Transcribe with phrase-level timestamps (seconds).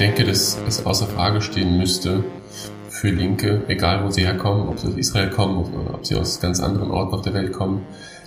[0.00, 2.24] denke, dass es außer Frage stehen müsste
[2.88, 6.40] für Linke, egal wo sie herkommen, ob sie aus Israel kommen oder ob sie aus
[6.40, 7.82] ganz anderen Orten auf der Welt kommen,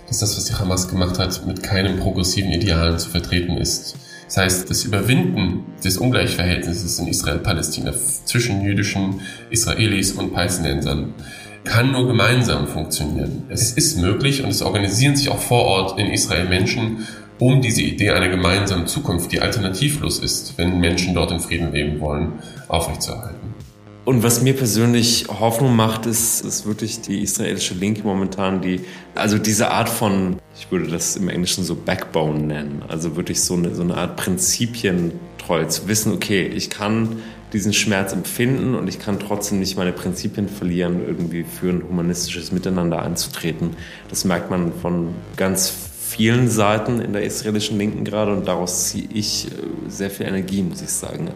[0.06, 3.96] dass das, was die Hamas gemacht hat, mit keinem progressiven Idealen zu vertreten ist.
[4.26, 7.92] Das heißt, das Überwinden des Ungleichverhältnisses in Israel-Palästina
[8.24, 9.20] zwischen jüdischen
[9.50, 11.14] Israelis und Palästinensern
[11.64, 13.44] kann nur gemeinsam funktionieren.
[13.48, 17.06] Es ist möglich und es organisieren sich auch vor Ort in Israel Menschen,
[17.38, 22.00] um diese Idee einer gemeinsamen Zukunft, die alternativlos ist, wenn Menschen dort in Frieden leben
[22.00, 22.34] wollen,
[22.68, 23.54] aufrechtzuerhalten.
[24.04, 28.80] Und was mir persönlich Hoffnung macht, ist, ist wirklich die israelische Linke momentan, die,
[29.14, 33.54] also diese Art von, ich würde das im Englischen so Backbone nennen, also wirklich so
[33.54, 37.16] eine, so eine Art Prinzipientreu, zu wissen, okay, ich kann
[37.54, 42.52] diesen Schmerz empfinden und ich kann trotzdem nicht meine Prinzipien verlieren, irgendwie für ein humanistisches
[42.52, 43.70] Miteinander einzutreten.
[44.10, 45.72] Das merkt man von ganz
[46.14, 49.50] vielen Seiten in der israelischen Linken gerade und daraus ziehe ich äh,
[49.88, 51.30] sehr viel Energie, muss ich sagen.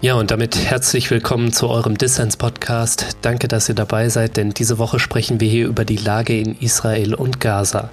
[0.00, 3.18] Ja, und damit herzlich willkommen zu eurem Dissens-Podcast.
[3.22, 6.58] Danke, dass ihr dabei seid, denn diese Woche sprechen wir hier über die Lage in
[6.58, 7.90] Israel und Gaza.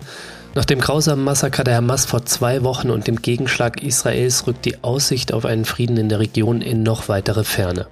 [0.56, 4.84] Nach dem grausamen Massaker der Hamas vor zwei Wochen und dem Gegenschlag Israels rückt die
[4.84, 7.86] Aussicht auf einen Frieden in der Region in noch weitere Ferne.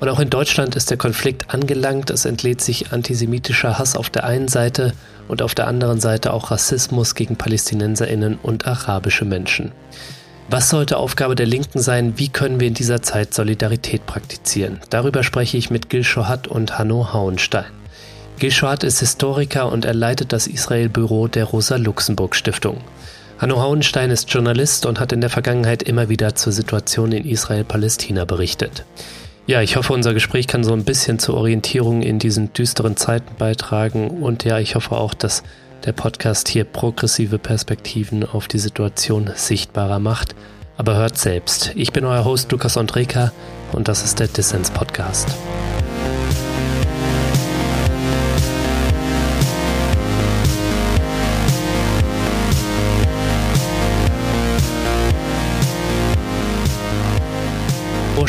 [0.00, 2.10] Und auch in Deutschland ist der Konflikt angelangt.
[2.10, 4.94] Es entlädt sich antisemitischer Hass auf der einen Seite
[5.28, 9.72] und auf der anderen Seite auch Rassismus gegen Palästinenserinnen und arabische Menschen.
[10.50, 12.14] Was sollte Aufgabe der Linken sein?
[12.16, 14.80] Wie können wir in dieser Zeit Solidarität praktizieren?
[14.88, 17.66] Darüber spreche ich mit Gil Shohat und Hanno Hauenstein.
[18.38, 22.80] Gishwat ist Historiker und er leitet das Israel-Büro der Rosa-Luxemburg-Stiftung.
[23.38, 28.24] Hanno Hauenstein ist Journalist und hat in der Vergangenheit immer wieder zur Situation in Israel-Palästina
[28.24, 28.84] berichtet.
[29.48, 33.34] Ja, ich hoffe, unser Gespräch kann so ein bisschen zur Orientierung in diesen düsteren Zeiten
[33.38, 35.42] beitragen und ja, ich hoffe auch, dass
[35.86, 40.34] der Podcast hier progressive Perspektiven auf die Situation sichtbarer macht.
[40.76, 41.72] Aber hört selbst.
[41.76, 43.32] Ich bin euer Host Lukas Andreka
[43.72, 45.34] und das ist der Dissens Podcast.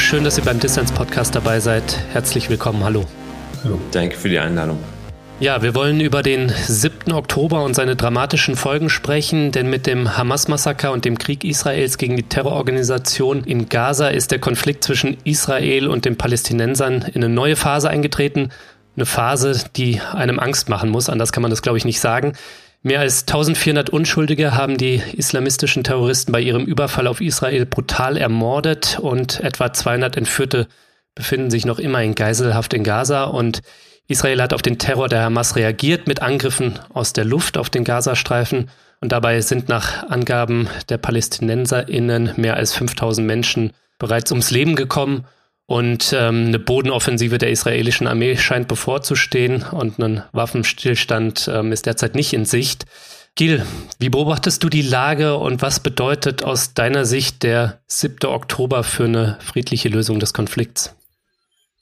[0.09, 1.99] Schön, dass ihr beim Distance Podcast dabei seid.
[2.13, 2.83] Herzlich willkommen.
[2.83, 3.05] Hallo.
[3.63, 3.79] Hallo.
[3.91, 4.79] Danke für die Einladung.
[5.39, 7.11] Ja, wir wollen über den 7.
[7.13, 12.17] Oktober und seine dramatischen Folgen sprechen, denn mit dem Hamas-Massaker und dem Krieg Israels gegen
[12.17, 17.55] die Terrororganisation in Gaza ist der Konflikt zwischen Israel und den Palästinensern in eine neue
[17.55, 18.49] Phase eingetreten.
[18.95, 22.33] Eine Phase, die einem Angst machen muss, anders kann man das, glaube ich, nicht sagen.
[22.81, 28.97] Mehr als 1400 Unschuldige haben die islamistischen Terroristen bei ihrem Überfall auf Israel brutal ermordet
[29.01, 30.67] und etwa 200 Entführte
[31.13, 33.25] befinden sich noch immer in Geiselhaft in Gaza.
[33.25, 33.61] Und
[34.07, 37.83] Israel hat auf den Terror der Hamas reagiert mit Angriffen aus der Luft auf den
[37.83, 38.69] Gazastreifen.
[39.01, 45.25] Und dabei sind nach Angaben der PalästinenserInnen mehr als 5000 Menschen bereits ums Leben gekommen
[45.69, 52.15] und ähm, eine Bodenoffensive der israelischen Armee scheint bevorzustehen und ein Waffenstillstand ähm, ist derzeit
[52.15, 52.87] nicht in Sicht.
[53.35, 53.63] Gil,
[53.99, 58.27] wie beobachtest du die Lage und was bedeutet aus deiner Sicht der 7.
[58.27, 60.95] Oktober für eine friedliche Lösung des Konflikts?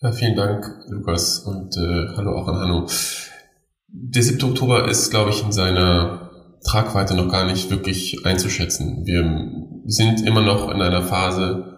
[0.02, 2.88] Ja, vielen Dank, Lukas, und äh, hallo auch an Hanno.
[3.88, 4.44] Der 7.
[4.50, 6.30] Oktober ist, glaube ich, in seiner
[6.66, 9.06] Tragweite noch gar nicht wirklich einzuschätzen.
[9.06, 9.24] Wir
[9.86, 11.77] sind immer noch in einer Phase,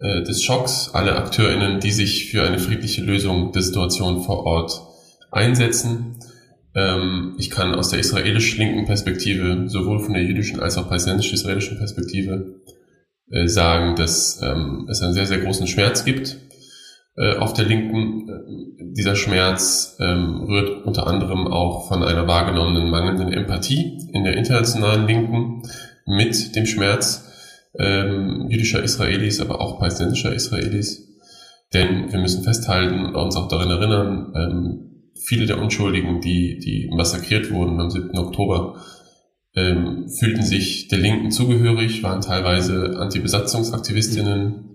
[0.00, 4.80] äh, des Schocks, alle AkteurInnen, die sich für eine friedliche Lösung der Situation vor Ort
[5.30, 6.18] einsetzen.
[6.74, 12.60] Ähm, ich kann aus der israelisch-linken Perspektive, sowohl von der jüdischen als auch palästinensisch-israelischen Perspektive,
[13.30, 16.38] äh, sagen, dass ähm, es einen sehr, sehr großen Schmerz gibt
[17.16, 18.28] äh, auf der Linken.
[18.28, 24.36] Äh, dieser Schmerz ähm, rührt unter anderem auch von einer wahrgenommenen mangelnden Empathie in der
[24.36, 25.62] internationalen Linken
[26.06, 27.27] mit dem Schmerz
[27.78, 31.08] ähm, jüdischer Israelis, aber auch palästinensischer Israelis.
[31.74, 36.90] Denn wir müssen festhalten und uns auch daran erinnern, ähm, viele der Unschuldigen, die, die
[36.94, 38.16] massakriert wurden am 7.
[38.16, 38.76] Oktober,
[39.54, 44.68] ähm, fühlten sich der Linken zugehörig, waren teilweise Anti-Besatzungsaktivistinnen,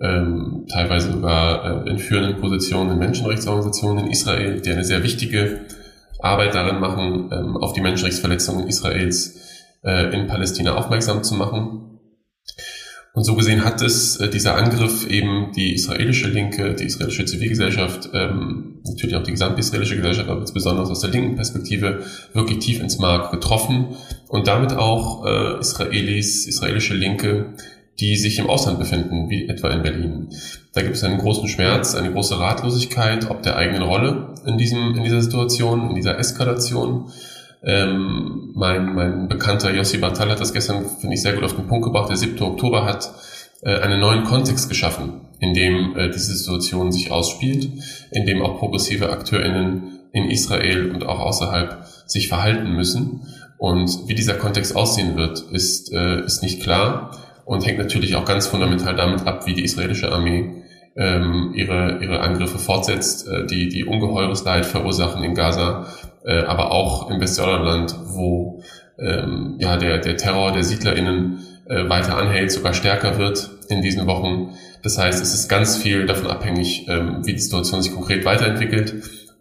[0.00, 5.66] ähm, teilweise sogar äh, in führenden Positionen in Menschenrechtsorganisationen in Israel, die eine sehr wichtige
[6.20, 9.40] Arbeit darin machen, ähm, auf die Menschenrechtsverletzungen Israels
[9.84, 11.81] äh, in Palästina aufmerksam zu machen.
[13.14, 18.08] Und so gesehen hat es äh, dieser Angriff eben die israelische Linke, die israelische Zivilgesellschaft,
[18.14, 22.80] ähm, natürlich auch die gesamte israelische Gesellschaft, aber insbesondere aus der linken Perspektive wirklich tief
[22.80, 23.96] ins Mark getroffen
[24.28, 27.52] und damit auch äh, Israelis, israelische Linke,
[28.00, 30.28] die sich im Ausland befinden, wie etwa in Berlin.
[30.72, 34.94] Da gibt es einen großen Schmerz, eine große Ratlosigkeit ob der eigenen Rolle in diesem,
[34.94, 37.10] in dieser Situation, in dieser Eskalation
[37.64, 41.66] ähm, mein, mein bekannter Yossi Bartal hat das gestern, finde ich, sehr gut auf den
[41.66, 42.08] Punkt gebracht.
[42.08, 42.40] Der 7.
[42.42, 43.12] Oktober hat
[43.62, 47.68] äh, einen neuen Kontext geschaffen, in dem äh, diese Situation sich ausspielt,
[48.10, 53.22] in dem auch progressive AkteurInnen in Israel und auch außerhalb sich verhalten müssen.
[53.58, 58.24] Und wie dieser Kontext aussehen wird, ist, äh, ist nicht klar und hängt natürlich auch
[58.24, 60.62] ganz fundamental damit ab, wie die israelische Armee
[60.96, 65.86] ähm, ihre, ihre Angriffe fortsetzt, äh, die, die ungeheures Leid verursachen in Gaza,
[66.24, 68.62] äh, aber auch im Westjordanland, wo
[68.98, 71.38] ähm, ja, der, der Terror der SiedlerInnen
[71.68, 74.54] äh, weiter anhält, sogar stärker wird in diesen Wochen.
[74.82, 78.94] Das heißt, es ist ganz viel davon abhängig, ähm, wie die Situation sich konkret weiterentwickelt.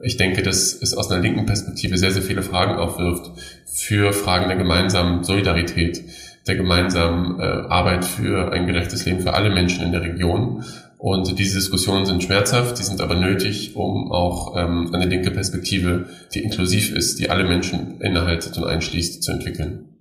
[0.03, 3.31] Ich denke, dass es aus einer linken Perspektive sehr, sehr viele Fragen aufwirft
[3.65, 6.03] für Fragen der gemeinsamen Solidarität,
[6.47, 10.63] der gemeinsamen äh, Arbeit für ein gerechtes Leben für alle Menschen in der Region.
[11.01, 16.05] Und diese Diskussionen sind schmerzhaft, die sind aber nötig, um auch ähm, eine linke Perspektive,
[16.31, 19.95] die inklusiv ist, die alle Menschen innehaltet und einschließt, zu entwickeln.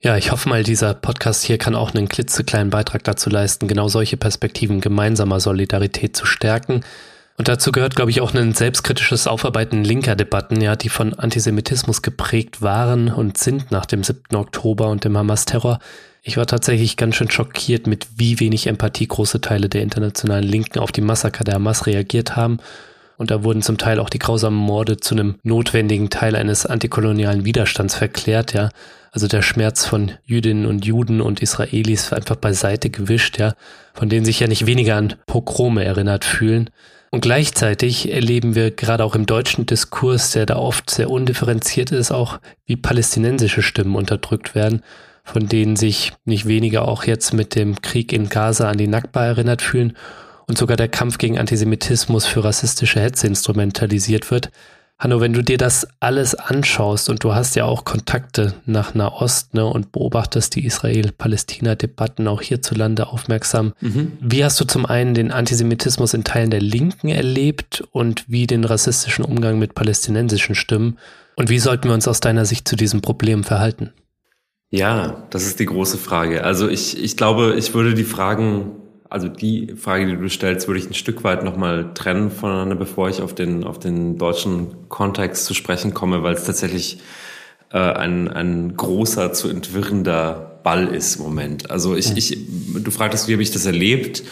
[0.00, 3.86] Ja, ich hoffe mal, dieser Podcast hier kann auch einen klitzekleinen Beitrag dazu leisten, genau
[3.86, 6.80] solche Perspektiven gemeinsamer Solidarität zu stärken.
[7.38, 12.02] Und dazu gehört, glaube ich, auch ein selbstkritisches Aufarbeiten linker Debatten, ja, die von Antisemitismus
[12.02, 14.34] geprägt waren und sind nach dem 7.
[14.34, 15.78] Oktober und dem Hamas-Terror.
[16.24, 20.78] Ich war tatsächlich ganz schön schockiert, mit wie wenig Empathie große Teile der internationalen Linken
[20.78, 22.58] auf die Massaker der Hamas reagiert haben.
[23.16, 27.44] Und da wurden zum Teil auch die grausamen Morde zu einem notwendigen Teil eines antikolonialen
[27.44, 28.70] Widerstands verklärt, ja.
[29.10, 33.54] Also der Schmerz von Jüdinnen und Juden und Israelis einfach beiseite gewischt, ja,
[33.92, 36.70] von denen sich ja nicht weniger an Pogrome erinnert fühlen.
[37.10, 42.10] Und gleichzeitig erleben wir gerade auch im deutschen Diskurs, der da oft sehr undifferenziert ist,
[42.10, 44.82] auch wie palästinensische Stimmen unterdrückt werden,
[45.24, 49.24] von denen sich nicht weniger auch jetzt mit dem Krieg in Gaza an die Nakba
[49.24, 49.96] erinnert fühlen
[50.46, 54.50] und sogar der Kampf gegen Antisemitismus für rassistische Hetze instrumentalisiert wird.
[54.98, 59.52] Hanno, wenn du dir das alles anschaust und du hast ja auch Kontakte nach Nahost
[59.52, 64.12] ne, und beobachtest die Israel-Palästina-Debatten auch hierzulande aufmerksam, mhm.
[64.20, 68.62] wie hast du zum einen den Antisemitismus in Teilen der Linken erlebt und wie den
[68.62, 70.98] rassistischen Umgang mit palästinensischen Stimmen?
[71.34, 73.92] Und wie sollten wir uns aus deiner Sicht zu diesem Problem verhalten?
[74.72, 76.44] Ja, das ist die große Frage.
[76.44, 78.72] Also ich, ich glaube, ich würde die Fragen
[79.12, 83.10] also die Frage, die du stellst, würde ich ein Stück weit nochmal trennen voneinander, bevor
[83.10, 86.98] ich auf den, auf den deutschen Kontext zu sprechen komme, weil es tatsächlich
[87.72, 91.70] äh, ein, ein großer, zu entwirrender Ball ist im Moment.
[91.70, 92.38] Also ich, ich,
[92.74, 94.22] du fragtest, wie habe ich das erlebt?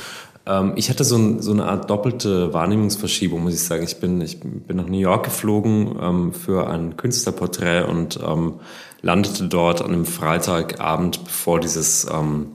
[0.50, 3.84] Ähm, ich hatte so, ein, so eine Art doppelte Wahrnehmungsverschiebung, muss ich sagen.
[3.84, 8.54] Ich bin, ich bin nach New York geflogen ähm, für ein Künstlerporträt und ähm,
[9.00, 12.48] landete dort an einem Freitagabend, bevor dieses ähm,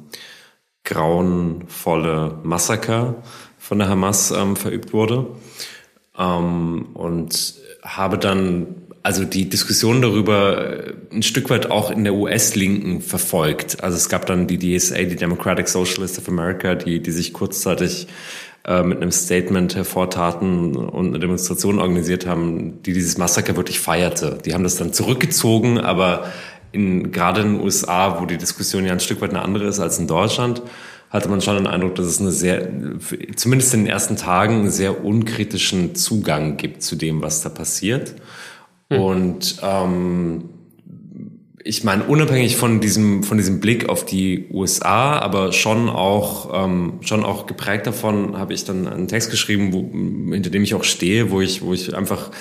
[0.83, 3.15] grauenvolle Massaker
[3.57, 5.27] von der Hamas ähm, verübt wurde.
[6.17, 12.15] Ähm, und habe dann also die Diskussion darüber äh, ein Stück weit auch in der
[12.15, 13.83] US-Linken verfolgt.
[13.83, 18.07] Also es gab dann die DSA, die Democratic Socialists of America, die, die sich kurzzeitig
[18.65, 24.39] äh, mit einem Statement hervortaten und eine Demonstration organisiert haben, die dieses Massaker wirklich feierte.
[24.43, 26.25] Die haben das dann zurückgezogen, aber
[26.71, 29.79] in, gerade in den USA, wo die Diskussion ja ein Stück weit eine andere ist
[29.79, 30.63] als in Deutschland,
[31.11, 32.67] hatte man schon den Eindruck, dass es eine sehr,
[33.35, 38.15] zumindest in den ersten Tagen, einen sehr unkritischen Zugang gibt zu dem, was da passiert.
[38.89, 38.97] Mhm.
[38.99, 40.49] Und ähm,
[41.63, 46.99] ich meine, unabhängig von diesem, von diesem Blick auf die USA, aber schon auch, ähm,
[47.01, 50.83] schon auch geprägt davon, habe ich dann einen Text geschrieben, wo, hinter dem ich auch
[50.83, 52.31] stehe, wo ich, wo ich einfach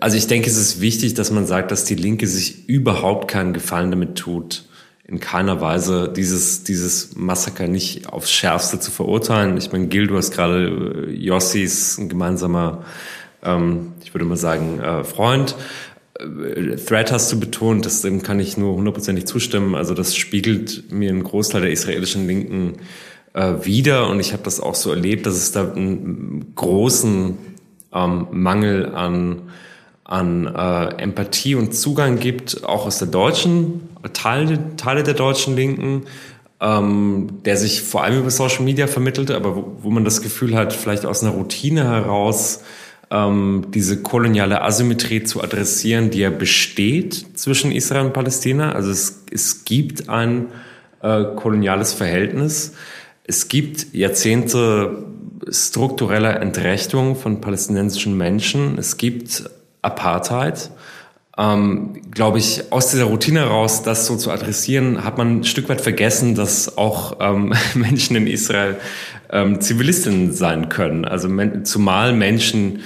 [0.00, 3.52] also ich denke, es ist wichtig, dass man sagt, dass die Linke sich überhaupt keinen
[3.52, 4.64] Gefallen damit tut,
[5.04, 9.56] in keiner Weise dieses, dieses Massaker nicht aufs Schärfste zu verurteilen.
[9.56, 12.84] Ich meine, Gil, du hast gerade äh, Jossis, ein gemeinsamer,
[13.42, 15.56] ähm, ich würde mal sagen, äh, Freund.
[16.18, 19.74] Äh, Threat hast du betont, das, dem kann ich nur hundertprozentig zustimmen.
[19.74, 22.78] Also das spiegelt mir einen Großteil der israelischen Linken
[23.34, 27.36] äh, wieder und ich habe das auch so erlebt, dass es da einen großen
[27.94, 29.42] ähm, Mangel an,
[30.04, 36.02] an äh, Empathie und Zugang gibt, auch aus der deutschen, Teile, Teile der deutschen Linken,
[36.60, 40.54] ähm, der sich vor allem über Social Media vermittelte, aber wo, wo man das Gefühl
[40.54, 42.62] hat, vielleicht aus einer Routine heraus,
[43.12, 48.72] ähm, diese koloniale Asymmetrie zu adressieren, die ja besteht zwischen Israel und Palästina.
[48.72, 50.46] Also es, es gibt ein
[51.02, 52.72] äh, koloniales Verhältnis.
[53.24, 55.04] Es gibt Jahrzehnte
[55.50, 58.78] struktureller Entrechtung von palästinensischen Menschen.
[58.78, 59.44] Es gibt
[59.82, 60.70] Apartheid.
[61.36, 65.68] Ähm, glaube ich, aus dieser Routine heraus, das so zu adressieren, hat man ein Stück
[65.68, 68.76] weit vergessen, dass auch ähm, Menschen in Israel
[69.30, 71.04] ähm, Zivilistinnen sein können.
[71.04, 72.80] Also men zumal Menschen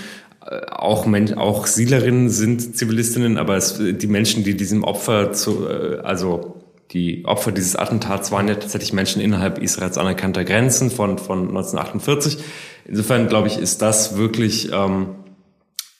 [0.70, 5.98] auch, Men auch Siedlerinnen sind Zivilistinnen, aber es, die Menschen, die diesem Opfer zu, äh,
[6.02, 6.62] also
[6.92, 12.38] die Opfer dieses Attentats waren ja tatsächlich Menschen innerhalb Israels anerkannter Grenzen von, von 1948.
[12.86, 15.16] Insofern, glaube ich, ist das wirklich, ähm,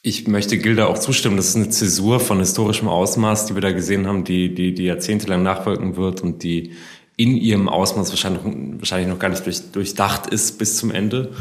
[0.03, 3.73] ich möchte Gilda auch zustimmen, das ist eine Zäsur von historischem Ausmaß, die wir da
[3.73, 6.73] gesehen haben, die, die, die jahrzehntelang nachwirken wird und die
[7.17, 8.43] in ihrem Ausmaß wahrscheinlich,
[8.79, 11.33] wahrscheinlich noch gar nicht durch, durchdacht ist bis zum Ende.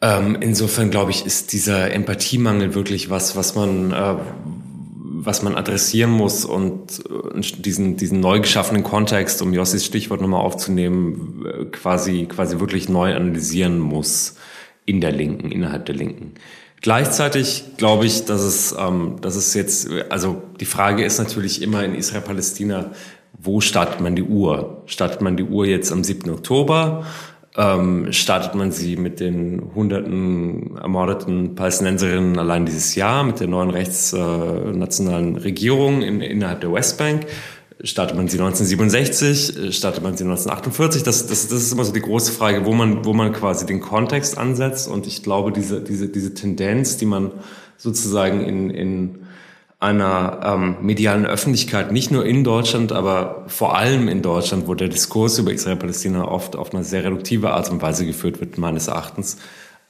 [0.00, 4.14] Ähm, insofern glaube ich, ist dieser Empathiemangel wirklich was, was man, äh,
[5.20, 10.40] was man adressieren muss und äh, diesen, diesen neu geschaffenen Kontext, um Jossis Stichwort nochmal
[10.40, 14.36] aufzunehmen, äh, quasi, quasi wirklich neu analysieren muss
[14.86, 16.34] in der Linken, innerhalb der Linken.
[16.80, 21.84] Gleichzeitig glaube ich, dass es, ähm, dass es jetzt, also die Frage ist natürlich immer
[21.84, 22.92] in Israel-Palästina,
[23.36, 24.82] wo startet man die Uhr?
[24.86, 26.30] Startet man die Uhr jetzt am 7.
[26.30, 27.04] Oktober?
[27.58, 33.70] Ähm, startet man sie mit den hunderten ermordeten Palästinenserinnen allein dieses Jahr, mit der neuen
[33.70, 37.26] rechtsnationalen äh, Regierung in, innerhalb der Westbank.
[37.82, 41.02] Startet man sie 1967, startet man sie 1948?
[41.02, 43.80] Das, das, das ist immer so die große Frage, wo man, wo man quasi den
[43.80, 44.88] Kontext ansetzt.
[44.88, 47.32] Und ich glaube, diese, diese, diese Tendenz, die man
[47.76, 49.18] sozusagen in, in
[49.80, 54.88] einer ähm, medialen Öffentlichkeit, nicht nur in Deutschland, aber vor allem in Deutschland, wo der
[54.88, 59.36] Diskurs über Israel-Palästina oft auf eine sehr reduktive Art und Weise geführt wird, meines Erachtens.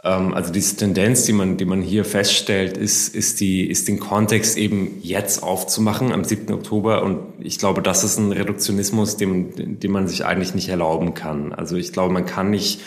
[0.05, 3.99] Ähm, also diese Tendenz, die man, die man hier feststellt, ist, ist, die, ist den
[3.99, 6.53] Kontext eben jetzt aufzumachen am 7.
[6.53, 7.03] Oktober.
[7.03, 11.55] Und ich glaube, das ist ein Reduktionismus, dem, dem man sich eigentlich nicht erlauben kann.
[11.55, 12.83] Also ich glaube, man kann nicht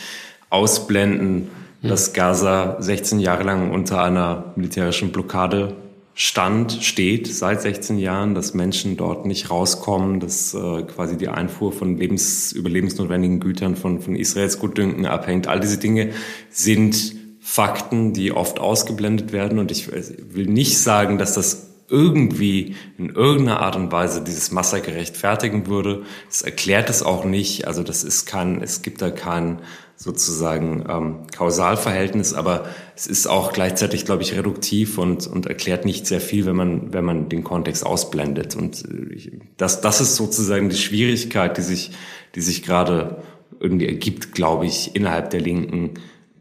[0.52, 1.50] ausblenden,
[1.82, 5.76] dass Gaza 16 Jahre lang unter einer militärischen Blockade
[6.14, 11.72] stand, steht seit 16 Jahren, dass Menschen dort nicht rauskommen, dass äh, quasi die Einfuhr
[11.72, 15.48] von lebens, überlebensnotwendigen Gütern von, von Israels Gutdünken abhängt.
[15.48, 16.12] All diese Dinge
[16.50, 19.60] sind Fakten, die oft ausgeblendet werden.
[19.60, 24.94] Und ich will nicht sagen, dass das irgendwie in irgendeiner Art und Weise dieses Massaker
[24.94, 26.04] rechtfertigen würde.
[26.30, 27.68] Es erklärt es auch nicht.
[27.68, 29.60] Also das ist kein, es gibt da kein
[30.02, 32.66] sozusagen ähm, Kausalverhältnis, aber
[32.96, 36.92] es ist auch gleichzeitig, glaube ich, reduktiv und, und erklärt nicht sehr viel, wenn man,
[36.92, 38.56] wenn man den Kontext ausblendet.
[38.56, 41.92] Und äh, das, das ist sozusagen die Schwierigkeit, die sich,
[42.34, 43.22] die sich gerade
[43.60, 45.92] irgendwie ergibt, glaube ich, innerhalb der Linken,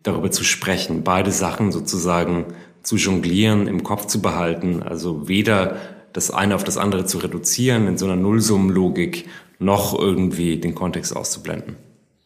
[0.03, 2.47] darüber zu sprechen, beide Sachen sozusagen
[2.83, 5.77] zu jonglieren, im Kopf zu behalten, also weder
[6.15, 11.15] das eine auf das andere zu reduzieren in so einer Nullsummenlogik, noch irgendwie den Kontext
[11.15, 11.77] auszublenden.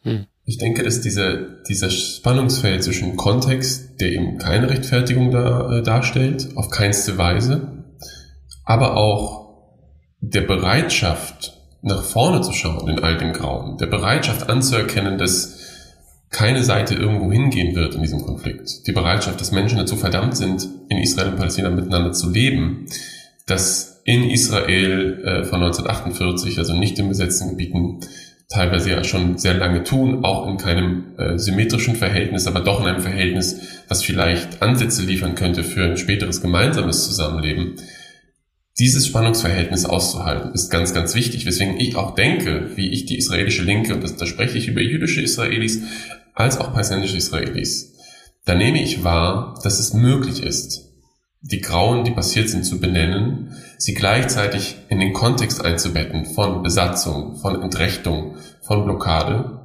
[0.03, 0.27] Hm.
[0.47, 1.37] Ich denke, dass dieser,
[1.67, 7.83] dieser Spannungsfeld zwischen Kontext, der eben keine Rechtfertigung da, äh, darstellt, auf keinste Weise,
[8.63, 9.45] aber auch
[10.19, 15.59] der Bereitschaft, nach vorne zu schauen in all dem Grauen, der Bereitschaft anzuerkennen, dass
[16.29, 20.67] keine Seite irgendwo hingehen wird in diesem Konflikt, die Bereitschaft, dass Menschen dazu verdammt sind,
[20.89, 22.87] in Israel und Palästina miteinander zu leben,
[23.47, 28.01] dass in Israel äh, von 1948, also nicht in besetzten Gebieten,
[28.49, 32.87] teilweise ja schon sehr lange tun, auch in keinem äh, symmetrischen Verhältnis, aber doch in
[32.87, 37.75] einem Verhältnis, was vielleicht Ansätze liefern könnte für ein späteres gemeinsames Zusammenleben.
[38.77, 43.63] Dieses Spannungsverhältnis auszuhalten, ist ganz, ganz wichtig, weswegen ich auch denke, wie ich die israelische
[43.63, 45.81] Linke, und das, da spreche ich über jüdische Israelis,
[46.33, 47.93] als auch palästinensische Israelis,
[48.43, 50.91] da nehme ich wahr, dass es möglich ist,
[51.51, 57.37] die Grauen, die passiert sind, zu benennen, sie gleichzeitig in den Kontext einzubetten von Besatzung,
[57.37, 59.59] von Entrechtung, von Blockade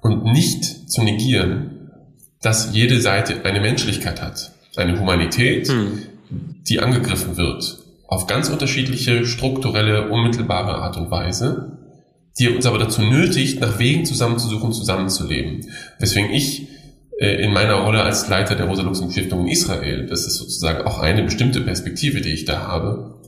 [0.00, 1.90] und nicht zu negieren,
[2.40, 6.06] dass jede Seite eine Menschlichkeit hat, eine Humanität, hm.
[6.66, 7.78] die angegriffen wird,
[8.08, 11.78] auf ganz unterschiedliche strukturelle, unmittelbare Art und Weise,
[12.38, 15.70] die uns aber dazu nötigt, nach Wegen zusammenzusuchen, zusammenzuleben.
[15.98, 16.61] Weswegen ich
[17.18, 21.60] in meiner Rolle als Leiter der Rosa-Luxemburg-Stiftung in Israel, das ist sozusagen auch eine bestimmte
[21.60, 23.20] Perspektive, die ich da habe,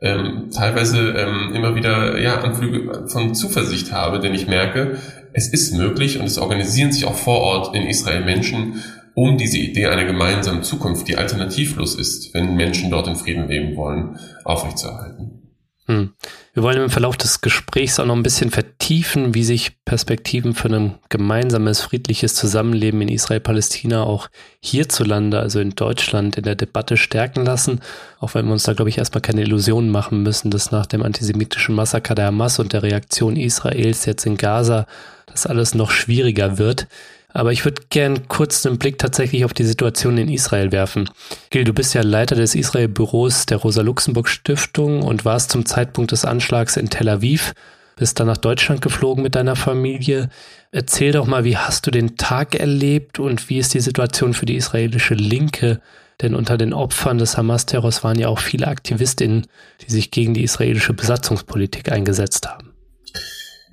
[0.00, 4.98] ähm, teilweise ähm, immer wieder ja, Anflüge von Zuversicht habe, denn ich merke,
[5.32, 8.82] es ist möglich und es organisieren sich auch vor Ort in Israel Menschen,
[9.14, 13.76] um diese Idee einer gemeinsamen Zukunft, die alternativlos ist, wenn Menschen dort in Frieden leben
[13.76, 15.52] wollen, aufrechtzuerhalten.
[15.86, 16.12] Hm.
[16.54, 20.68] Wir wollen im Verlauf des Gesprächs auch noch ein bisschen vertiefen, wie sich Perspektiven für
[20.68, 24.28] ein gemeinsames, friedliches Zusammenleben in Israel-Palästina auch
[24.60, 27.80] hierzulande, also in Deutschland, in der Debatte stärken lassen.
[28.20, 31.02] Auch wenn wir uns da, glaube ich, erstmal keine Illusionen machen müssen, dass nach dem
[31.02, 34.86] antisemitischen Massaker der Hamas und der Reaktion Israels jetzt in Gaza
[35.24, 36.86] das alles noch schwieriger wird.
[37.32, 41.08] Aber ich würde gern kurz einen Blick tatsächlich auf die Situation in Israel werfen.
[41.50, 46.76] Gil, du bist ja Leiter des Israel-Büros der Rosa-Luxemburg-Stiftung und warst zum Zeitpunkt des Anschlags
[46.76, 47.54] in Tel Aviv,
[47.96, 50.28] bist dann nach Deutschland geflogen mit deiner Familie.
[50.72, 54.46] Erzähl doch mal, wie hast du den Tag erlebt und wie ist die Situation für
[54.46, 55.80] die israelische Linke?
[56.20, 59.46] Denn unter den Opfern des Hamas-Terrors waren ja auch viele Aktivistinnen,
[59.80, 62.71] die sich gegen die israelische Besatzungspolitik eingesetzt haben.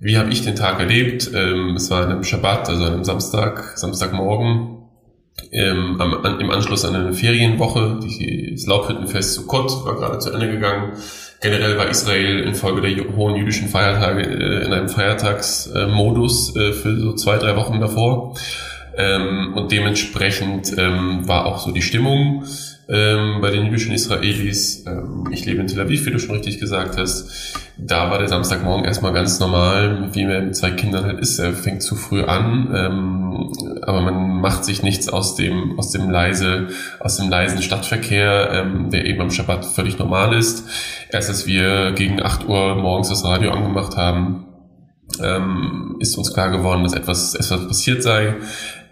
[0.02, 1.30] Wie habe ich den Tag erlebt?
[1.34, 4.78] Ähm, es war an einem Schabbat, also an einem Samstag, Samstagmorgen,
[5.52, 8.00] ähm, am, an, im Anschluss an eine Ferienwoche.
[8.02, 10.94] Die, das Laubhüttenfest Sukkot war gerade zu Ende gegangen.
[11.42, 17.14] Generell war Israel infolge der hohen jüdischen Feiertage äh, in einem Feiertagsmodus äh, für so
[17.14, 18.38] zwei, drei Wochen davor.
[18.96, 22.46] Ähm, und dementsprechend ähm, war auch so die Stimmung
[22.90, 24.84] ähm, bei den jüdischen Israelis.
[24.88, 27.56] Ähm, ich lebe in Tel Aviv, wie du schon richtig gesagt hast.
[27.78, 31.38] Da war der Samstagmorgen erstmal ganz normal, wie man mit zwei Kindern halt ist.
[31.38, 36.10] Er fängt zu früh an, ähm, aber man macht sich nichts aus dem, aus dem
[36.10, 36.68] leise,
[37.00, 40.68] aus dem leisen Stadtverkehr, ähm, der eben am Schabbat völlig normal ist.
[41.12, 44.46] Erst als wir gegen 8 Uhr morgens das Radio angemacht haben,
[45.24, 48.36] ähm, ist uns klar geworden, dass etwas, etwas passiert sei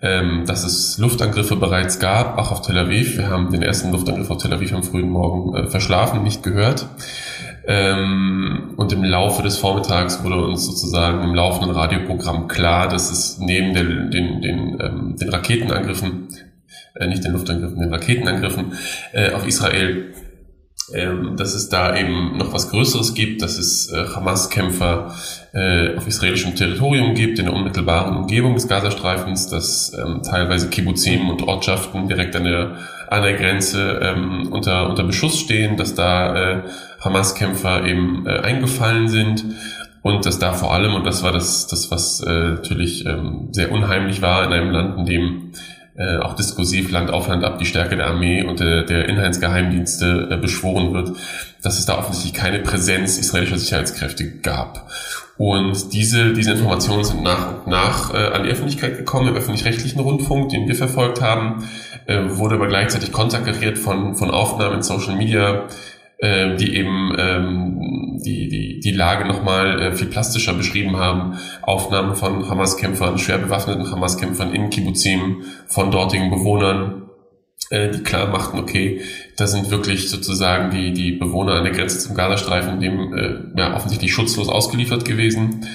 [0.02, 3.18] ähm, dass es Luftangriffe bereits gab, auch auf Tel Aviv.
[3.18, 6.88] Wir haben den ersten Luftangriff auf Tel Aviv am frühen Morgen äh, verschlafen, nicht gehört.
[7.66, 13.40] Ähm, und im Laufe des Vormittags wurde uns sozusagen im laufenden Radioprogramm klar, dass es
[13.40, 16.30] neben den, den, den, ähm, den Raketenangriffen,
[16.96, 18.74] äh, nicht den Luftangriffen, den Raketenangriffen
[19.12, 20.14] äh, auf Israel
[20.94, 25.14] ähm, dass es da eben noch was Größeres gibt, dass es äh, Hamas-Kämpfer
[25.54, 31.30] äh, auf israelischem Territorium gibt, in der unmittelbaren Umgebung des Gazastreifens, dass ähm, teilweise Kibbuzim
[31.30, 32.78] und Ortschaften direkt an der,
[33.10, 36.64] an der Grenze ähm, unter, unter Beschuss stehen, dass da äh,
[37.02, 39.44] Hamas-Kämpfer eben äh, eingefallen sind.
[40.04, 43.74] Und dass da vor allem, und das war das, das was äh, natürlich ähm, sehr
[43.74, 45.52] unheimlich war in einem Land, in dem
[45.98, 50.30] äh, auch diskursiv Land auf Land ab die Stärke der Armee und der, der Inhaltsgeheimdienste
[50.32, 51.18] äh, beschworen wird,
[51.64, 54.90] dass es da offensichtlich keine Präsenz israelischer Sicherheitskräfte gab.
[55.38, 60.00] Und diese, diese Informationen sind nach und nach äh, an die Öffentlichkeit gekommen, im öffentlich-rechtlichen
[60.00, 61.68] Rundfunk, den wir verfolgt haben,
[62.08, 65.66] äh, wurde aber gleichzeitig konterkariert von, von Aufnahmen in Social Media,
[66.20, 71.38] äh, die eben ähm, die, die, die Lage nochmal äh, viel plastischer beschrieben haben.
[71.62, 77.04] Aufnahmen von Hamas-Kämpfern, schwer bewaffneten Hamas-Kämpfern in Kibbuzim, von dortigen Bewohnern,
[77.70, 79.02] äh, die klar machten, okay,
[79.36, 83.76] da sind wirklich sozusagen die, die Bewohner an der Grenze zum Gazastreifen dem äh, ja,
[83.76, 85.68] offensichtlich schutzlos ausgeliefert gewesen.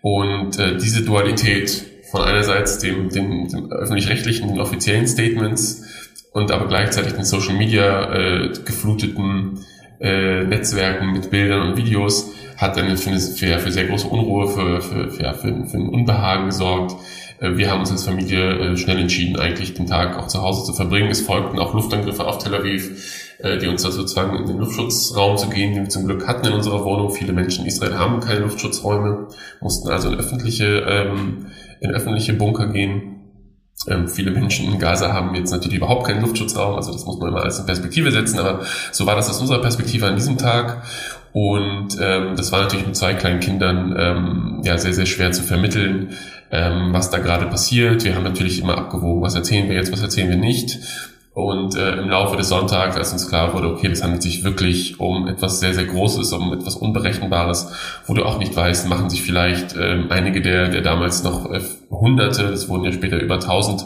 [0.00, 5.84] Und äh, diese Dualität von einerseits dem, dem, dem öffentlich-rechtlichen, den offiziellen Statements
[6.32, 9.64] und aber gleichzeitig den Social Media äh, gefluteten
[10.00, 14.48] äh, Netzwerken mit Bildern und Videos hat dann für, eine, für, für sehr große Unruhe,
[14.48, 16.96] für, für, für, für, für ein Unbehagen gesorgt.
[17.40, 20.64] Äh, wir haben uns als Familie äh, schnell entschieden, eigentlich den Tag auch zu Hause
[20.64, 21.10] zu verbringen.
[21.10, 25.36] Es folgten auch Luftangriffe auf Tel Aviv, äh, die uns dazu zwangen, in den Luftschutzraum
[25.36, 27.10] zu gehen, den wir zum Glück hatten in unserer Wohnung.
[27.10, 29.28] Viele Menschen in Israel haben keine Luftschutzräume,
[29.60, 31.46] mussten also in öffentliche, ähm,
[31.80, 33.17] in öffentliche Bunker gehen.
[33.86, 37.28] Ähm, viele Menschen in Gaza haben jetzt natürlich überhaupt keinen Luftschutzraum, also das muss man
[37.28, 38.60] immer alles in Perspektive setzen, aber
[38.90, 40.82] so war das aus unserer Perspektive an diesem Tag.
[41.32, 45.42] Und ähm, das war natürlich mit zwei kleinen Kindern ähm, ja sehr, sehr schwer zu
[45.42, 46.16] vermitteln,
[46.50, 48.04] ähm, was da gerade passiert.
[48.04, 50.78] Wir haben natürlich immer abgewogen, was erzählen wir jetzt, was erzählen wir nicht.
[51.32, 54.98] Und äh, im Laufe des Sonntags, als uns klar wurde, okay, das handelt sich wirklich
[54.98, 57.72] um etwas sehr, sehr Großes, um etwas Unberechenbares,
[58.06, 61.60] wo du auch nicht weißt, machen sich vielleicht äh, einige der, der damals noch äh,
[61.90, 63.84] Hunderte, es wurden ja später über tausend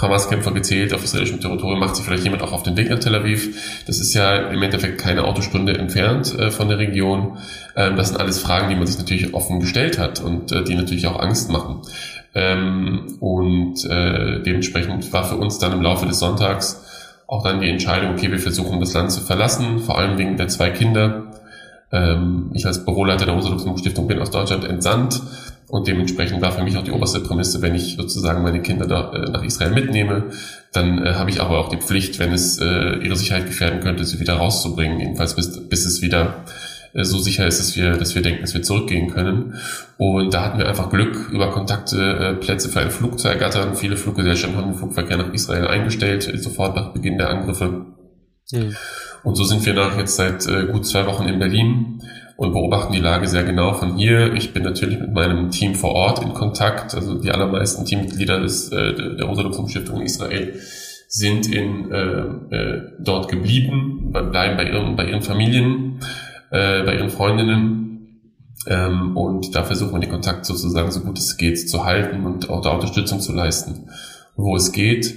[0.00, 3.14] Hamas-Kämpfer gezählt auf israelischem Territorium, macht sich vielleicht jemand auch auf den Weg nach Tel
[3.14, 3.82] Aviv.
[3.86, 7.38] Das ist ja im Endeffekt keine Autostunde entfernt äh, von der Region.
[7.74, 10.76] Ähm, das sind alles Fragen, die man sich natürlich offen gestellt hat und äh, die
[10.76, 11.82] natürlich auch Angst machen.
[12.38, 16.84] Ähm, und äh, dementsprechend war für uns dann im Laufe des Sonntags
[17.26, 20.46] auch dann die Entscheidung, okay, wir versuchen das Land zu verlassen, vor allem wegen der
[20.46, 21.32] zwei Kinder.
[21.90, 25.20] Ähm, ich als Büroleiter der Rosa-Luxemburg-Stiftung bin aus Deutschland entsandt
[25.66, 29.12] und dementsprechend war für mich auch die oberste Prämisse, wenn ich sozusagen meine Kinder da,
[29.12, 30.26] äh, nach Israel mitnehme,
[30.72, 34.04] dann äh, habe ich aber auch die Pflicht, wenn es äh, ihre Sicherheit gefährden könnte,
[34.04, 36.44] sie wieder rauszubringen, jedenfalls bis, bis es wieder
[36.94, 39.54] so sicher ist, dass wir, dass wir denken, dass wir zurückgehen können.
[39.96, 43.74] Und da hatten wir einfach Glück, über Kontakte äh, Plätze für einen Flug zu ergattern.
[43.74, 47.86] Viele Fluggesellschaften haben den Flugverkehr nach Israel eingestellt, sofort nach Beginn der Angriffe.
[48.52, 48.76] Mhm.
[49.24, 52.02] Und so sind wir nach jetzt seit äh, gut zwei Wochen in Berlin
[52.36, 54.32] und beobachten die Lage sehr genau von hier.
[54.34, 56.94] Ich bin natürlich mit meinem Team vor Ort in Kontakt.
[56.94, 60.54] Also die allermeisten Teammitglieder des, äh, der Rosa-Luxemburg-Stiftung Israel
[61.08, 66.00] sind in, äh, äh, dort geblieben, bleiben bei ihren, bei ihren Familien
[66.50, 67.88] äh, bei ihren Freundinnen.
[68.66, 72.50] Ähm, und da versuchen wir den Kontakt sozusagen so gut es geht zu halten und
[72.50, 73.88] auch da Unterstützung zu leisten,
[74.36, 75.14] wo es geht.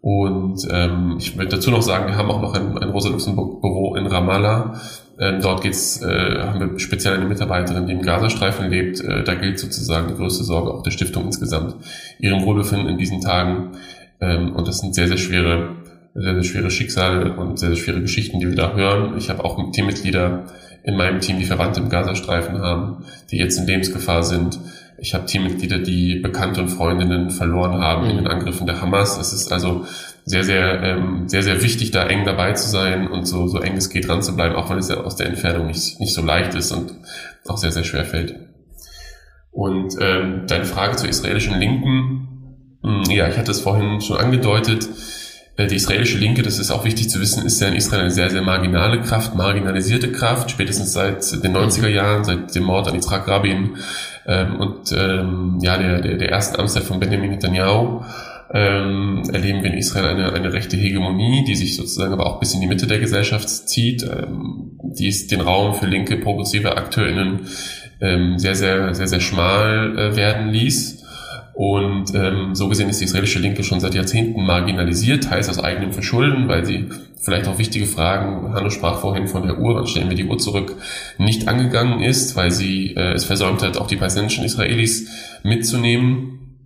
[0.00, 4.06] Und ähm, ich möchte dazu noch sagen, wir haben auch noch ein, ein Rosa-Luxemburg-Büro in
[4.06, 4.78] Ramallah.
[5.18, 9.00] Ähm, dort geht's, äh, haben wir speziell eine Mitarbeiterin, die im Gazastreifen lebt.
[9.00, 11.76] Äh, da gilt sozusagen die größte Sorge auch der Stiftung insgesamt,
[12.18, 13.78] ihrem Wohlbefinden in diesen Tagen.
[14.20, 15.76] Ähm, und das sind sehr, sehr schwere
[16.14, 19.16] sehr, sehr schwere Schicksale und sehr, sehr schwere Geschichten, die wir da hören.
[19.18, 20.44] Ich habe auch Teammitglieder
[20.84, 24.58] in meinem Team, die Verwandte im Gazastreifen haben, die jetzt in Lebensgefahr sind.
[24.98, 29.18] Ich habe Teammitglieder, die Bekannte und Freundinnen verloren haben in den Angriffen der Hamas.
[29.18, 29.86] Es ist also
[30.24, 33.76] sehr, sehr, ähm, sehr, sehr wichtig, da eng dabei zu sein und so, so eng
[33.76, 36.22] es geht dran zu bleiben, auch wenn es ja aus der Entfernung nicht, nicht so
[36.22, 36.94] leicht ist und
[37.48, 38.36] auch sehr, sehr schwer fällt.
[39.50, 42.28] Und ähm, deine Frage zur israelischen Linken,
[42.82, 44.88] hm, ja, ich hatte es vorhin schon angedeutet,
[45.56, 48.28] die israelische Linke, das ist auch wichtig zu wissen, ist ja in Israel eine sehr,
[48.28, 53.28] sehr marginale Kraft, marginalisierte Kraft, spätestens seit den 90er Jahren, seit dem Mord an Yitzhak
[53.28, 53.76] Rabin
[54.26, 58.02] ähm, und ähm, ja, der, der, der ersten Amtszeit von Benjamin Netanyahu
[58.52, 62.54] ähm, erleben wir in Israel eine, eine rechte Hegemonie, die sich sozusagen aber auch bis
[62.54, 67.46] in die Mitte der Gesellschaft zieht, ähm, die es den Raum für linke, progressive AkteurInnen
[68.00, 71.03] ähm, sehr, sehr, sehr, sehr schmal äh, werden ließ.
[71.54, 75.92] Und ähm, so gesehen ist die israelische Linke schon seit Jahrzehnten marginalisiert, teils aus eigenem
[75.92, 76.88] Verschulden, weil sie
[77.20, 80.38] vielleicht auch wichtige Fragen, Hanno sprach vorhin von der Uhr, wann stellen wir die Uhr
[80.38, 80.76] zurück,
[81.16, 85.08] nicht angegangen ist, weil sie äh, es versäumt hat, auch die palästinensischen Israelis
[85.44, 86.58] mitzunehmen,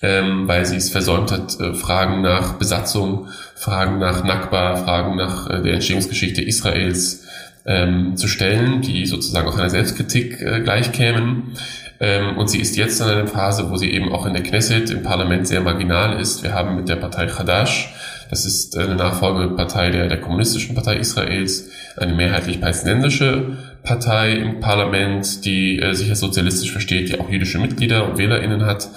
[0.00, 5.50] ähm, weil sie es versäumt hat, äh, Fragen nach Besatzung, Fragen nach Nakba, Fragen nach
[5.50, 7.26] äh, der Entstehungsgeschichte Israels
[7.66, 11.52] ähm, zu stellen, die sozusagen auch einer Selbstkritik äh, gleichkämen.
[12.00, 14.90] Ähm, und sie ist jetzt in einer Phase, wo sie eben auch in der Knesset,
[14.90, 16.42] im Parlament sehr marginal ist.
[16.42, 17.94] Wir haben mit der Partei Hadash,
[18.30, 25.44] das ist eine Nachfolgepartei der, der kommunistischen Partei Israels, eine mehrheitlich palästinensische Partei im Parlament,
[25.44, 28.88] die äh, sich als sozialistisch versteht, die auch jüdische Mitglieder und WählerInnen hat,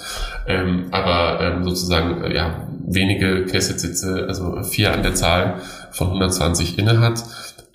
[0.46, 6.78] ähm, aber ähm, sozusagen äh, ja wenige Knesset-Sitze, also vier an der Zahl von 120
[6.78, 7.22] inne hat.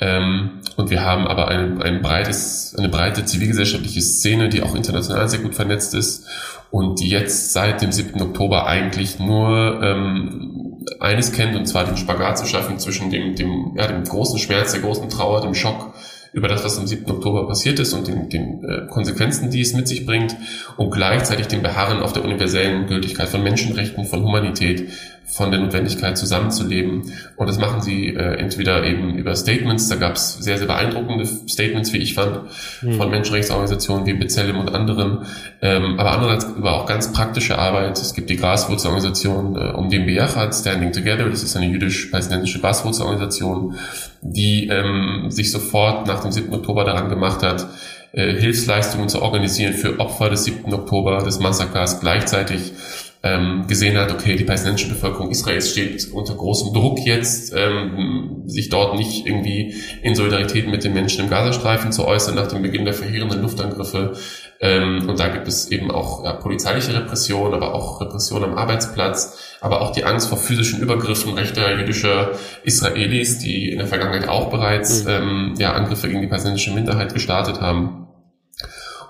[0.01, 5.27] Ähm, und wir haben aber ein, ein breites, eine breite zivilgesellschaftliche Szene, die auch international
[5.27, 6.25] sehr gut vernetzt ist
[6.71, 8.21] und die jetzt seit dem 7.
[8.21, 13.73] Oktober eigentlich nur ähm, eines kennt, und zwar den Spagat zu schaffen zwischen dem, dem,
[13.75, 15.93] ja, dem großen Schmerz, der großen Trauer, dem Schock
[16.31, 17.09] über das, was am 7.
[17.09, 20.35] Oktober passiert ist und den, den äh, Konsequenzen, die es mit sich bringt
[20.77, 24.89] und gleichzeitig dem Beharren auf der universellen Gültigkeit von Menschenrechten, von Humanität,
[25.29, 27.13] von der Notwendigkeit zusammenzuleben.
[27.35, 31.25] Und das machen sie äh, entweder eben über Statements, da gab es sehr, sehr beeindruckende
[31.25, 32.41] Statements, wie ich fand,
[32.81, 32.93] mhm.
[32.93, 35.25] von Menschenrechtsorganisationen wie Bezellem und anderen,
[35.61, 37.97] ähm, aber andererseits über auch ganz praktische Arbeit.
[37.99, 43.75] Es gibt die Graswurzelorganisation äh, um den Bejachat, Standing Together, das ist eine jüdisch-palästinensische Graswurzelorganisation,
[44.21, 46.53] die ähm, sich sofort nach dem 7.
[46.53, 47.67] Oktober daran gemacht hat,
[48.11, 50.73] äh, Hilfsleistungen zu organisieren für Opfer des 7.
[50.73, 52.73] Oktober, des Massakers, gleichzeitig
[53.21, 58.69] ähm, gesehen hat, okay, die palästinensische Bevölkerung Israels steht unter großem Druck jetzt, ähm, sich
[58.69, 62.85] dort nicht irgendwie in Solidarität mit den Menschen im Gazastreifen zu äußern nach dem Beginn
[62.85, 64.13] der verheerenden Luftangriffe.
[64.61, 69.57] Ähm, und da gibt es eben auch ja, polizeiliche Repression, aber auch Repression am Arbeitsplatz,
[69.59, 72.31] aber auch die Angst vor physischen Übergriffen rechter jüdischer
[72.63, 75.09] Israelis, die in der Vergangenheit auch bereits mhm.
[75.09, 78.08] ähm, ja, Angriffe gegen die palästinensische Minderheit gestartet haben.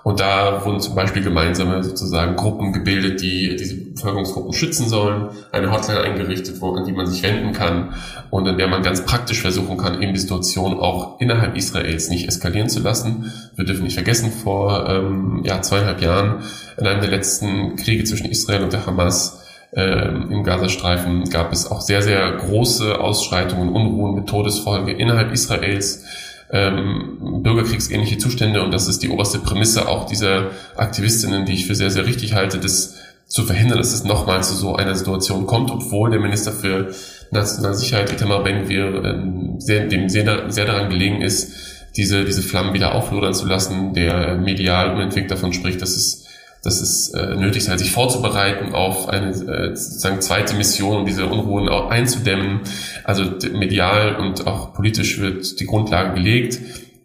[0.02, 5.70] Und da wurden zum Beispiel gemeinsame sozusagen Gruppen gebildet, die diese Bevölkerungsgruppen schützen sollen, eine
[5.70, 7.94] Hotline eingerichtet, wo, an die man sich wenden kann
[8.30, 12.26] und in der man ganz praktisch versuchen kann, eben die Situation auch innerhalb Israels nicht
[12.28, 13.32] eskalieren zu lassen.
[13.56, 16.42] Wir dürfen nicht vergessen, vor ähm, ja, zweieinhalb Jahren
[16.78, 19.40] in einem der letzten Kriege zwischen Israel und der Hamas
[19.72, 26.04] äh, im Gazastreifen gab es auch sehr, sehr große Ausschreitungen, Unruhen mit Todesfolge innerhalb Israels
[26.52, 31.74] ähm, bürgerkriegsähnliche Zustände und das ist die oberste Prämisse auch dieser Aktivistinnen, die ich für
[31.74, 35.70] sehr, sehr richtig halte, das zu verhindern, dass es nochmal zu so einer Situation kommt,
[35.70, 36.92] obwohl der Minister für
[37.30, 41.52] nationale Sicherheit, Itamar Ben-Gvir, ähm, sehr, dem sehr, sehr daran gelegen ist,
[41.96, 46.26] diese, diese Flammen wieder auflodern zu lassen, der medial unentwegt davon spricht, dass es
[46.62, 51.26] dass es äh, nötig sei, sich vorzubereiten auf eine äh, sozusagen zweite Mission, um diese
[51.26, 52.60] Unruhen auch einzudämmen.
[53.04, 56.58] Also medial und auch politisch wird die Grundlage gelegt,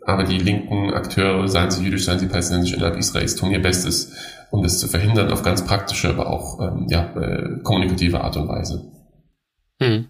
[0.05, 4.13] aber die linken Akteure, seien sie jüdisch, seien sie palästinensisch innerhalb Israels, tun ihr Bestes,
[4.51, 8.47] um das zu verhindern, auf ganz praktische, aber auch ähm, ja, äh, kommunikative Art und
[8.47, 8.91] Weise.
[9.81, 10.07] Hm.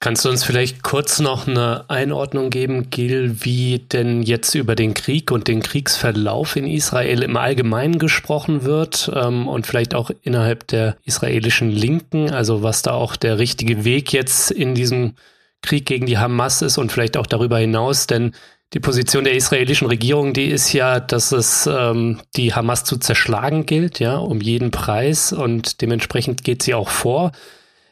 [0.00, 4.94] Kannst du uns vielleicht kurz noch eine Einordnung geben, Gil, wie denn jetzt über den
[4.94, 10.68] Krieg und den Kriegsverlauf in Israel im Allgemeinen gesprochen wird ähm, und vielleicht auch innerhalb
[10.68, 15.14] der israelischen Linken, also was da auch der richtige Weg jetzt in diesem
[15.62, 18.34] Krieg gegen die Hamas ist und vielleicht auch darüber hinaus, denn
[18.74, 23.64] die Position der israelischen Regierung, die ist ja, dass es ähm, die Hamas zu zerschlagen
[23.64, 25.32] gilt, ja, um jeden Preis.
[25.32, 27.32] Und dementsprechend geht sie auch vor.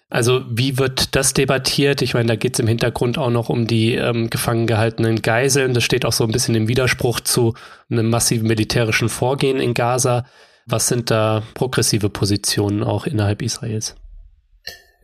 [0.09, 2.01] Also wie wird das debattiert?
[2.01, 5.75] Ich meine, da geht es im Hintergrund auch noch um die ähm, gefangen gehaltenen Geiseln.
[5.75, 7.55] Das steht auch so ein bisschen im Widerspruch zu
[7.90, 10.25] einem massiven militärischen Vorgehen in Gaza.
[10.64, 13.97] Was sind da progressive Positionen auch innerhalb Israels?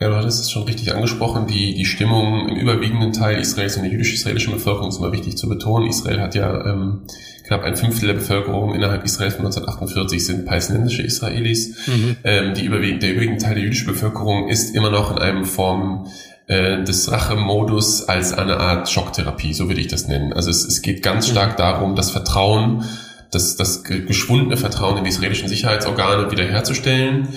[0.02, 1.46] Ja, du hattest es schon richtig angesprochen.
[1.46, 5.48] Die, die Stimmung im überwiegenden Teil Israels und der jüdisch-israelischen Bevölkerung ist immer wichtig zu
[5.48, 5.86] betonen.
[5.86, 7.02] Israel hat ja ähm,
[7.46, 11.86] knapp ein Fünftel der Bevölkerung innerhalb Israels von 1948 sind palästinensische Israelis.
[11.86, 12.16] Mhm.
[12.24, 16.08] Ähm, die überwiegend, der überwiegende Teil der jüdischen Bevölkerung ist immer noch in einem Form
[16.48, 20.32] äh, des Rachemodus als eine Art Schocktherapie, so würde ich das nennen.
[20.32, 21.30] Also es, es geht ganz mhm.
[21.30, 22.82] stark darum, das Vertrauen,
[23.30, 27.28] das, das geschwundene Vertrauen in die israelischen Sicherheitsorgane wiederherzustellen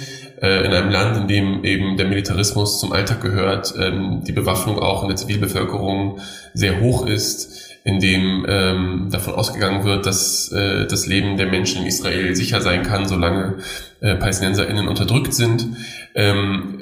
[0.41, 4.80] äh, in einem Land, in dem eben der Militarismus zum Alltag gehört, ähm, die Bewaffnung
[4.80, 6.19] auch in der Zivilbevölkerung
[6.54, 11.82] sehr hoch ist, in dem ähm, davon ausgegangen wird, dass äh, das Leben der Menschen
[11.82, 13.60] in Israel sicher sein kann, solange
[14.02, 15.67] äh, PalästinenserInnen unterdrückt sind.
[16.15, 16.80] Ähm,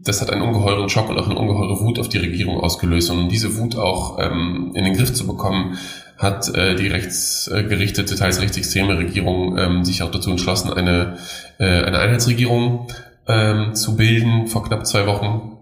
[0.00, 3.10] das hat einen ungeheuren Schock und auch eine ungeheure Wut auf die Regierung ausgelöst.
[3.10, 5.78] Und um diese Wut auch ähm, in den Griff zu bekommen,
[6.18, 11.16] hat äh, die rechtsgerichtete, teils rechtsextreme Regierung ähm, sich auch dazu entschlossen, eine,
[11.58, 12.88] äh, eine Einheitsregierung
[13.26, 15.57] ähm, zu bilden vor knapp zwei Wochen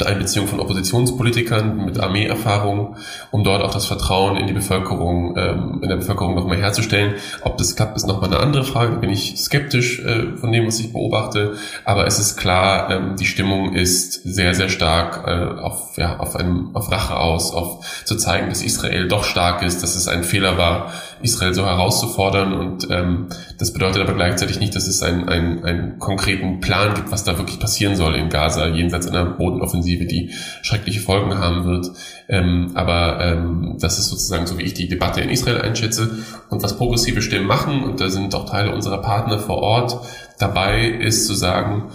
[0.00, 2.96] der Einbeziehung von Oppositionspolitikern mit Armeeerfahrung,
[3.30, 7.14] um dort auch das Vertrauen in die Bevölkerung, ähm, in der Bevölkerung nochmal herzustellen.
[7.42, 8.92] Ob das klappt, ist nochmal eine andere Frage.
[8.92, 11.54] Da bin ich skeptisch äh, von dem, was ich beobachte.
[11.84, 16.34] Aber es ist klar, ähm, die Stimmung ist sehr, sehr stark äh, auf, ja, auf,
[16.34, 20.24] einem, auf Rache aus, auf zu zeigen, dass Israel doch stark ist, dass es ein
[20.24, 22.52] Fehler war, Israel so herauszufordern.
[22.52, 27.10] Und ähm, das bedeutet aber gleichzeitig nicht, dass es einen, einen, einen konkreten Plan gibt,
[27.10, 30.30] was da wirklich passieren soll in Gaza, jenseits einer Bodenoffensive Offensive, die
[30.62, 31.90] schreckliche Folgen haben wird.
[32.28, 36.18] Ähm, aber ähm, das ist sozusagen so, wie ich die Debatte in Israel einschätze.
[36.50, 40.00] Und was progressive Stimmen machen, und da sind auch Teile unserer Partner vor Ort
[40.38, 41.90] dabei, ist zu sagen,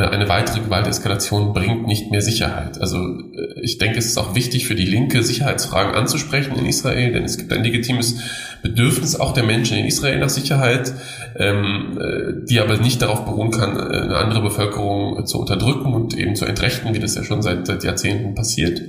[0.00, 2.80] eine weitere Gewalteskalation bringt nicht mehr Sicherheit.
[2.80, 7.12] Also äh, ich denke, es ist auch wichtig für die Linke, Sicherheitsfragen anzusprechen in Israel,
[7.12, 8.16] denn es gibt ein legitimes
[8.62, 10.94] Bedürfnis auch der Menschen in Israel nach Sicherheit,
[11.36, 16.36] ähm, äh, die aber nicht darauf beruhen kann, eine andere Bevölkerung zu unterdrücken und eben
[16.36, 18.80] zu entrechten, wie das ja schon seit, seit Jahrzehnten passiert.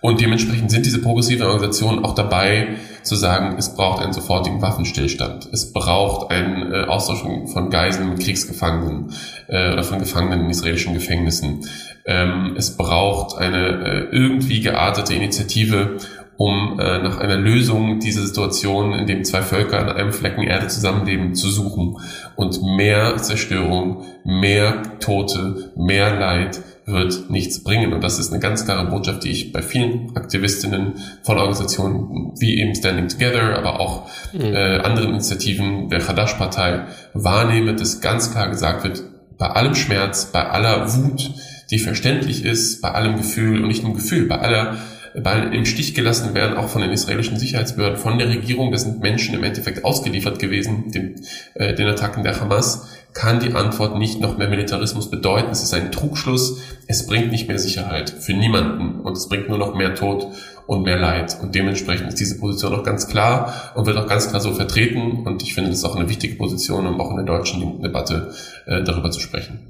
[0.00, 2.76] Und dementsprechend sind diese progressiven Organisationen auch dabei
[3.08, 5.48] zu sagen, es braucht einen sofortigen Waffenstillstand.
[5.52, 9.12] Es braucht einen äh, Austausch von Geiseln mit Kriegsgefangenen
[9.48, 11.66] äh, oder von Gefangenen in israelischen Gefängnissen.
[12.04, 15.96] Ähm, es braucht eine äh, irgendwie geartete Initiative,
[16.38, 20.68] um äh, nach einer Lösung dieser Situation, in dem zwei Völker an einem Flecken Erde
[20.68, 21.98] zusammenleben, zu suchen.
[22.36, 27.92] Und mehr Zerstörung, mehr Tote, mehr Leid wird nichts bringen.
[27.92, 32.60] Und das ist eine ganz klare Botschaft, die ich bei vielen Aktivistinnen von Organisationen wie
[32.60, 34.54] eben Standing Together, aber auch mhm.
[34.54, 39.02] äh, anderen Initiativen der Hadash-Partei wahrnehme, dass ganz klar gesagt wird,
[39.38, 41.32] bei allem Schmerz, bei aller Wut,
[41.72, 44.76] die verständlich ist, bei allem Gefühl und nicht nur Gefühl, bei aller
[45.14, 49.00] bei im Stich gelassen werden, auch von den israelischen Sicherheitsbehörden, von der Regierung, das sind
[49.00, 51.14] Menschen im Endeffekt ausgeliefert gewesen, den,
[51.54, 55.50] äh, den Attacken der Hamas, kann die Antwort nicht noch mehr Militarismus bedeuten.
[55.50, 56.60] Es ist ein Trugschluss.
[56.86, 60.28] Es bringt nicht mehr Sicherheit für niemanden und es bringt nur noch mehr Tod
[60.66, 61.36] und mehr Leid.
[61.42, 65.22] Und dementsprechend ist diese Position auch ganz klar und wird auch ganz klar so vertreten.
[65.24, 68.32] Und ich finde, das ist auch eine wichtige Position, um auch in der deutschen Debatte
[68.66, 69.67] äh, darüber zu sprechen.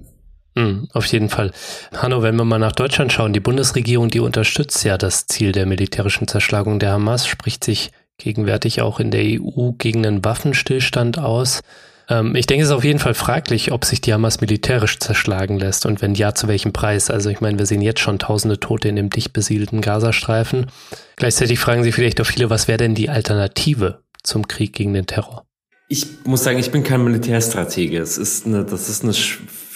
[0.58, 1.52] Hm, auf jeden Fall.
[1.96, 5.66] Hanno, wenn wir mal nach Deutschland schauen, die Bundesregierung, die unterstützt ja das Ziel der
[5.66, 11.60] militärischen Zerschlagung der Hamas, spricht sich gegenwärtig auch in der EU gegen einen Waffenstillstand aus.
[12.08, 15.60] Ähm, ich denke, es ist auf jeden Fall fraglich, ob sich die Hamas militärisch zerschlagen
[15.60, 17.08] lässt und wenn ja, zu welchem Preis.
[17.08, 20.66] Also ich meine, wir sehen jetzt schon tausende Tote in dem dicht besiedelten Gazastreifen.
[21.14, 25.06] Gleichzeitig fragen sich vielleicht auch viele, was wäre denn die Alternative zum Krieg gegen den
[25.06, 25.44] Terror?
[25.88, 28.00] Ich muss sagen, ich bin kein Militärstratege.
[28.00, 29.14] Es ist eine, das ist eine,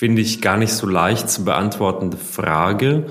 [0.02, 3.06] finde ich, gar nicht so leicht zu beantwortende Frage.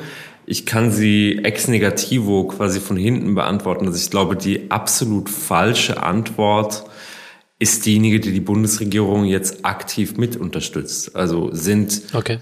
[0.46, 3.86] Ich kann sie ex negativo quasi von hinten beantworten.
[3.86, 6.84] Also ich glaube, die absolut falsche Antwort
[7.60, 11.16] ist diejenige, die die Bundesregierung jetzt aktiv mit unterstützt.
[11.16, 12.40] Also sind okay.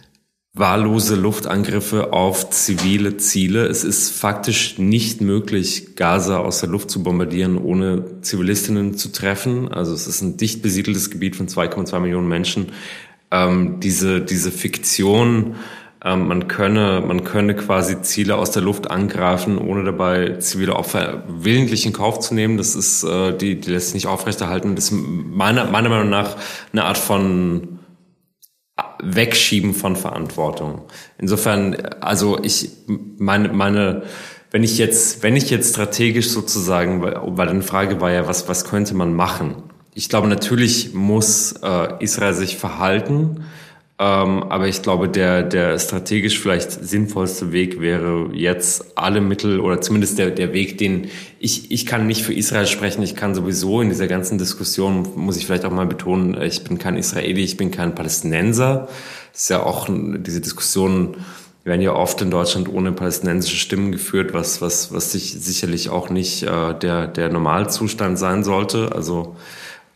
[0.55, 3.67] wahllose Luftangriffe auf zivile Ziele.
[3.67, 9.67] Es ist faktisch nicht möglich, Gaza aus der Luft zu bombardieren, ohne Zivilistinnen zu treffen.
[9.67, 12.71] Also es ist ein dicht besiedeltes Gebiet von 2,2 Millionen Menschen.
[13.31, 15.55] Ähm, diese, diese Fiktion,
[16.03, 21.23] ähm, man könne, man könne quasi Ziele aus der Luft angreifen, ohne dabei zivile Opfer
[21.27, 22.57] willentlich in Kauf zu nehmen.
[22.57, 24.75] Das ist, äh, die, die lässt sich nicht aufrechterhalten.
[24.75, 26.37] Das ist meiner, meiner Meinung nach
[26.71, 27.79] eine Art von
[29.03, 30.83] Wegschieben von Verantwortung.
[31.17, 32.69] Insofern, also ich,
[33.17, 34.03] meine, meine,
[34.51, 38.47] wenn ich jetzt, wenn ich jetzt strategisch sozusagen, weil, weil eine Frage war ja, was,
[38.47, 39.63] was könnte man machen?
[39.99, 43.43] Ich glaube, natürlich muss äh, Israel sich verhalten
[44.01, 49.81] ähm, aber ich glaube, der, der strategisch vielleicht sinnvollste Weg wäre jetzt alle Mittel oder
[49.81, 53.03] zumindest der, der Weg, den ich, ich kann nicht für Israel sprechen.
[53.03, 56.77] Ich kann sowieso in dieser ganzen Diskussion, muss ich vielleicht auch mal betonen, ich bin
[56.77, 58.87] kein Israeli, ich bin kein Palästinenser.
[59.33, 61.17] Das ist ja auch diese Diskussion,
[61.65, 66.09] werden ja oft in Deutschland ohne palästinensische Stimmen geführt, was, was, was sich sicherlich auch
[66.09, 68.93] nicht äh, der, der Normalzustand sein sollte.
[68.95, 69.35] Also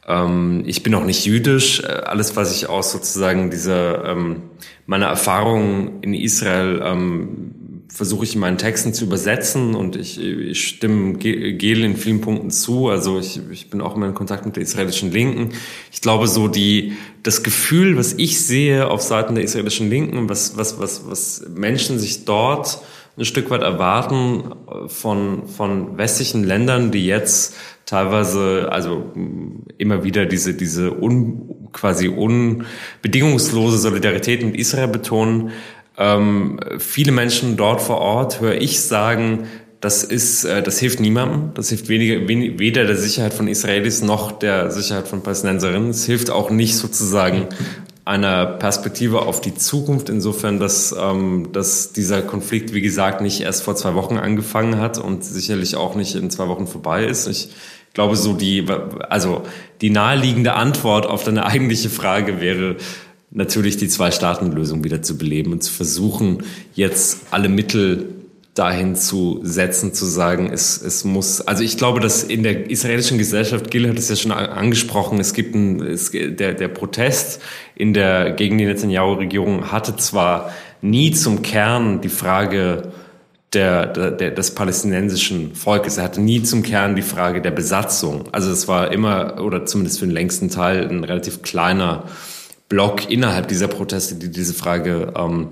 [0.08, 1.82] ähm, ich bin auch nicht jüdisch.
[1.82, 4.44] Äh, alles, was ich aus sozusagen dieser ähm,
[4.86, 7.56] meiner Erfahrungen in Israel ähm,
[7.94, 12.50] versuche ich in meinen Texten zu übersetzen und ich, ich stimme Gel in vielen Punkten
[12.50, 12.90] zu.
[12.90, 15.50] Also ich, ich bin auch immer in Kontakt mit der israelischen Linken.
[15.92, 20.58] Ich glaube, so die, das Gefühl, was ich sehe auf Seiten der israelischen Linken, was,
[20.58, 22.82] was, was, was Menschen sich dort
[23.16, 24.56] ein Stück weit erwarten
[24.88, 27.56] von, von westlichen Ländern, die jetzt
[27.94, 29.12] teilweise, also
[29.78, 35.52] immer wieder diese, diese un, quasi unbedingungslose Solidarität mit Israel betonen,
[35.96, 39.46] ähm, viele Menschen dort vor Ort höre ich sagen,
[39.80, 41.52] das ist, äh, das hilft niemandem.
[41.54, 45.92] Das hilft weniger, wenig, weder der Sicherheit von Israelis noch der Sicherheit von Palästinenserinnen.
[45.92, 47.48] Es hilft auch nicht sozusagen
[48.06, 53.64] einer Perspektive auf die Zukunft, insofern, dass, ähm, dass dieser Konflikt, wie gesagt, nicht erst
[53.64, 57.28] vor zwei Wochen angefangen hat und sicherlich auch nicht in zwei Wochen vorbei ist.
[57.28, 57.50] Ich
[57.94, 58.66] glaube, so die,
[59.10, 59.44] also
[59.82, 62.78] die naheliegende Antwort auf deine eigentliche Frage wäre,
[63.32, 66.44] natürlich die Zwei-Staaten-Lösung wieder zu beleben und zu versuchen,
[66.76, 68.10] jetzt alle Mittel
[68.54, 73.18] dahin zu setzen, zu sagen, es, es muss, also ich glaube, dass in der israelischen
[73.18, 77.42] Gesellschaft, Gil hat es ja schon angesprochen, es gibt ein, es, der, der Protest
[77.74, 82.92] in der, gegen die Netanyahu-Regierung hatte zwar nie zum Kern die Frage
[83.54, 85.98] der, der, der, des palästinensischen Volkes.
[85.98, 88.30] Er hatte nie zum Kern die Frage der Besatzung.
[88.32, 92.04] Also es war immer, oder zumindest für den längsten Teil, ein relativ kleiner
[92.70, 95.50] Block innerhalb dieser Proteste, die diese Frage ähm,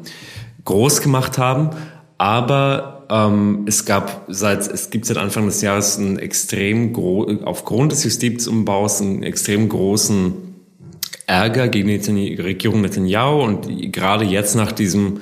[0.65, 1.69] groß gemacht haben.
[2.17, 6.95] Aber ähm, es gab seit es gibt seit Anfang des Jahres einen extrem
[7.45, 10.33] aufgrund des Justizumbaus einen extrem großen
[11.27, 15.21] Ärger gegen die Regierung Netanyahu und gerade jetzt nach diesem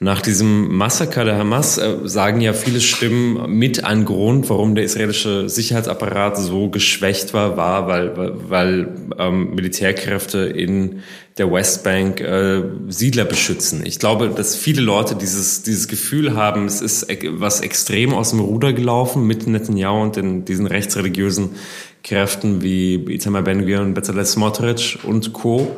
[0.00, 4.84] nach diesem Massaker der Hamas äh, sagen ja viele Stimmen mit ein Grund, warum der
[4.84, 11.02] israelische Sicherheitsapparat so geschwächt war, war, weil, weil, ähm, Militärkräfte in
[11.36, 13.84] der Westbank äh, Siedler beschützen.
[13.84, 18.38] Ich glaube, dass viele Leute dieses, dieses Gefühl haben, es ist was extrem aus dem
[18.38, 21.56] Ruder gelaufen mit Netanyahu und den, diesen rechtsreligiösen
[22.04, 25.76] Kräften wie Itamar Ben-Gvir und Bezalel Smotrich und Co.,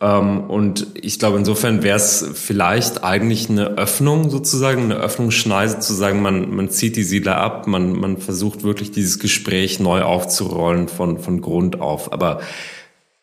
[0.00, 6.20] und ich glaube, insofern wäre es vielleicht eigentlich eine Öffnung sozusagen, eine Öffnungsschneise zu sagen,
[6.20, 11.18] man, man zieht die Siedler ab, man, man versucht wirklich dieses Gespräch neu aufzurollen von,
[11.18, 12.12] von Grund auf.
[12.12, 12.40] Aber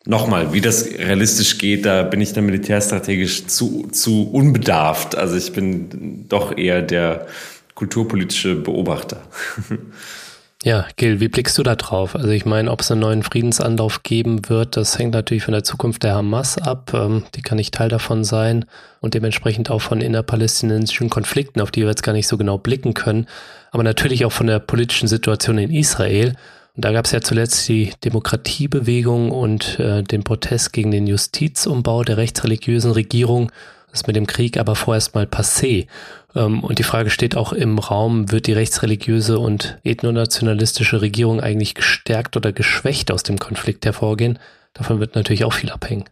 [0.04, 5.14] Nochmal, wie das realistisch geht, da bin ich dann militärstrategisch zu, zu unbedarft.
[5.14, 7.28] Also ich bin doch eher der
[7.76, 9.22] kulturpolitische Beobachter.
[10.64, 12.14] Ja, Gil, wie blickst du da drauf?
[12.14, 15.64] Also ich meine, ob es einen neuen Friedensanlauf geben wird, das hängt natürlich von der
[15.64, 16.92] Zukunft der Hamas ab.
[16.94, 18.64] Ähm, die kann nicht Teil davon sein
[19.00, 22.94] und dementsprechend auch von innerpalästinensischen Konflikten, auf die wir jetzt gar nicht so genau blicken
[22.94, 23.26] können,
[23.72, 26.36] aber natürlich auch von der politischen Situation in Israel.
[26.76, 32.04] Und da gab es ja zuletzt die Demokratiebewegung und äh, den Protest gegen den Justizumbau
[32.04, 33.50] der rechtsreligiösen Regierung.
[33.90, 35.88] Das ist mit dem Krieg aber vorerst mal passé.
[36.34, 41.74] Ähm, und die Frage steht auch im Raum, wird die rechtsreligiöse und ethnonationalistische Regierung eigentlich
[41.74, 44.38] gestärkt oder geschwächt aus dem Konflikt hervorgehen?
[44.74, 46.04] Davon wird natürlich auch viel abhängen.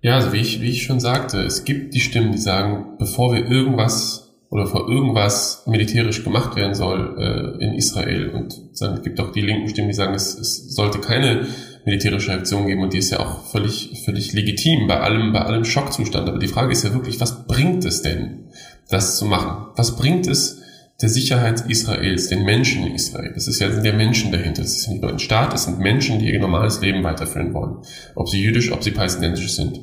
[0.00, 3.34] Ja, also wie ich, wie ich schon sagte, es gibt die Stimmen, die sagen, bevor
[3.34, 8.30] wir irgendwas oder vor irgendwas militärisch gemacht werden soll äh, in Israel.
[8.30, 11.46] Und dann gibt auch die linken Stimmen, die sagen, es, es sollte keine
[11.84, 15.64] militärische Aktion geben und die ist ja auch völlig, völlig legitim bei allem, bei allem
[15.64, 16.28] Schockzustand.
[16.28, 18.50] Aber die Frage ist ja wirklich, was bringt es denn?
[18.88, 19.66] Das zu machen.
[19.76, 20.62] Was bringt es
[21.00, 23.32] der Sicherheit Israels, den Menschen in Israel?
[23.34, 24.62] Das ist ja ja Menschen dahinter.
[24.62, 27.78] Das ist nicht nur ein Staat, es sind Menschen, die ihr normales Leben weiterführen wollen.
[28.14, 29.80] Ob sie jüdisch, ob sie palästinensisch sind.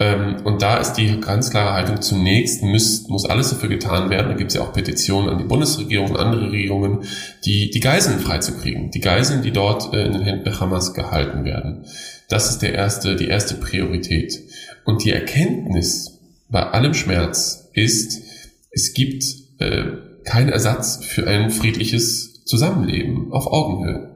[0.00, 4.28] Ähm, und da ist die ganz klare Haltung, zunächst muss, muss alles dafür getan werden.
[4.28, 7.04] Da gibt es ja auch Petitionen an die Bundesregierung, andere Regierungen,
[7.44, 8.90] die, die Geiseln freizukriegen.
[8.90, 11.84] Die Geiseln, die dort äh, in den Händen der Hamas gehalten werden.
[12.28, 14.40] Das ist der erste, die erste Priorität.
[14.84, 16.18] Und die Erkenntnis
[16.48, 18.22] bei allem Schmerz, ist,
[18.70, 19.24] es gibt
[19.58, 19.84] äh,
[20.24, 24.10] keinen Ersatz für ein friedliches Zusammenleben auf Augenhöhe.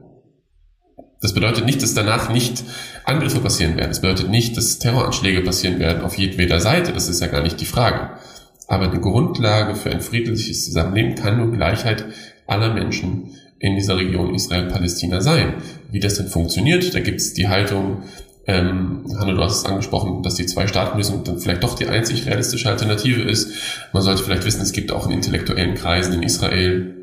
[1.21, 2.63] Das bedeutet nicht, dass danach nicht
[3.05, 3.89] Angriffe passieren werden.
[3.89, 6.93] Das bedeutet nicht, dass Terroranschläge passieren werden auf jedweder Seite.
[6.93, 8.19] Das ist ja gar nicht die Frage.
[8.67, 12.05] Aber eine Grundlage für ein friedliches Zusammenleben kann nur Gleichheit
[12.47, 15.55] aller Menschen in dieser Region Israel-Palästina sein.
[15.91, 18.03] Wie das denn funktioniert, da gibt es die Haltung
[18.47, 22.69] ähm, Hanno, du hast es angesprochen, dass die Zwei-Staaten-Lösung dann vielleicht doch die einzig realistische
[22.69, 23.51] Alternative ist.
[23.91, 26.95] Man sollte vielleicht wissen, es gibt auch in intellektuellen Kreisen in Israel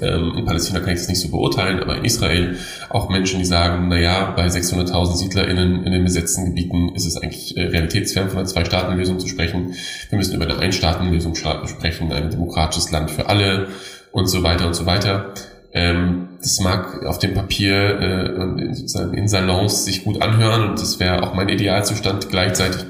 [0.00, 2.56] Ähm, in Palästina kann ich das nicht so beurteilen, aber in Israel
[2.88, 7.16] auch Menschen, die sagen, na ja, bei 600.000 SiedlerInnen in den besetzten Gebieten ist es
[7.16, 9.74] eigentlich äh, realitätsfern von einer Zwei-Staaten-Lösung zu sprechen.
[10.08, 13.68] Wir müssen über eine Ein-Staaten-Lösung sprechen, ein demokratisches Land für alle
[14.12, 15.34] und so weiter und so weiter.
[15.72, 20.98] Ähm, das mag auf dem Papier äh, sozusagen in Salons sich gut anhören und das
[21.00, 22.28] wäre auch mein Idealzustand.
[22.30, 22.86] Gleichzeitig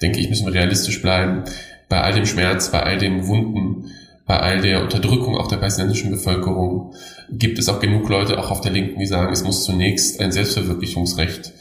[0.00, 1.44] denke ich, müssen wir realistisch bleiben.
[1.88, 3.90] Bei all dem Schmerz, bei all den Wunden,
[4.26, 6.94] bei all der Unterdrückung auch der palästinensischen Bevölkerung
[7.30, 10.32] gibt es auch genug Leute, auch auf der Linken, die sagen, es muss zunächst ein
[10.32, 11.52] Selbstverwirklichungsrecht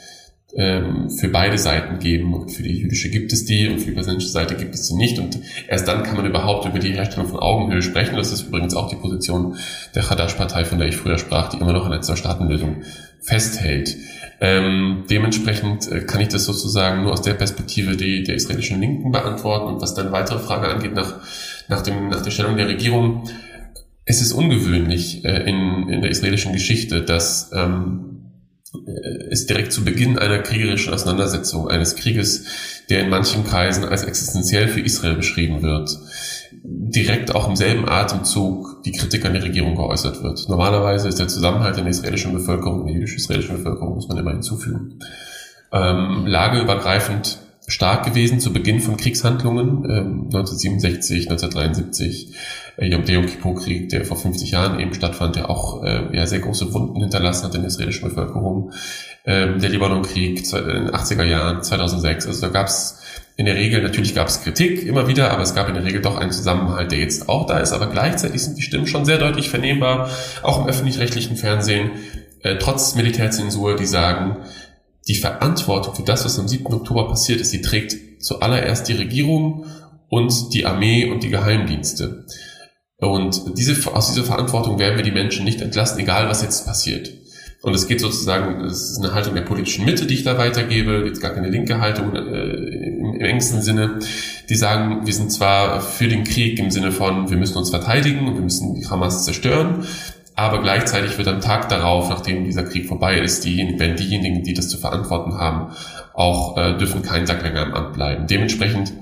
[0.55, 2.33] ähm, für beide Seiten geben.
[2.33, 4.95] Und für die jüdische gibt es die und für die palästinensische Seite gibt es sie
[4.95, 5.19] nicht.
[5.19, 8.15] Und erst dann kann man überhaupt über die Herstellung von Augenhöhe sprechen.
[8.15, 9.55] Das ist übrigens auch die Position
[9.95, 12.83] der Hadash-Partei, von der ich früher sprach, die immer noch an der Zwei-Staaten-Lösung
[13.21, 13.95] festhält.
[14.43, 19.11] Ähm, dementsprechend äh, kann ich das sozusagen nur aus der Perspektive die, der israelischen Linken
[19.11, 19.67] beantworten.
[19.67, 21.19] Und was dann weitere Frage angeht nach,
[21.67, 23.29] nach, dem, nach der Stellung der Regierung,
[24.03, 28.10] es ist ungewöhnlich äh, in, in der israelischen Geschichte, dass ähm,
[28.73, 32.45] äh, es direkt zu Beginn einer kriegerischen Auseinandersetzung, eines Krieges,
[32.89, 35.97] der in manchen Kreisen als existenziell für Israel beschrieben wird,
[36.63, 40.47] direkt auch im selben Atemzug die Kritik an die Regierung geäußert wird.
[40.49, 44.31] Normalerweise ist der Zusammenhalt in der israelischen Bevölkerung, in der jüdisch-israelischen Bevölkerung, muss man immer
[44.31, 44.99] hinzufügen,
[45.71, 52.33] ähm, lageübergreifend stark gewesen zu Beginn von Kriegshandlungen, ähm, 1967, 1973,
[52.70, 56.39] äh, Yom Yom Kippur-Krieg, der vor 50 Jahren eben stattfand, der auch äh, ja, sehr
[56.39, 58.71] große Wunden hinterlassen hat in der israelischen Bevölkerung,
[59.25, 62.99] ähm, der Libanon-Krieg in den 80er Jahren, 2006, also da gab es
[63.37, 66.01] in der Regel, natürlich gab es Kritik immer wieder, aber es gab in der Regel
[66.01, 67.71] doch einen Zusammenhalt, der jetzt auch da ist.
[67.71, 70.09] Aber gleichzeitig sind die Stimmen schon sehr deutlich vernehmbar,
[70.43, 71.91] auch im öffentlich-rechtlichen Fernsehen,
[72.43, 74.37] äh, trotz Militärzensur, die sagen,
[75.07, 76.71] die Verantwortung für das, was am 7.
[76.73, 79.65] Oktober passiert ist, die trägt zuallererst die Regierung
[80.09, 82.25] und die Armee und die Geheimdienste.
[83.01, 87.11] Und diese, aus dieser Verantwortung werden wir die Menschen nicht entlassen, egal was jetzt passiert.
[87.63, 91.03] Und es geht sozusagen, es ist eine Haltung der politischen Mitte, die ich da weitergebe,
[91.05, 93.99] jetzt gar keine linke Haltung äh, im, im engsten Sinne.
[94.49, 98.35] Die sagen, wir sind zwar für den Krieg im Sinne von, wir müssen uns verteidigen
[98.35, 99.85] wir müssen die Hamas zerstören,
[100.35, 104.53] aber gleichzeitig wird am Tag darauf, nachdem dieser Krieg vorbei ist, diejenigen, werden diejenigen, die
[104.53, 105.73] das zu verantworten haben,
[106.13, 108.27] auch äh, dürfen keinen Tag länger im Amt bleiben.
[108.27, 108.93] Dementsprechend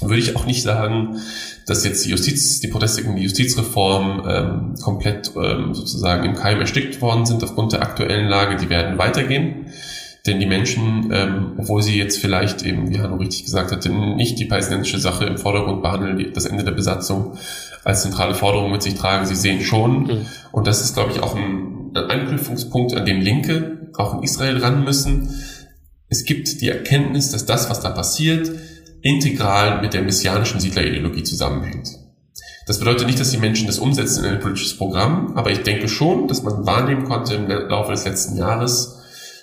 [0.00, 1.20] würde ich auch nicht sagen,
[1.66, 6.60] dass jetzt die Justiz, die Proteste gegen die Justizreform ähm, komplett ähm, sozusagen im Keim
[6.60, 8.56] erstickt worden sind aufgrund der aktuellen Lage.
[8.56, 9.66] Die werden weitergehen.
[10.26, 14.38] Denn die Menschen, ähm, obwohl sie jetzt vielleicht eben, wie Hanno richtig gesagt hatte, nicht
[14.38, 17.38] die palästinensische Sache im Vordergrund behandeln, das Ende der Besatzung
[17.84, 20.02] als zentrale Forderung mit sich tragen, sie sehen schon.
[20.02, 20.26] Mhm.
[20.52, 24.58] Und das ist, glaube ich, auch ein, ein Anknüpfungspunkt, an dem Linke auch in Israel
[24.58, 25.30] ran müssen.
[26.08, 28.50] Es gibt die Erkenntnis, dass das, was da passiert,
[29.02, 31.88] integral mit der messianischen Siedlerideologie zusammenhängt.
[32.66, 35.88] Das bedeutet nicht, dass die Menschen das umsetzen in ein politisches Programm, aber ich denke
[35.88, 38.98] schon, dass man wahrnehmen konnte im Laufe des letzten Jahres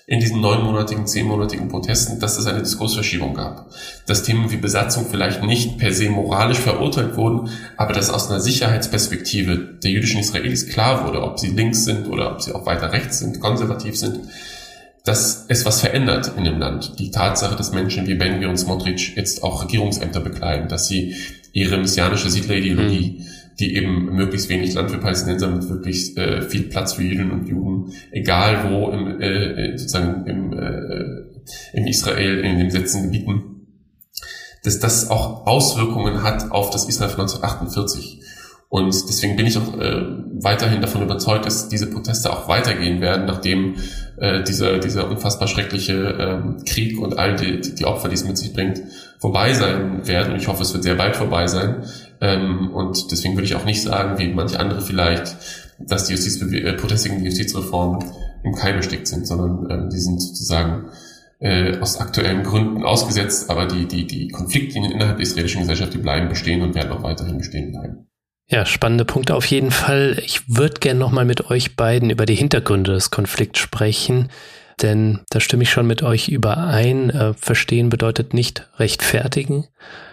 [0.07, 3.71] in diesen neunmonatigen, zehnmonatigen Protesten, dass es eine Diskursverschiebung gab.
[4.05, 8.39] Dass Themen wie Besatzung vielleicht nicht per se moralisch verurteilt wurden, aber dass aus einer
[8.39, 12.91] Sicherheitsperspektive der jüdischen Israelis klar wurde, ob sie links sind oder ob sie auch weiter
[12.91, 14.19] rechts sind, konservativ sind,
[15.05, 16.99] dass es was verändert in dem Land.
[16.99, 21.15] Die Tatsache, dass Menschen wie Ben und Smotrich jetzt auch Regierungsämter bekleiden, dass sie
[21.53, 23.25] ihre messianische Siedlerideologie, mhm.
[23.59, 27.47] die eben möglichst wenig Land für Palästinenser mit wirklich äh, viel Platz für Jüdinnen und
[27.47, 33.67] Juden, egal wo im, äh, äh sozusagen im, äh, in Israel, in den besetzten Gebieten,
[34.63, 38.21] dass das auch Auswirkungen hat auf das Israel von 1948.
[38.69, 40.01] Und deswegen bin ich auch äh,
[40.41, 43.75] weiterhin davon überzeugt, dass diese Proteste auch weitergehen werden, nachdem
[44.17, 48.37] äh, dieser, dieser unfassbar schreckliche ähm, Krieg und all die, die Opfer, die es mit
[48.37, 48.81] sich bringt,
[49.19, 50.33] vorbei sein werden.
[50.33, 51.83] Und ich hoffe, es wird sehr bald vorbei sein.
[52.21, 55.35] Ähm, und deswegen würde ich auch nicht sagen, wie manche andere vielleicht,
[55.79, 57.99] dass die Justizbewe äh, Proteste gegen die Justizreform
[58.43, 60.89] im Keim erstickt sind, sondern ähm, die sind sozusagen
[61.39, 65.97] äh, aus aktuellen Gründen ausgesetzt, aber die, die, die Konfliktlinien innerhalb der israelischen Gesellschaft, die
[65.97, 68.07] bleiben bestehen und werden auch weiterhin bestehen bleiben.
[68.47, 70.21] Ja, spannende Punkte auf jeden Fall.
[70.23, 74.29] Ich würde gerne nochmal mit euch beiden über die Hintergründe des Konflikts sprechen,
[74.83, 77.09] denn da stimme ich schon mit euch überein.
[77.09, 79.67] Äh, verstehen bedeutet nicht rechtfertigen.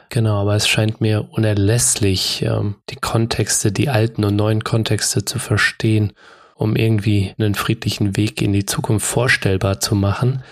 [0.09, 5.39] Genau, aber es scheint mir unerlässlich, ähm, die Kontexte, die alten und neuen Kontexte zu
[5.39, 6.13] verstehen,
[6.55, 10.43] um irgendwie einen friedlichen Weg in die Zukunft vorstellbar zu machen.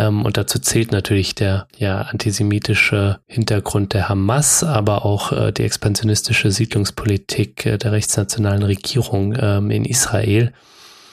[0.00, 5.64] Ähm, und dazu zählt natürlich der ja, antisemitische Hintergrund der Hamas, aber auch äh, die
[5.64, 10.54] expansionistische Siedlungspolitik äh, der rechtsnationalen Regierung ähm, in Israel.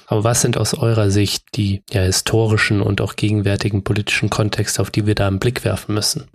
[0.05, 4.89] Aber was sind aus eurer Sicht die ja, historischen und auch gegenwärtigen politischen Kontexte, auf
[4.89, 6.29] die wir da einen Blick werfen müssen?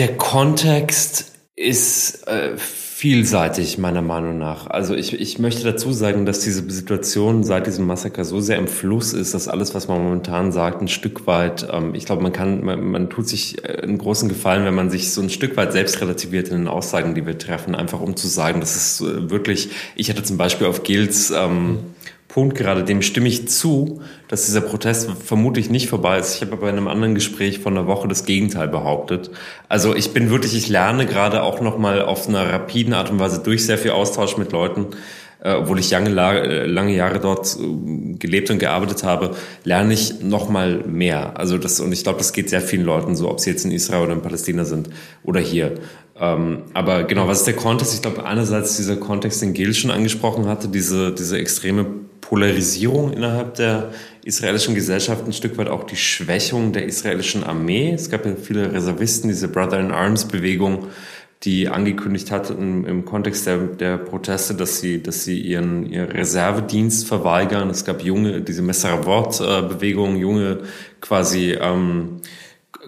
[0.00, 2.56] Der Kontext ist äh,
[2.96, 4.68] vielseitig, meiner Meinung nach.
[4.68, 8.68] Also ich, ich möchte dazu sagen, dass diese Situation seit diesem Massaker so sehr im
[8.68, 12.32] Fluss ist, dass alles, was man momentan sagt, ein Stück weit, ähm, ich glaube, man
[12.32, 15.58] kann, man, man tut sich äh, einen großen Gefallen, wenn man sich so ein Stück
[15.58, 19.02] weit selbst relativiert in den Aussagen, die wir treffen, einfach um zu sagen, dass es
[19.02, 21.80] äh, wirklich, ich hatte zum Beispiel auf Gils ähm,
[22.36, 26.34] Punkt gerade, dem stimme ich zu, dass dieser Protest vermutlich nicht vorbei ist.
[26.34, 29.30] Ich habe bei einem anderen Gespräch von einer Woche das Gegenteil behauptet.
[29.70, 33.40] Also ich bin wirklich, ich lerne gerade auch nochmal auf einer rapiden Art und Weise
[33.42, 34.88] durch sehr viel Austausch mit Leuten,
[35.42, 39.30] äh, obwohl ich lange, lange Jahre dort äh, gelebt und gearbeitet habe,
[39.64, 41.40] lerne ich nochmal mehr.
[41.40, 43.72] Also das, und ich glaube, das geht sehr vielen Leuten so, ob sie jetzt in
[43.72, 44.90] Israel oder in Palästina sind
[45.24, 45.76] oder hier.
[46.20, 47.94] Ähm, aber genau, was ist der Kontext?
[47.94, 51.86] Ich glaube, einerseits dieser Kontext, den Gil schon angesprochen hatte, diese, diese extreme
[52.28, 53.92] Polarisierung innerhalb der
[54.24, 57.92] israelischen Gesellschaft, ein Stück weit auch die Schwächung der israelischen Armee.
[57.92, 60.88] Es gab ja viele Reservisten, diese Brother in Arms Bewegung,
[61.44, 67.06] die angekündigt hat im, Kontext der, der Proteste, dass sie, dass sie ihren, ihren Reservedienst
[67.06, 67.70] verweigern.
[67.70, 70.62] Es gab junge, diese Messeravort-Bewegung, junge
[71.00, 72.22] quasi ähm,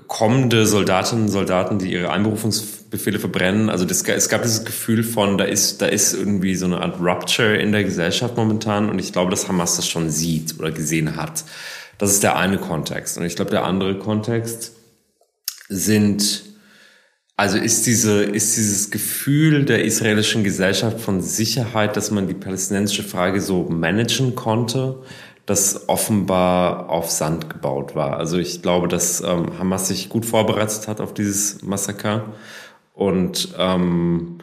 [0.06, 3.68] kommende Soldatinnen und Soldaten, die ihre Einberufungsbefehle verbrennen.
[3.68, 7.00] Also das, es gab dieses Gefühl von, da ist, da ist irgendwie so eine Art
[7.00, 8.88] Rupture in der Gesellschaft momentan.
[8.88, 11.44] Und ich glaube, dass Hamas das schon sieht oder gesehen hat.
[11.98, 13.18] Das ist der eine Kontext.
[13.18, 14.72] Und ich glaube, der andere Kontext
[15.68, 16.44] sind,
[17.36, 23.02] also ist diese, ist dieses Gefühl der israelischen Gesellschaft von Sicherheit, dass man die palästinensische
[23.02, 25.02] Frage so managen konnte,
[25.48, 28.18] das offenbar auf Sand gebaut war.
[28.18, 32.26] Also ich glaube, dass ähm, Hamas sich gut vorbereitet hat auf dieses Massaker
[32.92, 34.38] und ähm,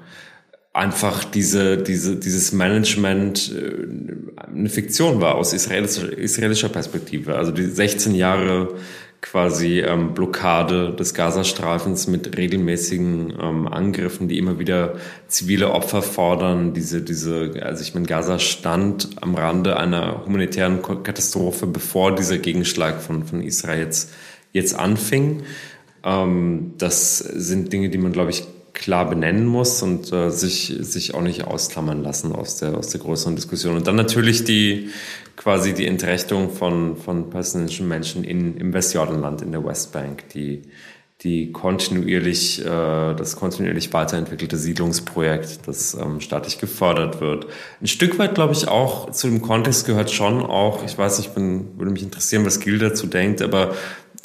[0.74, 7.36] einfach diese, diese, dieses Management äh, eine Fiktion war aus israelischer, israelischer Perspektive.
[7.36, 8.74] Also die 16 Jahre
[9.22, 14.96] quasi ähm, Blockade des Gazastreifens mit regelmäßigen ähm, Angriffen, die immer wieder
[15.28, 16.74] zivile Opfer fordern.
[16.74, 23.02] Diese, diese, also ich meine, Gaza stand am Rande einer humanitären Katastrophe, bevor dieser Gegenschlag
[23.02, 24.14] von, von Israel jetzt,
[24.54, 25.44] jetzt anfing.
[26.04, 28.44] Ähm, das sind Dinge, die man, glaube ich,
[28.76, 33.00] klar benennen muss und äh, sich, sich auch nicht ausklammern lassen aus der, aus der
[33.00, 33.76] größeren Diskussion.
[33.76, 34.90] Und dann natürlich die,
[35.36, 40.64] quasi die Entrechtung von, von palästinensischen Menschen in, im Westjordanland, in der Westbank, die,
[41.22, 47.48] die kontinuierlich, äh, das kontinuierlich weiterentwickelte Siedlungsprojekt, das ähm, staatlich gefördert wird.
[47.82, 51.30] Ein Stück weit, glaube ich, auch zu dem Kontext gehört schon auch, ich weiß, ich
[51.30, 53.76] bin, würde mich interessieren, was Gil dazu denkt, aber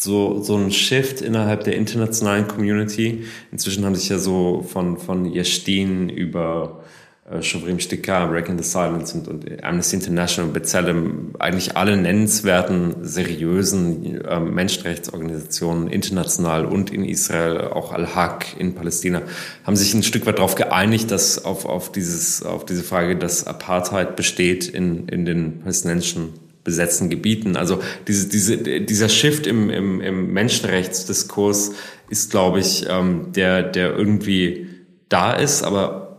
[0.02, 3.24] so, so ein Shift innerhalb der internationalen Community.
[3.52, 6.82] Inzwischen haben sich ja so von, von Yashdin über
[7.31, 14.20] äh, Shavrim Stika, Breaking the Silence und, und Amnesty International, Bezellem, eigentlich alle nennenswerten, seriösen
[14.24, 19.22] äh, Menschenrechtsorganisationen international und in Israel, auch Al-Haq in Palästina,
[19.64, 23.47] haben sich ein Stück weit darauf geeinigt, dass auf, auf, dieses, auf diese Frage, dass
[23.47, 26.31] Apartheid besteht in, in den palästinensischen
[26.64, 27.57] besetzten Gebieten.
[27.57, 31.72] Also diese, diese, dieser Shift im, im, im Menschenrechtsdiskurs
[32.11, 34.68] ist, glaube ich, ähm, der, der irgendwie
[35.09, 36.09] da ist, aber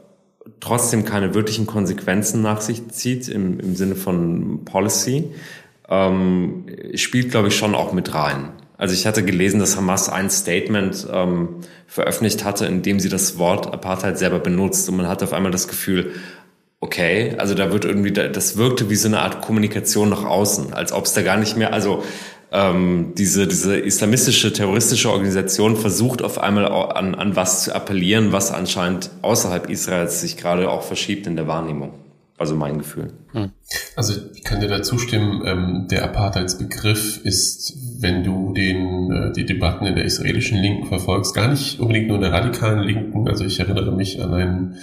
[0.59, 5.31] trotzdem keine wirklichen Konsequenzen nach sich zieht im, im Sinne von Policy,
[5.89, 6.65] ähm,
[6.95, 8.49] spielt, glaube ich, schon auch mit rein.
[8.77, 13.37] Also ich hatte gelesen, dass Hamas ein Statement ähm, veröffentlicht hatte, in dem sie das
[13.37, 16.13] Wort Apartheid selber benutzt und man hatte auf einmal das Gefühl,
[16.79, 20.93] okay, also da wird irgendwie, das wirkte wie so eine Art Kommunikation nach außen, als
[20.93, 22.03] ob es da gar nicht mehr, also
[22.51, 28.51] ähm, diese, diese islamistische, terroristische Organisation versucht auf einmal an, an was zu appellieren, was
[28.51, 31.93] anscheinend außerhalb Israels sich gerade auch verschiebt in der Wahrnehmung.
[32.37, 33.13] Also mein Gefühl.
[33.33, 33.51] Hm.
[33.95, 39.45] Also ich kann dir da zustimmen, ähm, der Apartheidsbegriff ist, wenn du den, äh, die
[39.45, 43.27] Debatten in der israelischen Linken verfolgst, gar nicht unbedingt nur in der radikalen Linken.
[43.29, 44.75] Also ich erinnere mich an einen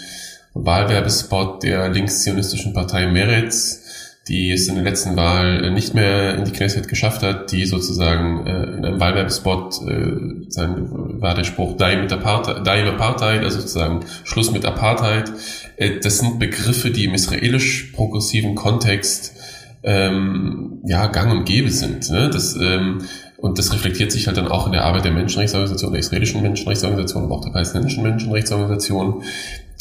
[0.55, 3.88] Wahlwerbespot der linkszionistischen Partei Meretz,
[4.29, 7.65] die es in der letzten Wahl äh, nicht mehr in die Knesset geschafft hat, die
[7.65, 13.43] sozusagen äh, in einem Wahlwerbespot äh, war der Spruch Die mit Apartheid, Die im Apartheid,
[13.43, 15.33] also sozusagen Schluss mit Apartheid.
[15.77, 19.35] Äh, das sind Begriffe, die im israelisch-progressiven Kontext
[19.83, 22.11] ähm, ja gang und gäbe sind.
[22.11, 22.29] Ne?
[22.31, 23.03] Das, ähm,
[23.39, 27.25] und das reflektiert sich halt dann auch in der Arbeit der Menschenrechtsorganisation, der israelischen Menschenrechtsorganisation,
[27.25, 29.23] aber auch der palästinensischen Menschenrechtsorganisation.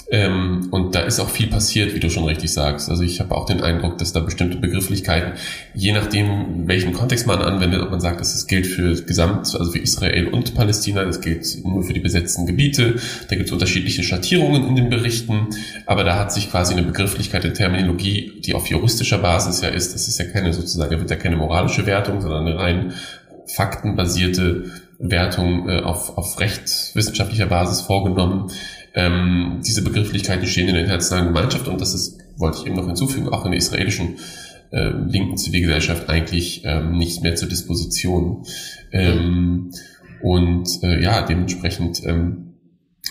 [0.09, 2.89] Ähm, und da ist auch viel passiert, wie du schon richtig sagst.
[2.89, 5.33] Also ich habe auch den Eindruck, dass da bestimmte Begrifflichkeiten,
[5.73, 9.71] je nachdem, welchen Kontext man anwendet, ob man sagt, dass es gilt für Gesamt, also
[9.71, 12.95] für Israel und Palästina, das gilt nur für die besetzten Gebiete,
[13.27, 15.47] da gibt es unterschiedliche Schattierungen in den Berichten,
[15.85, 19.93] aber da hat sich quasi eine Begrifflichkeit der Terminologie, die auf juristischer Basis ja ist,
[19.93, 22.93] das ist ja keine sozusagen, da wird ja keine moralische Wertung, sondern eine rein
[23.53, 28.51] faktenbasierte Wertung äh, auf, auf rechtswissenschaftlicher Basis vorgenommen
[28.97, 32.87] Ähm, diese Begrifflichkeiten stehen in der internationalen Gemeinschaft und das ist, wollte ich eben noch
[32.87, 34.17] hinzufügen, auch in der israelischen
[34.71, 38.43] äh, linken Zivilgesellschaft eigentlich ähm, nicht mehr zur Disposition.
[38.91, 39.69] Ähm,
[40.23, 42.55] und äh, ja, dementsprechend ähm,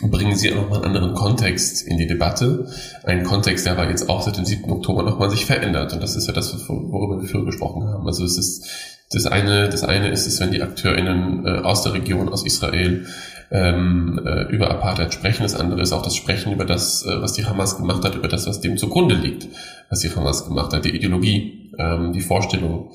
[0.02, 2.68] bringen sie auch nochmal einen anderen Kontext in die Debatte.
[3.04, 4.68] Ein Kontext, der aber jetzt auch seit dem 7.
[4.68, 5.92] Oktober nochmal sich verändert.
[5.92, 8.08] Und das ist ja das, worüber wir früher gesprochen haben.
[8.08, 8.68] Also es ist
[9.12, 13.06] das eine, das eine ist es, wenn die AkteurInnen äh, aus der Region, aus Israel,
[13.50, 15.42] ähm, äh, über Apartheid sprechen.
[15.42, 18.28] Das andere ist auch das Sprechen über das, äh, was die Hamas gemacht hat, über
[18.28, 19.46] das, was dem zugrunde liegt,
[19.88, 22.90] was die Hamas gemacht hat, die Ideologie, ähm, die Vorstellung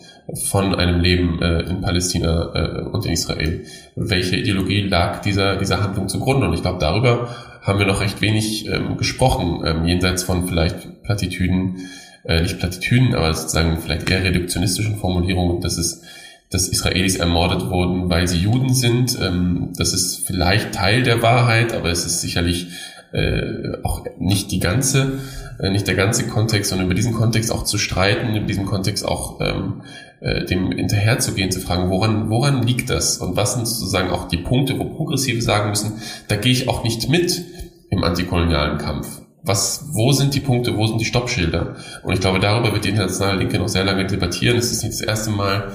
[0.49, 3.63] von einem Leben äh, in Palästina äh, und in Israel.
[3.95, 6.47] Welche Ideologie lag dieser, dieser Handlung zugrunde?
[6.47, 7.29] Und ich glaube, darüber
[7.61, 11.89] haben wir noch recht wenig ähm, gesprochen, ähm, jenseits von vielleicht Plattitüden,
[12.23, 16.03] äh, nicht Plattitüden, aber sozusagen vielleicht eher reduktionistischen Formulierungen, dass es
[16.51, 19.17] dass Israelis ermordet wurden, weil sie Juden sind.
[19.19, 22.67] Ähm, das ist vielleicht Teil der Wahrheit, aber es ist sicherlich
[23.13, 25.19] äh, auch nicht die ganze,
[25.59, 29.05] äh, nicht der ganze Kontext, sondern über diesen Kontext auch zu streiten, über diesen Kontext
[29.05, 29.81] auch ähm,
[30.19, 33.17] äh, dem hinterherzugehen, zu fragen, woran, woran liegt das?
[33.17, 35.93] Und was sind sozusagen auch die Punkte, wo Progressive sagen müssen,
[36.27, 37.43] da gehe ich auch nicht mit
[37.89, 39.21] im antikolonialen Kampf.
[39.43, 41.75] Was, wo sind die Punkte, wo sind die Stoppschilder?
[42.03, 44.57] Und ich glaube, darüber wird die internationale Linke noch sehr lange debattieren.
[44.57, 45.71] Es ist nicht das erste Mal,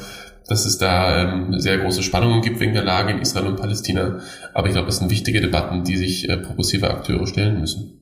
[0.49, 4.20] dass es da ähm, sehr große Spannungen gibt wegen der Lage in Israel und Palästina.
[4.55, 7.97] Aber ich glaube, es sind wichtige Debatten, die sich äh, progressive Akteure stellen müssen.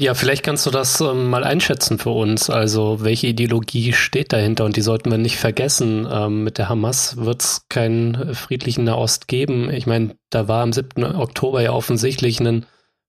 [0.00, 2.50] Ja, vielleicht kannst du das ähm, mal einschätzen für uns.
[2.50, 4.64] Also welche Ideologie steht dahinter?
[4.64, 6.06] Und die sollten wir nicht vergessen.
[6.10, 9.70] Ähm, mit der Hamas wird es keinen friedlichen Nahost geben.
[9.70, 11.02] Ich meine, da war am 7.
[11.04, 12.64] Oktober ja offensichtlich ein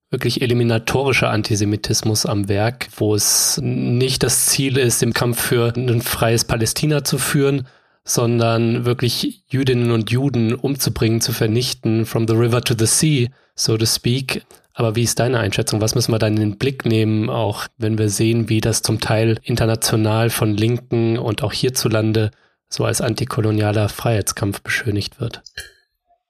[0.10, 6.02] wirklich eliminatorischer Antisemitismus am Werk, wo es nicht das Ziel ist, im Kampf für ein
[6.02, 7.68] freies Palästina zu führen,
[8.10, 13.78] sondern wirklich Jüdinnen und Juden umzubringen, zu vernichten, from the river to the sea, so
[13.78, 14.44] to speak.
[14.74, 15.80] Aber wie ist deine Einschätzung?
[15.80, 19.00] Was müssen wir dann in den Blick nehmen, auch wenn wir sehen, wie das zum
[19.00, 22.32] Teil international von Linken und auch hierzulande
[22.68, 25.44] so als antikolonialer Freiheitskampf beschönigt wird?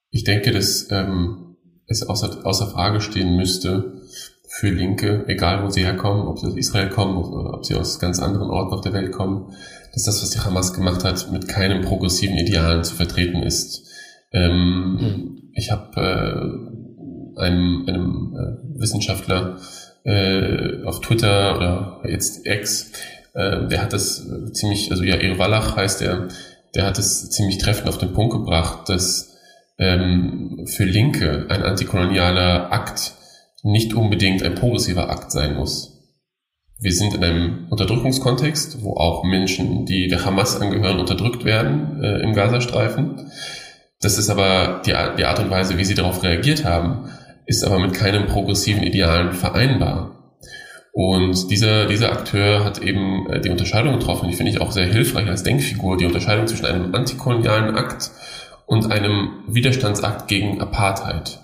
[0.09, 1.55] Ich denke, dass ähm,
[1.87, 4.01] es außer, außer Frage stehen müsste
[4.49, 7.99] für Linke, egal wo sie herkommen, ob sie aus Israel kommen oder ob sie aus
[7.99, 9.53] ganz anderen Orten auf der Welt kommen,
[9.93, 13.87] dass das, was die Hamas gemacht hat, mit keinem progressiven Idealen zu vertreten ist.
[14.31, 15.51] Ähm, mhm.
[15.53, 16.69] Ich habe
[17.37, 19.57] äh, einem, einem äh, Wissenschaftler
[20.03, 22.91] äh, auf Twitter oder jetzt X,
[23.33, 26.27] äh, der hat das ziemlich, also ja, Wallach heißt er,
[26.75, 29.37] der hat es ziemlich treffend auf den Punkt gebracht, dass
[29.79, 33.13] ähm, für Linke ein antikolonialer Akt
[33.63, 35.98] nicht unbedingt ein progressiver Akt sein muss
[36.81, 42.21] wir sind in einem Unterdrückungskontext, wo auch Menschen, die der Hamas angehören, unterdrückt werden äh,
[42.21, 43.31] im Gazastreifen.
[44.01, 47.09] Das ist aber die, die Art und Weise, wie sie darauf reagiert haben,
[47.45, 50.15] ist aber mit keinem progressiven Idealen vereinbar.
[50.93, 54.87] Und dieser, dieser Akteur hat eben äh, die Unterscheidung getroffen, die finde ich auch sehr
[54.87, 58.11] hilfreich als Denkfigur, die Unterscheidung zwischen einem antikolonialen Akt
[58.65, 61.39] und einem Widerstandsakt gegen Apartheid.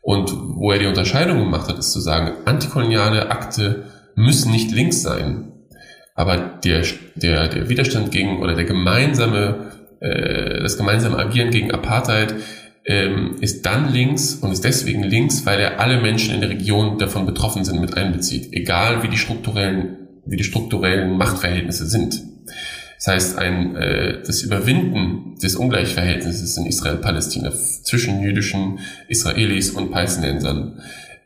[0.00, 5.02] Und wo er die Unterscheidung gemacht hat, ist zu sagen, antikoloniale Akte müssen nicht links
[5.02, 5.52] sein.
[6.14, 6.82] Aber der,
[7.14, 12.34] der, der Widerstand gegen oder der gemeinsame, äh, das gemeinsame Agieren gegen Apartheid
[12.84, 16.98] ähm, ist dann links und ist deswegen links, weil er alle Menschen in der Region
[16.98, 22.20] davon betroffen sind mit einbezieht, egal wie die strukturellen, wie die strukturellen Machtverhältnisse sind.
[22.96, 30.80] Das heißt, ein, äh, das Überwinden des Ungleichverhältnisses in Israel-Palästina zwischen jüdischen Israelis und Palästinensern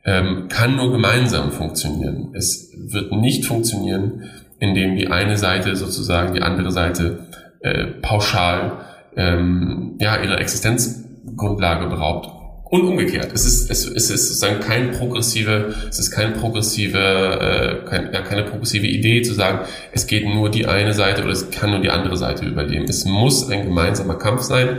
[0.06, 2.30] ähm, kann nur gemeinsam funktionieren.
[2.32, 4.30] Es wird nicht funktionieren,
[4.60, 7.26] indem die eine Seite sozusagen die andere Seite
[7.60, 8.78] äh, pauschal
[9.16, 12.30] ähm, ja, ihre Existenzgrundlage beraubt.
[12.68, 13.30] Und umgekehrt.
[13.32, 18.22] Es ist, es, es ist sozusagen kein progressive, es ist kein progressive, äh, kein, ja,
[18.22, 19.60] keine progressive Idee zu sagen,
[19.92, 22.86] es geht nur die eine Seite oder es kann nur die andere Seite überleben.
[22.88, 24.78] Es muss ein gemeinsamer Kampf sein.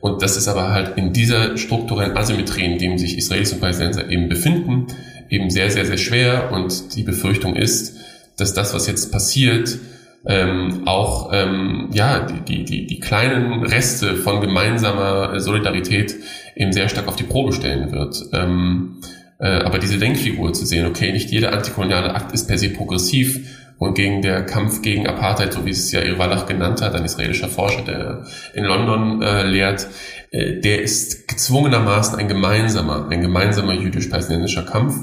[0.00, 4.08] Und das ist aber halt in dieser strukturellen Asymmetrie, in dem sich Israelis und Palästinenser
[4.10, 4.86] eben befinden,
[5.28, 6.52] eben sehr, sehr, sehr schwer.
[6.52, 7.96] Und die Befürchtung ist,
[8.36, 9.78] dass das, was jetzt passiert,
[10.26, 16.14] ähm, auch ähm, ja die, die, die kleinen Reste von gemeinsamer Solidarität
[16.54, 18.24] eben sehr stark auf die Probe stellen wird.
[18.32, 19.00] Ähm,
[19.38, 23.67] äh, aber diese Denkfigur zu sehen, okay, nicht jeder antikoloniale Akt ist per se progressiv,
[23.78, 27.48] und gegen der Kampf gegen Apartheid, so wie es ja Irwalach genannt hat, ein israelischer
[27.48, 29.86] Forscher, der in London äh, lehrt,
[30.30, 34.96] äh, der ist gezwungenermaßen ein gemeinsamer, ein gemeinsamer jüdisch-palästinensischer Kampf.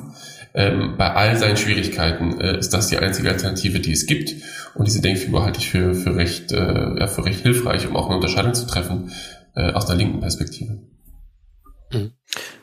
[0.54, 4.36] Ähm, bei all seinen Schwierigkeiten äh, ist das die einzige Alternative, die es gibt.
[4.74, 8.06] Und diese Denkfigur halte ich für, für, recht, äh, ja, für recht hilfreich, um auch
[8.08, 9.12] eine Unterscheidung zu treffen
[9.56, 10.80] äh, aus der linken Perspektive.
[11.92, 12.12] Mhm.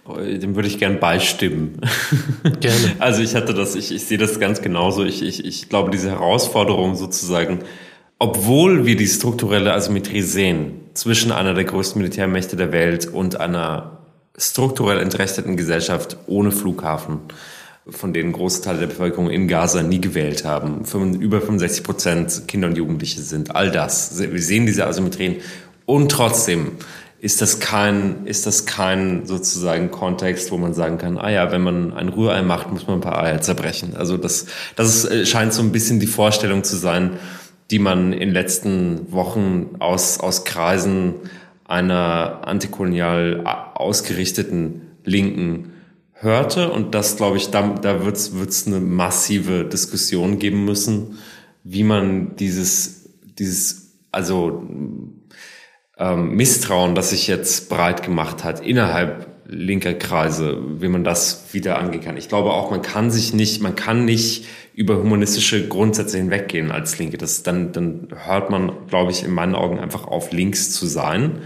[0.07, 1.81] Dem würde ich gern beistimmen.
[2.61, 2.93] Gerne.
[2.99, 5.05] Also ich hatte das, ich, ich sehe das ganz genauso.
[5.05, 7.61] Ich, ich, ich glaube, diese Herausforderung sozusagen,
[8.19, 13.99] obwohl wir die strukturelle Asymmetrie sehen zwischen einer der größten Militärmächte der Welt und einer
[14.37, 17.21] strukturell entrechteten Gesellschaft ohne Flughafen,
[17.89, 20.85] von denen große Teile der Bevölkerung in Gaza nie gewählt haben,
[21.21, 24.19] über 65 Prozent Kinder und Jugendliche sind, all das.
[24.19, 25.37] Wir sehen diese Asymmetrien
[25.87, 26.73] und trotzdem
[27.23, 31.63] ist das kein, ist das kein sozusagen Kontext, wo man sagen kann, ah ja, wenn
[31.63, 33.95] man ein Rührei macht, muss man ein paar Eier zerbrechen.
[33.95, 37.13] Also das, das ist, äh, scheint so ein bisschen die Vorstellung zu sein,
[37.71, 41.15] die man in letzten Wochen aus, aus Kreisen
[41.65, 43.45] einer antikolonial
[43.75, 45.75] ausgerichteten Linken
[46.15, 46.73] hörte.
[46.73, 51.19] Und das, glaube ich, da, da wird es eine massive Diskussion geben müssen,
[51.63, 53.09] wie man dieses,
[53.39, 54.67] dieses, also
[55.99, 61.79] ähm, Misstrauen, das sich jetzt breit gemacht hat innerhalb linker Kreise, wie man das wieder
[61.79, 62.17] angehen kann.
[62.17, 66.99] Ich glaube auch, man kann sich nicht, man kann nicht über humanistische Grundsätze hinweggehen als
[66.99, 67.19] Linke.
[67.19, 71.43] Das, dann, dann hört man, glaube ich, in meinen Augen einfach auf, links zu sein.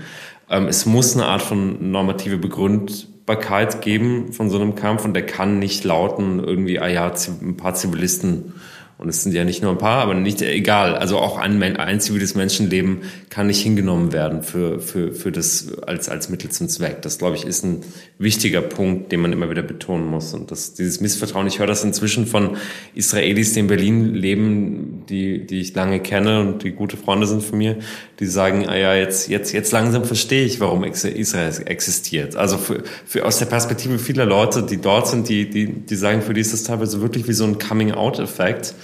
[0.49, 5.26] Ähm, es muss eine Art von normative Begründbarkeit geben von so einem Kampf und der
[5.26, 8.55] kann nicht lauten, irgendwie, ah ja, ein paar Zivilisten
[8.99, 10.94] und es sind ja nicht nur ein paar, aber nicht egal.
[10.94, 16.09] Also auch ein, ein ziviles Menschenleben kann nicht hingenommen werden für, für, für das als,
[16.09, 17.03] als Mittel zum Zweck.
[17.03, 17.82] Das, glaube ich, ist ein
[18.18, 20.32] wichtiger Punkt, den man immer wieder betonen muss.
[20.32, 22.57] Und das, dieses Missvertrauen, ich höre das inzwischen von
[22.94, 27.42] Israelis, die in Berlin leben, die, die ich lange kenne und die gute Freunde sind
[27.42, 27.76] von mir,
[28.19, 32.37] die sagen, ah ja, jetzt, jetzt, jetzt langsam verstehe ich, warum Israel existiert.
[32.37, 36.23] Also für, für aus der Perspektive vieler Leute, die dort sind, die, die, die sagen,
[36.23, 38.75] für die ist das teilweise wirklich wie so ein Coming-out-Effekt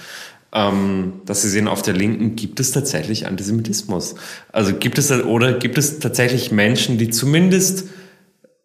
[0.53, 4.15] ähm, dass Sie sehen, auf der Linken gibt es tatsächlich Antisemitismus.
[4.51, 7.85] Also gibt es oder gibt es tatsächlich Menschen, die zumindest,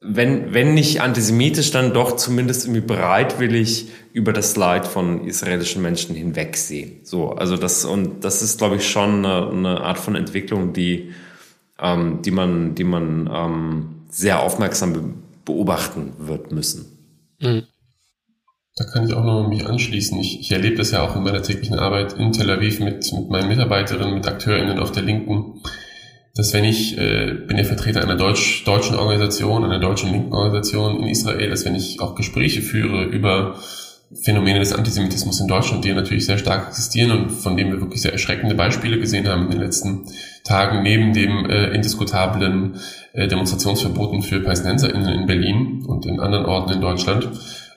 [0.01, 3.89] wenn, wenn nicht antisemitisch, dann doch zumindest irgendwie bereitwillig
[4.19, 7.05] über das Leid von israelischen Menschen hinwegsehen.
[7.05, 11.13] So, also das, und das ist, glaube ich, schon eine, eine Art von Entwicklung, die,
[11.81, 16.99] ähm, die man, die man ähm, sehr aufmerksam beobachten wird müssen.
[17.39, 17.63] Mhm.
[18.75, 20.19] Da kann ich auch noch mich anschließen.
[20.19, 23.31] Ich, ich erlebe das ja auch in meiner täglichen Arbeit in Tel Aviv mit, mit
[23.31, 25.63] meinen Mitarbeiterinnen, mit AkteurInnen auf der Linken,
[26.35, 31.03] dass wenn ich, äh, bin ja Vertreter einer Deutsch, deutschen Organisation, einer deutschen linken Organisation
[31.03, 33.57] in Israel, dass wenn ich auch Gespräche führe über
[34.23, 38.01] Phänomene des Antisemitismus in Deutschland, die natürlich sehr stark existieren und von denen wir wirklich
[38.01, 40.07] sehr erschreckende Beispiele gesehen haben in den letzten
[40.45, 42.77] Tagen, neben dem äh, indiskutablen
[43.13, 47.29] äh, Demonstrationsverboten für PalästinenserInnen in Berlin und in anderen Orten in Deutschland,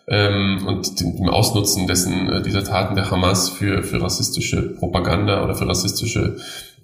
[0.08, 5.44] ähm, und dem, dem Ausnutzen dessen äh, dieser Taten der Hamas für, für rassistische Propaganda
[5.44, 6.38] oder für rassistische,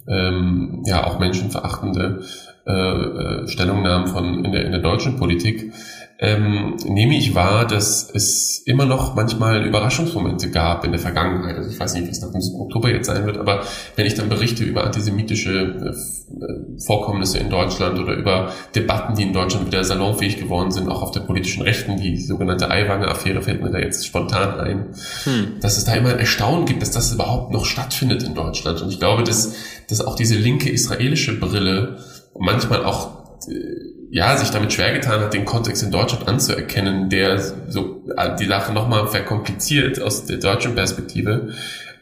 [0.06, 2.22] ähm, ja auch menschenverachtende
[2.66, 5.72] äh, äh, Stellungnahmen von in der, in der deutschen Politik
[6.20, 11.56] ähm, nehme ich wahr, dass es immer noch manchmal Überraschungsmomente gab in der Vergangenheit.
[11.56, 13.62] Also ich weiß nicht, wie es nach dem Oktober jetzt sein wird, aber
[13.94, 19.32] wenn ich dann berichte über antisemitische äh, Vorkommnisse in Deutschland oder über Debatten, die in
[19.32, 23.70] Deutschland wieder salonfähig geworden sind, auch auf der politischen Rechten, die sogenannte Eiwanger-Affäre fällt mir
[23.70, 24.86] da jetzt spontan ein,
[25.22, 25.60] hm.
[25.60, 28.82] dass es da immer ein Erstaunen gibt, dass das überhaupt noch stattfindet in Deutschland.
[28.82, 29.54] Und ich glaube, dass,
[29.88, 31.98] dass auch diese linke israelische Brille
[32.36, 37.38] manchmal auch äh, ja, sich damit schwer getan hat, den Kontext in Deutschland anzuerkennen, der
[37.38, 38.02] so
[38.40, 41.52] die Sache nochmal verkompliziert aus der deutschen Perspektive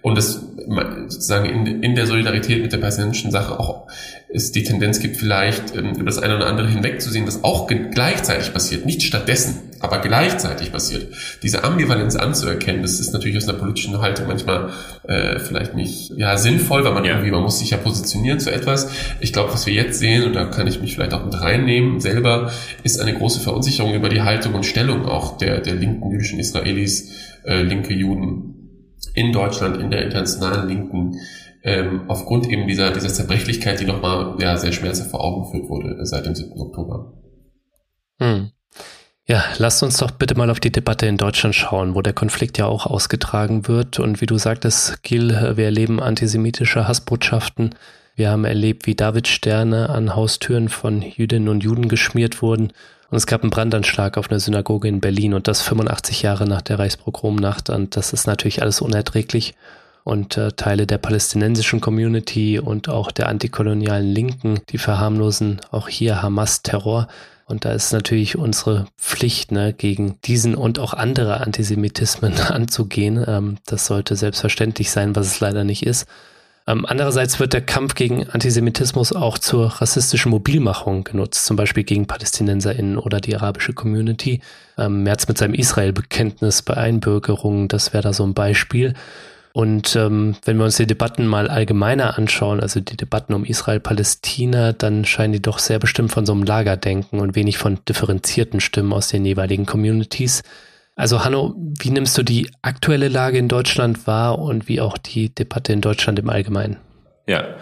[0.07, 0.41] und es
[1.09, 3.89] sozusagen in, in der Solidarität mit der palästinensischen Sache auch
[4.29, 8.53] es die Tendenz gibt, vielleicht ähm, über das eine oder andere hinwegzusehen, was auch gleichzeitig
[8.53, 11.09] passiert, nicht stattdessen, aber gleichzeitig passiert.
[11.43, 14.71] Diese Ambivalenz anzuerkennen, das ist natürlich aus einer politischen Haltung manchmal
[15.09, 17.15] äh, vielleicht nicht ja sinnvoll, weil man ja.
[17.15, 18.89] irgendwie, man muss sich ja positionieren zu etwas.
[19.19, 21.99] Ich glaube, was wir jetzt sehen, und da kann ich mich vielleicht auch mit reinnehmen
[21.99, 22.53] selber,
[22.85, 27.11] ist eine große Verunsicherung über die Haltung und Stellung auch der, der linken jüdischen Israelis,
[27.45, 28.56] äh, linke Juden
[29.17, 31.17] in Deutschland, in der internationalen Linken,
[31.65, 36.07] ähm, aufgrund eben dieser, dieser Zerbrechlichkeit, die nochmal ja, sehr schmerzhaft vor Augen geführt wurde
[36.07, 36.53] seit dem 7.
[36.61, 37.15] Oktober.
[38.21, 38.51] Hm.
[39.27, 42.59] Ja, lasst uns doch bitte mal auf die Debatte in Deutschland schauen, wo der Konflikt
[42.59, 43.99] ja auch ausgetragen wird.
[43.99, 47.75] Und wie du sagtest, Gil, wir erleben antisemitische Hassbotschaften.
[48.15, 52.73] Wir haben erlebt, wie David-Sterne an Haustüren von Jüdinnen und Juden geschmiert wurden.
[53.11, 56.63] Und es gab einen Brandanschlag auf eine Synagoge in Berlin und das 85 Jahre nach
[56.63, 57.71] der Reichspogromnacht.
[57.71, 59.55] Und das ist natürlich alles unerträglich
[60.07, 66.23] und äh, Teile der palästinensischen Community und auch der antikolonialen Linken, die verharmlosen auch hier
[66.23, 67.09] Hamas-Terror.
[67.45, 73.25] Und da ist natürlich unsere Pflicht, ne, gegen diesen und auch andere Antisemitismen anzugehen.
[73.27, 76.07] Ähm, das sollte selbstverständlich sein, was es leider nicht ist.
[76.69, 82.07] Ähm, andererseits wird der Kampf gegen Antisemitismus auch zur rassistischen Mobilmachung genutzt, zum Beispiel gegen
[82.07, 84.41] PalästinenserInnen oder die arabische Community.
[84.77, 88.95] Ähm, Merz mit seinem Israel-Bekenntnis bei Einbürgerungen, das wäre da so ein Beispiel.
[89.53, 94.73] Und ähm, wenn wir uns die Debatten mal allgemeiner anschauen, also die Debatten um Israel-Palästina,
[94.73, 98.93] dann scheinen die doch sehr bestimmt von so einem Lagerdenken und wenig von differenzierten Stimmen
[98.93, 100.43] aus den jeweiligen Communities.
[100.97, 105.29] Also Hanno, wie nimmst du die aktuelle Lage in Deutschland wahr und wie auch die
[105.29, 106.79] Debatte in Deutschland im Allgemeinen?
[107.27, 107.57] Ja,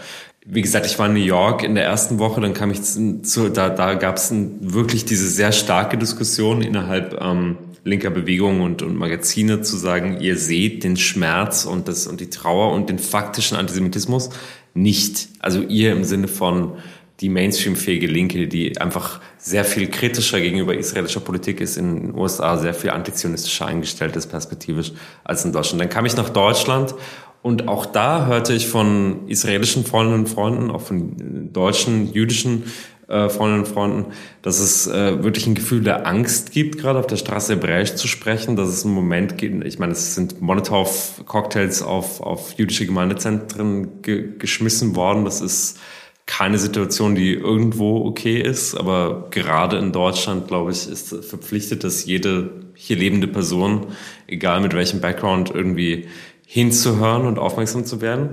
[0.46, 3.48] wie gesagt, ich war in New York in der ersten Woche, dann kam ich zu,
[3.48, 8.94] da, da gab es wirklich diese sehr starke Diskussion innerhalb ähm, linker Bewegungen und, und
[8.94, 13.56] Magazine zu sagen, ihr seht den Schmerz und, das, und die Trauer und den faktischen
[13.56, 14.30] Antisemitismus
[14.74, 15.28] nicht.
[15.40, 16.74] Also ihr im Sinne von
[17.20, 22.56] die mainstreamfähige Linke, die einfach sehr viel kritischer gegenüber israelischer Politik ist, in den USA
[22.56, 24.92] sehr viel antizionistischer eingestellt ist perspektivisch
[25.22, 25.82] als in Deutschland.
[25.82, 26.94] Dann kam ich nach Deutschland
[27.42, 32.72] und auch da hörte ich von israelischen Freundinnen und Freunden, auch von deutschen, jüdischen
[33.06, 34.06] äh, Freundinnen und Freunden,
[34.40, 38.08] dass es äh, wirklich ein Gefühl der Angst gibt, gerade auf der Straße Hebräisch zu
[38.08, 44.00] sprechen, dass es einen Moment gibt, ich meine, es sind Molotow-Cocktails auf, auf jüdische Gemeindezentren
[44.00, 45.78] ge geschmissen worden, das ist
[46.26, 52.06] keine Situation, die irgendwo okay ist, aber gerade in Deutschland, glaube ich, ist verpflichtet, dass
[52.06, 53.88] jede hier lebende Person,
[54.26, 56.08] egal mit welchem Background, irgendwie
[56.46, 58.30] hinzuhören und aufmerksam zu werden.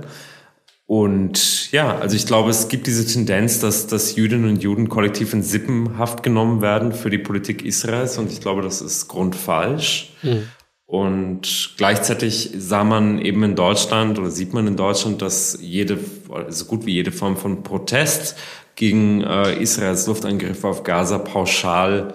[0.86, 5.32] Und ja, also ich glaube, es gibt diese Tendenz, dass, dass Jüdinnen und Juden kollektiv
[5.32, 8.18] in Sippenhaft genommen werden für die Politik Israels.
[8.18, 10.12] Und ich glaube, das ist grundfalsch.
[10.22, 10.48] Mhm.
[10.92, 15.98] Und gleichzeitig sah man eben in Deutschland oder sieht man in Deutschland, dass jede,
[16.50, 18.36] so gut wie jede Form von Protest
[18.74, 22.12] gegen äh, Israels Luftangriffe auf Gaza pauschal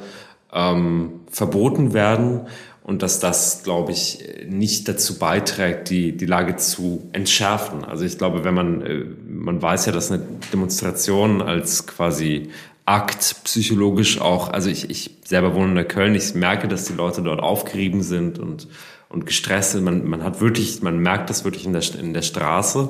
[0.53, 2.41] ähm, verboten werden
[2.83, 7.83] und dass das, glaube ich, nicht dazu beiträgt, die, die Lage zu entschärfen.
[7.83, 10.21] Also ich glaube, wenn man, äh, man weiß ja, dass eine
[10.53, 12.49] Demonstration als quasi
[12.87, 16.93] Akt psychologisch auch, also ich, ich selber wohne in der Köln, ich merke, dass die
[16.93, 18.69] Leute dort aufgerieben sind und,
[19.09, 19.83] und gestresst sind.
[19.83, 22.89] Man, man hat wirklich, man merkt das wirklich in der, in der Straße.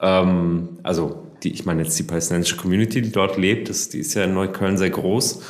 [0.00, 4.12] Ähm, also die, ich meine jetzt die palästinensische Community, die dort lebt, das, die ist
[4.14, 5.40] ja in Neukölln sehr groß.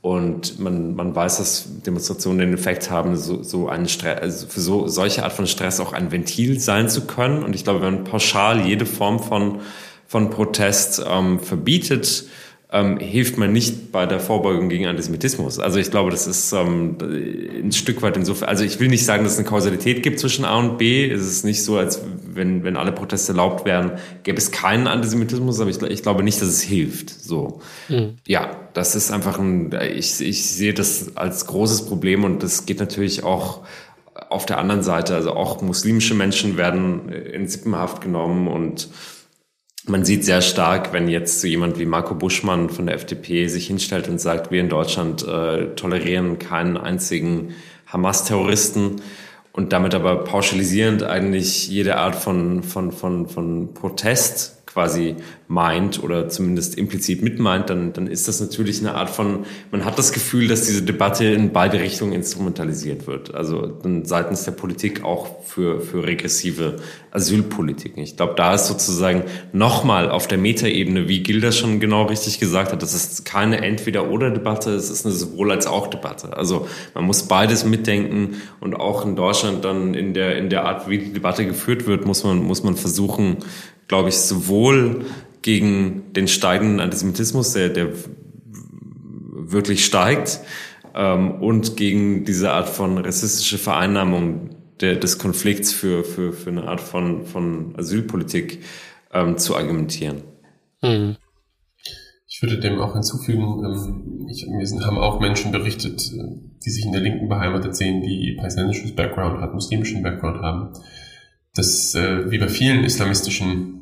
[0.00, 4.60] Und man, man weiß, dass Demonstrationen den Effekt haben, so, so einen Stress, also für
[4.60, 7.42] so, solche Art von Stress auch ein Ventil sein zu können.
[7.42, 9.60] Und ich glaube, wenn man pauschal jede Form von,
[10.06, 12.24] von Protest ähm, verbietet,
[12.70, 15.58] ähm, hilft man nicht bei der Vorbeugung gegen Antisemitismus.
[15.58, 19.24] Also ich glaube, das ist ähm, ein Stück weit insofern, also ich will nicht sagen,
[19.24, 21.10] dass es eine Kausalität gibt zwischen A und B.
[21.10, 22.02] Es ist nicht so, als
[22.34, 23.92] wenn, wenn alle Proteste erlaubt wären,
[24.22, 27.08] gäbe es keinen Antisemitismus, aber ich, ich glaube nicht, dass es hilft.
[27.08, 27.62] So.
[27.88, 28.16] Mhm.
[28.26, 32.80] Ja, das ist einfach ein, ich, ich sehe das als großes Problem und das geht
[32.80, 33.62] natürlich auch
[34.28, 35.14] auf der anderen Seite.
[35.14, 38.88] Also auch muslimische Menschen werden in Sippenhaft genommen und
[39.88, 43.66] man sieht sehr stark, wenn jetzt so jemand wie Marco Buschmann von der FDP sich
[43.66, 47.54] hinstellt und sagt, wir in Deutschland äh, tolerieren keinen einzigen
[47.86, 49.02] Hamas-Terroristen
[49.52, 55.16] und damit aber pauschalisierend eigentlich jede Art von, von, von, von Protest quasi
[55.48, 59.98] meint oder zumindest implizit mitmeint, dann, dann ist das natürlich eine Art von, man hat
[59.98, 63.34] das Gefühl, dass diese Debatte in beide Richtungen instrumentalisiert wird.
[63.34, 66.76] Also dann seitens der Politik auch für, für regressive
[67.10, 68.02] Asylpolitiken.
[68.02, 72.70] Ich glaube, da ist sozusagen nochmal auf der Metaebene, wie Gilda schon genau richtig gesagt
[72.70, 76.36] hat, das ist keine Entweder-Oder-Debatte, es ist eine sowohl als auch Debatte.
[76.36, 80.90] Also man muss beides mitdenken und auch in Deutschland dann in der, in der Art,
[80.90, 83.38] wie die Debatte geführt wird, muss man, muss man versuchen,
[83.88, 85.06] glaube ich, sowohl
[85.42, 87.88] gegen den steigenden Antisemitismus, der, der
[89.50, 90.40] wirklich steigt,
[90.94, 96.64] ähm, und gegen diese Art von rassistische Vereinnahmung der, des Konflikts für, für, für eine
[96.64, 98.62] Art von, von Asylpolitik
[99.12, 100.22] ähm, zu argumentieren.
[100.82, 101.16] Mhm.
[102.26, 106.84] Ich würde dem auch hinzufügen, ähm, ich, sind, haben auch Menschen berichtet, äh, die sich
[106.84, 110.72] in der Linken beheimatet sehen, die palästinensisches Background haben, muslimischen Background haben,
[111.54, 113.77] dass äh, wie bei vielen islamistischen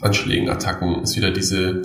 [0.00, 1.82] Anschlägen, Attacken es wieder diese,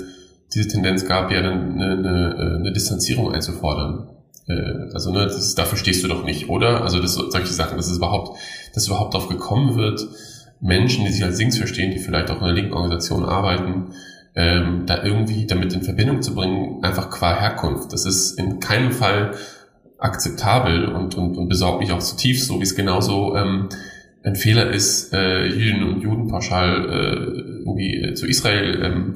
[0.53, 4.09] diese Tendenz gab, ja eine, eine, eine Distanzierung einzufordern.
[4.47, 6.83] Äh, also ne, das, dafür stehst du doch nicht, oder?
[6.83, 8.37] Also das, solche Sachen, dass es überhaupt,
[8.73, 10.07] dass überhaupt darauf gekommen wird,
[10.61, 13.93] Menschen, die sich als Links verstehen, die vielleicht auch in einer linken Organisation arbeiten,
[14.35, 17.93] ähm, da irgendwie damit in Verbindung zu bringen, einfach qua Herkunft.
[17.93, 19.33] Das ist in keinem Fall
[19.97, 23.69] akzeptabel und, und, und besorgt mich auch zutiefst, so wie es genauso ähm,
[24.25, 29.13] ein Fehler ist, äh, Juden und Juden pauschal äh, irgendwie äh, zu Israel ähm,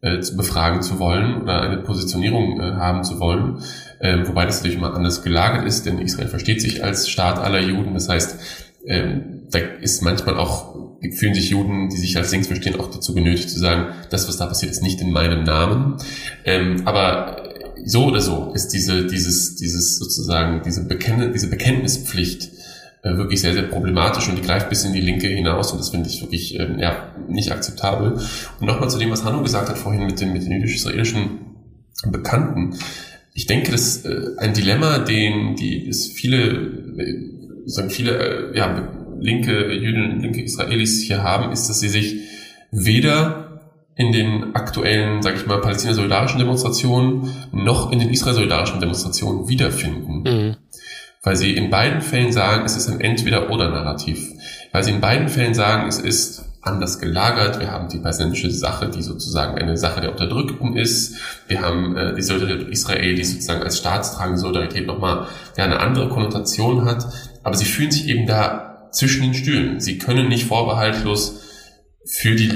[0.00, 3.62] äh, zu befragen zu wollen oder eine Positionierung äh, haben zu wollen,
[4.00, 7.60] äh, wobei das natürlich immer anders gelagert ist, denn Israel versteht sich als Staat aller
[7.60, 7.94] Juden.
[7.94, 8.38] Das heißt,
[8.86, 10.76] ähm, da ist manchmal auch
[11.16, 14.36] fühlen sich Juden, die sich als links verstehen, auch dazu genötigt zu sagen, das, was
[14.36, 15.98] da passiert, ist nicht in meinem Namen.
[16.44, 17.44] Ähm, aber
[17.84, 22.50] so oder so ist diese, dieses, dieses sozusagen, diese, Bekenn diese Bekenntnispflicht
[23.16, 26.08] wirklich sehr, sehr problematisch und die greift bis in die Linke hinaus und das finde
[26.08, 28.18] ich wirklich ähm, ja, nicht akzeptabel.
[28.60, 31.40] Und nochmal zu dem, was Hanno gesagt hat vorhin mit, dem, mit den jüdisch-israelischen
[32.06, 32.76] Bekannten.
[33.34, 36.38] Ich denke, das ist äh, ein Dilemma, den die es viele,
[36.98, 38.88] äh, sagen viele äh, ja,
[39.20, 42.16] linke Jüdinnen, linke Israelis hier haben, ist, dass sie sich
[42.70, 43.48] weder
[43.98, 50.22] in den aktuellen, sag ich mal, palästina-solidarischen Demonstrationen noch in den israel-solidarischen Demonstrationen wiederfinden.
[50.22, 50.56] Mhm.
[51.22, 54.30] Weil sie in beiden Fällen sagen, es ist ein Entweder-Oder-Narrativ.
[54.72, 57.60] Weil sie in beiden Fällen sagen, es ist anders gelagert.
[57.60, 61.16] Wir haben die palästinensische Sache, die sozusagen eine Sache der Unterdrückten ist.
[61.48, 66.08] Wir haben äh, die Solidarität Israel, die sozusagen als staatstragende Solidarität nochmal ja, eine andere
[66.08, 67.06] Konnotation hat.
[67.42, 69.80] Aber sie fühlen sich eben da zwischen den Stühlen.
[69.80, 71.42] Sie können nicht vorbehaltlos
[72.06, 72.48] für die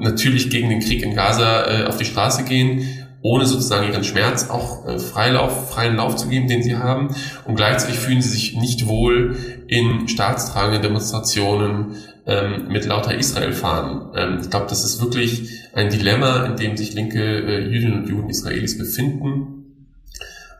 [0.00, 4.50] natürlich gegen den Krieg in Gaza äh, auf die Straße gehen, ohne sozusagen ihren Schmerz
[4.50, 7.16] auch äh, Freilauf, freien Lauf zu geben, den sie haben.
[7.46, 9.34] Und gleichzeitig fühlen sie sich nicht wohl
[9.66, 11.96] in staatstragenden Demonstrationen
[12.26, 14.10] ähm, mit lauter Israel-Fahnen.
[14.14, 18.10] Ähm, ich glaube, das ist wirklich ein Dilemma, in dem sich linke äh, Jüdinnen und
[18.10, 19.64] Juden Israelis befinden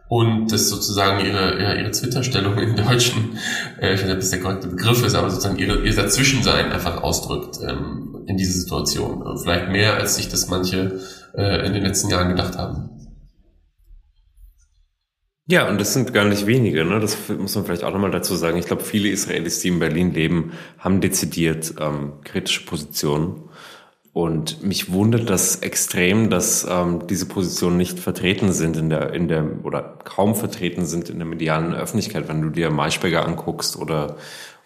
[0.08, 3.36] und das sozusagen ihre, ja, ihre Twitter-Stellung im Deutschen,
[3.78, 6.72] äh, ich weiß nicht, ob das der korrekte Begriff ist, aber sozusagen ihre, ihr Dazwischensein
[6.72, 9.22] einfach ausdrückt ähm, in dieser Situation.
[9.42, 10.98] Vielleicht mehr, als sich das manche
[11.36, 12.90] äh, in den letzten Jahren gedacht haben.
[15.46, 17.00] Ja, und das sind gar nicht wenige, ne?
[17.00, 18.56] das muss man vielleicht auch nochmal dazu sagen.
[18.56, 23.50] Ich glaube, viele Israelis, die in Berlin leben, haben dezidiert ähm, kritische Positionen
[24.14, 29.26] und mich wundert das extrem, dass ähm, diese Positionen nicht vertreten sind in der, in
[29.26, 34.16] der, oder kaum vertreten sind in der medialen Öffentlichkeit, wenn du dir Maischberger anguckst oder,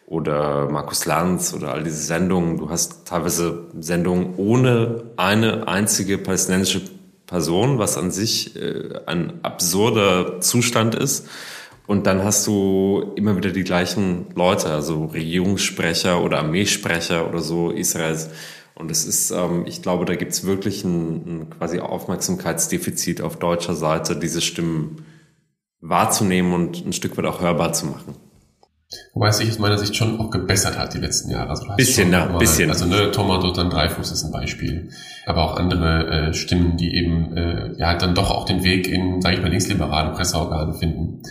[0.09, 2.57] oder Markus Lanz oder all diese Sendungen.
[2.57, 6.83] Du hast teilweise Sendungen ohne eine einzige palästinensische
[7.27, 11.29] Person, was an sich äh, ein absurder Zustand ist.
[11.87, 17.71] Und dann hast du immer wieder die gleichen Leute, also Regierungssprecher oder Armeesprecher oder so
[17.71, 18.31] Israels,
[18.79, 23.37] und es ist, ähm, ich glaube, da gibt es wirklich ein, ein quasi Aufmerksamkeitsdefizit auf
[23.37, 25.05] deutscher Seite, diese Stimmen
[25.81, 28.15] wahrzunehmen und ein Stück weit auch hörbar zu machen.
[29.12, 31.51] Wobei es sich aus meiner Sicht schon auch gebessert hat die letzten Jahre.
[31.51, 32.70] Also bisschen, ja, mal, bisschen.
[32.70, 34.89] Also ne, Tomato dann Dreifuß ist ein Beispiel.
[35.26, 39.20] Aber auch andere äh, Stimmen, die eben äh, ja dann doch auch den Weg in,
[39.20, 41.22] sage ich mal, linksliberale Presseorgane finden.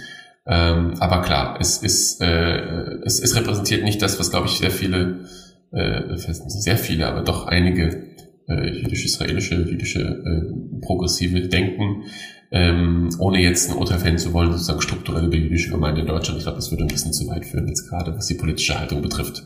[0.45, 4.71] Ähm, aber klar, es ist, äh, es, es repräsentiert nicht das, was, glaube ich, sehr
[4.71, 5.25] viele
[5.71, 8.03] äh, nicht sehr viele, aber doch einige
[8.47, 12.03] äh, jüdisch-israelische, jüdische äh, progressive denken,
[12.51, 16.37] ähm, ohne jetzt ein Urteil fällen zu wollen, sozusagen strukturell über jüdische Gemeinde in Deutschland.
[16.37, 19.01] Ich glaube, das würde ein bisschen zu weit führen, jetzt gerade was die politische Haltung
[19.01, 19.43] betrifft.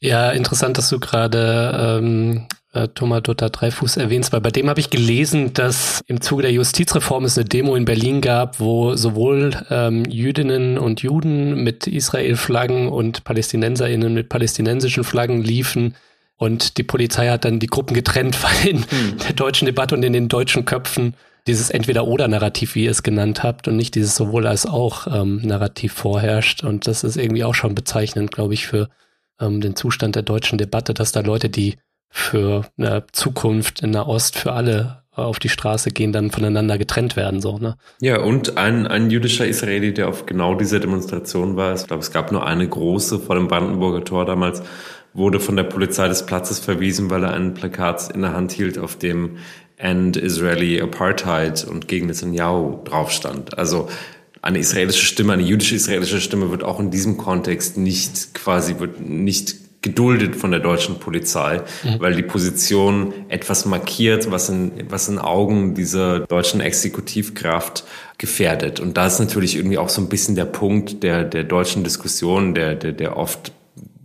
[0.00, 4.80] Ja, interessant, dass du gerade ähm, äh, Thomas Dotter Dreifuß erwähnst, weil bei dem habe
[4.80, 9.52] ich gelesen, dass im Zuge der Justizreform es eine Demo in Berlin gab, wo sowohl
[9.70, 15.94] ähm, Jüdinnen und Juden mit Israel-Flaggen und PalästinenserInnen mit palästinensischen Flaggen liefen.
[16.42, 19.18] Und die Polizei hat dann die Gruppen getrennt, weil in hm.
[19.18, 21.14] der deutschen Debatte und in den deutschen Köpfen
[21.46, 25.92] dieses Entweder-Oder-Narrativ, wie ihr es genannt habt, und nicht dieses sowohl als auch ähm, Narrativ
[25.92, 26.64] vorherrscht.
[26.64, 28.88] Und das ist irgendwie auch schon bezeichnend, glaube ich, für
[29.40, 31.76] ähm, den Zustand der deutschen Debatte, dass da Leute, die
[32.10, 37.14] für eine Zukunft in der Ost für alle auf die Straße gehen, dann voneinander getrennt
[37.16, 37.76] werden, so, ne?
[38.00, 42.10] Ja, und ein, ein jüdischer Israeli, der auf genau dieser Demonstration war, ich glaube, es
[42.10, 44.62] gab nur eine große vor dem Brandenburger Tor damals,
[45.14, 48.78] wurde von der Polizei des Platzes verwiesen, weil er ein Plakat in der Hand hielt,
[48.78, 49.36] auf dem
[49.76, 53.58] End Israeli Apartheid und gegen Netanyahu drauf stand.
[53.58, 53.88] Also
[54.40, 59.00] eine israelische Stimme, eine jüdische israelische Stimme wird auch in diesem Kontext nicht quasi, wird
[59.00, 61.98] nicht geduldet von der deutschen Polizei, mhm.
[61.98, 67.84] weil die Position etwas markiert, was in, was in Augen dieser deutschen Exekutivkraft
[68.18, 68.78] gefährdet.
[68.78, 72.54] Und da ist natürlich irgendwie auch so ein bisschen der Punkt der, der deutschen Diskussion,
[72.54, 73.52] der, der, der oft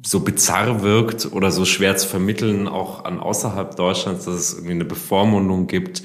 [0.07, 4.71] so bizarr wirkt oder so schwer zu vermitteln, auch an außerhalb Deutschlands, dass es irgendwie
[4.71, 6.01] eine Bevormundung gibt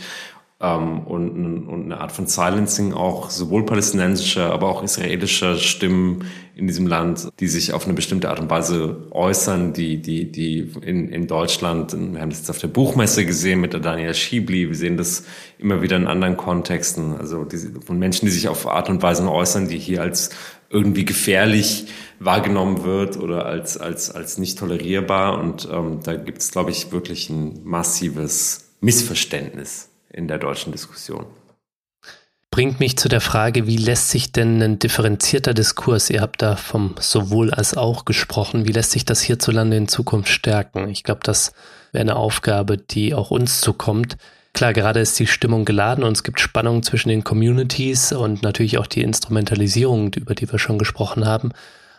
[0.61, 6.25] ähm, und, und eine Art von Silencing auch sowohl palästinensischer, aber auch israelischer Stimmen
[6.55, 10.71] in diesem Land, die sich auf eine bestimmte Art und Weise äußern, die, die, die
[10.83, 14.69] in, in Deutschland, wir haben das jetzt auf der Buchmesse gesehen mit der Daniel Schiebli,
[14.69, 15.25] wir sehen das
[15.59, 19.31] immer wieder in anderen Kontexten, also diese, von Menschen, die sich auf Art und Weise
[19.31, 20.31] äußern, die hier als
[20.69, 21.87] irgendwie gefährlich
[22.19, 25.39] wahrgenommen wird oder als, als, als nicht tolerierbar.
[25.39, 31.27] Und ähm, da gibt es, glaube ich, wirklich ein massives Missverständnis in der deutschen Diskussion.
[32.53, 36.55] Bringt mich zu der Frage, wie lässt sich denn ein differenzierter Diskurs, ihr habt da
[36.55, 40.89] vom sowohl als auch gesprochen, wie lässt sich das hierzulande in Zukunft stärken?
[40.91, 41.55] Ich glaube, das
[41.93, 44.19] wäre eine Aufgabe, die auch uns zukommt.
[44.53, 48.77] Klar, gerade ist die Stimmung geladen und es gibt Spannungen zwischen den Communities und natürlich
[48.77, 51.53] auch die Instrumentalisierung, über die wir schon gesprochen haben.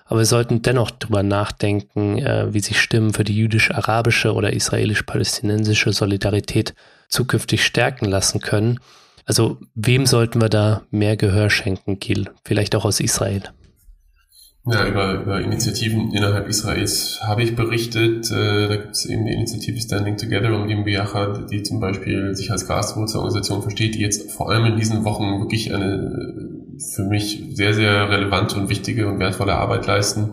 [0.05, 5.93] Aber wir sollten dennoch darüber nachdenken, äh, wie sich Stimmen für die jüdisch-arabische oder israelisch-palästinensische
[5.93, 6.75] Solidarität
[7.07, 8.79] zukünftig stärken lassen können.
[9.25, 12.29] Also wem sollten wir da mehr Gehör schenken, Gil?
[12.43, 13.43] Vielleicht auch aus Israel.
[14.65, 18.31] Ja, über, über Initiativen innerhalb Israels habe ich berichtet.
[18.31, 22.33] Äh, da gibt es eben die Initiative Standing Together um die Biachad, die zum Beispiel
[22.33, 26.63] sich als Grassroots-Organisation versteht, die jetzt vor allem in diesen Wochen wirklich eine
[26.95, 30.31] für mich sehr, sehr relevante und wichtige und wertvolle Arbeit leisten.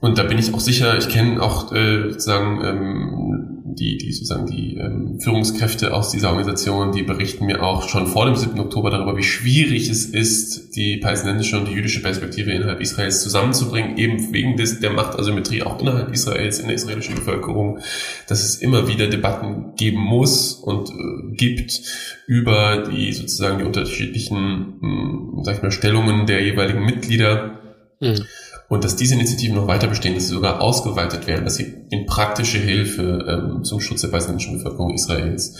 [0.00, 4.46] Und da bin ich auch sicher, ich kenne auch äh, sozusagen ähm, die, die sozusagen
[4.46, 8.58] die ähm, Führungskräfte aus dieser Organisation, die berichten mir auch schon vor dem 7.
[8.58, 13.96] Oktober darüber, wie schwierig es ist, die palästinensische und die jüdische Perspektive innerhalb Israels zusammenzubringen,
[13.96, 17.78] eben wegen des, der Machtasymmetrie auch innerhalb Israels, in der israelischen Bevölkerung,
[18.26, 21.80] dass es immer wieder Debatten geben muss und äh, gibt
[22.26, 27.60] über die sozusagen die unterschiedlichen, mh, hm, sag ich mal, Stellungen der jeweiligen Mitglieder.
[28.00, 28.24] Mhm
[28.68, 32.06] und dass diese Initiativen noch weiter bestehen, dass sie sogar ausgeweitet werden, dass sie in
[32.06, 35.56] praktische Hilfe ähm, zum Schutz der palästinensischen Bevölkerung Israels,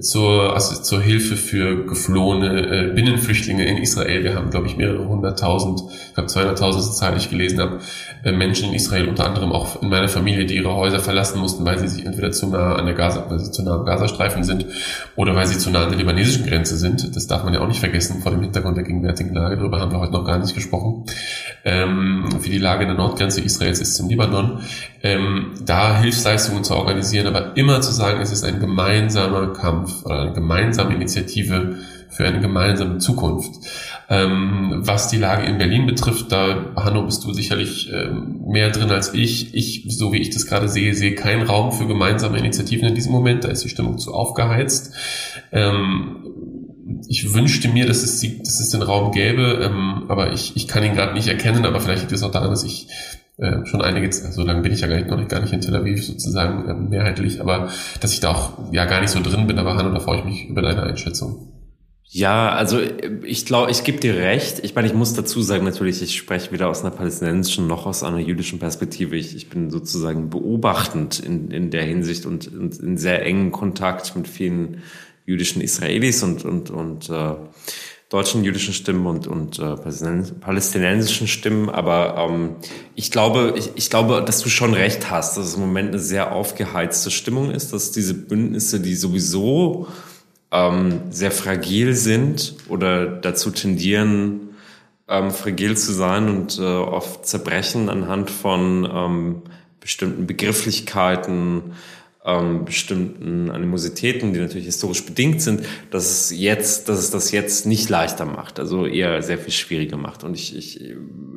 [0.00, 4.22] zur, also zur Hilfe für geflohene äh, Binnenflüchtlinge in Israel.
[4.22, 7.60] Wir haben, glaube ich, mehrere hunderttausend, ich glaube 200.000 ist die Zahl, die ich gelesen
[7.60, 7.78] habe,
[8.22, 11.64] äh, Menschen in Israel, unter anderem auch in meiner Familie, die ihre Häuser verlassen mussten,
[11.64, 14.44] weil sie sich entweder zu nah an der Gaza, weil sie zu nah am Gazastreifen
[14.44, 14.66] sind
[15.16, 17.16] oder weil sie zu nah an der libanesischen Grenze sind.
[17.16, 19.56] Das darf man ja auch nicht vergessen vor dem Hintergrund der gegenwärtigen Lage.
[19.56, 21.04] Darüber haben wir heute noch gar nicht gesprochen.
[21.64, 24.60] Ähm, wie die Lage in der Nordgrenze Israels ist zum Libanon,
[25.02, 30.22] ähm, da Hilfsleistungen zu organisieren, aber immer zu sagen, es ist ein gemeinsamer Kampf oder
[30.22, 31.76] eine gemeinsame Initiative
[32.08, 33.52] für eine gemeinsame Zukunft.
[34.08, 38.90] Ähm, was die Lage in Berlin betrifft, da, Hanno, bist du sicherlich ähm, mehr drin
[38.90, 39.54] als ich.
[39.54, 43.12] Ich, so wie ich das gerade sehe, sehe keinen Raum für gemeinsame Initiativen in diesem
[43.12, 43.44] Moment.
[43.44, 44.94] Da ist die Stimmung zu aufgeheizt.
[45.52, 46.24] Ähm,
[47.06, 50.82] ich wünschte mir, dass es, dass es den Raum gäbe, ähm, aber ich, ich kann
[50.82, 52.88] ihn gerade nicht erkennen, aber vielleicht liegt es auch daran, dass ich
[53.38, 55.60] äh, schon einige, so lange bin ich ja gar nicht, noch nicht, gar nicht in
[55.60, 57.70] Tel Aviv sozusagen ähm, mehrheitlich, aber
[58.00, 60.24] dass ich da auch ja gar nicht so drin bin, aber Hanno, da freue ich
[60.24, 61.52] mich über deine Einschätzung.
[62.10, 62.80] Ja, also
[63.22, 64.64] ich glaube, ich gebe dir recht.
[64.64, 68.02] Ich meine, ich muss dazu sagen, natürlich, ich spreche weder aus einer palästinensischen noch aus
[68.02, 69.14] einer jüdischen Perspektive.
[69.14, 74.16] Ich, ich bin sozusagen beobachtend in, in der Hinsicht und, und in sehr engen Kontakt
[74.16, 74.82] mit vielen
[75.26, 77.34] jüdischen Israelis und, und, und äh,
[78.08, 79.76] deutschen jüdischen Stimmen und, und äh,
[80.40, 81.68] palästinensischen Stimmen.
[81.68, 82.56] Aber ähm,
[82.94, 85.98] ich, glaube, ich, ich glaube, dass du schon recht hast, dass es im Moment eine
[85.98, 89.88] sehr aufgeheizte Stimmung ist, dass diese Bündnisse, die sowieso
[90.50, 94.48] ähm, sehr fragil sind oder dazu tendieren,
[95.06, 99.42] ähm, fragil zu sein und äh, oft zerbrechen anhand von ähm,
[99.80, 101.72] bestimmten Begrifflichkeiten,
[102.24, 107.66] ähm, bestimmten Animositäten, die natürlich historisch bedingt sind, dass es jetzt, dass es das jetzt
[107.66, 110.24] nicht leichter macht, also eher sehr viel schwieriger macht.
[110.24, 110.94] Und ich, ich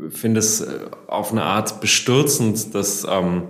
[0.10, 3.44] finde es äh, auf eine Art bestürzend, dass ähm,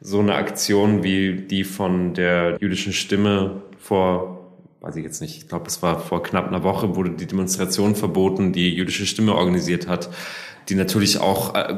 [0.00, 4.38] so eine Aktion wie die von der jüdischen Stimme vor
[4.82, 7.94] weiß ich jetzt nicht, ich glaube, es war vor knapp einer Woche, wurde die Demonstration
[7.94, 10.10] verboten, die jüdische Stimme organisiert hat,
[10.68, 11.72] die natürlich auch äh,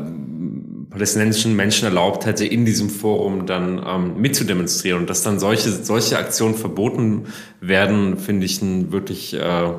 [0.90, 5.00] palästinensischen Menschen erlaubt hätte, in diesem Forum dann ähm, mitzudemonstrieren.
[5.00, 7.26] Und dass dann solche, solche Aktionen verboten
[7.60, 9.72] werden, finde ich ein wirklich äh,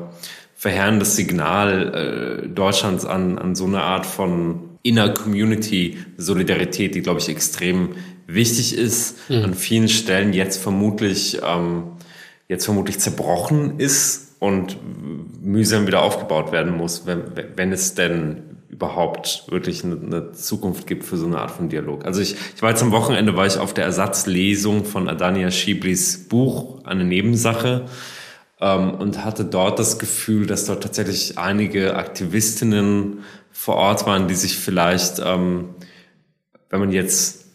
[0.54, 7.20] verheerendes Signal äh, Deutschlands an, an so eine Art von Inner Community Solidarität, die, glaube
[7.20, 7.90] ich, extrem
[8.26, 9.44] wichtig ist, mhm.
[9.44, 11.84] an vielen Stellen jetzt vermutlich ähm,
[12.48, 14.78] jetzt vermutlich zerbrochen ist und
[15.42, 17.22] mühsam wieder aufgebaut werden muss, wenn,
[17.56, 18.42] wenn es denn
[18.76, 22.04] überhaupt wirklich eine, eine, Zukunft gibt für so eine Art von Dialog.
[22.04, 26.28] Also ich, ich war jetzt am Wochenende, war ich auf der Ersatzlesung von Adania Schiblis
[26.28, 27.86] Buch, eine Nebensache,
[28.60, 33.20] ähm, und hatte dort das Gefühl, dass dort tatsächlich einige Aktivistinnen
[33.50, 35.70] vor Ort waren, die sich vielleicht, ähm,
[36.68, 37.45] wenn man jetzt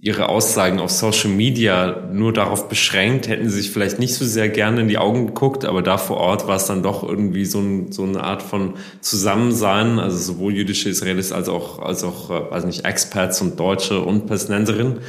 [0.00, 4.48] ihre Aussagen auf Social Media nur darauf beschränkt, hätten sie sich vielleicht nicht so sehr
[4.48, 7.58] gerne in die Augen geguckt, aber da vor Ort war es dann doch irgendwie so,
[7.58, 12.50] ein, so eine Art von Zusammensein, also sowohl jüdische Israelis als auch, als auch, äh,
[12.50, 15.00] weiß nicht, Experts und Deutsche und Palästinenserinnen.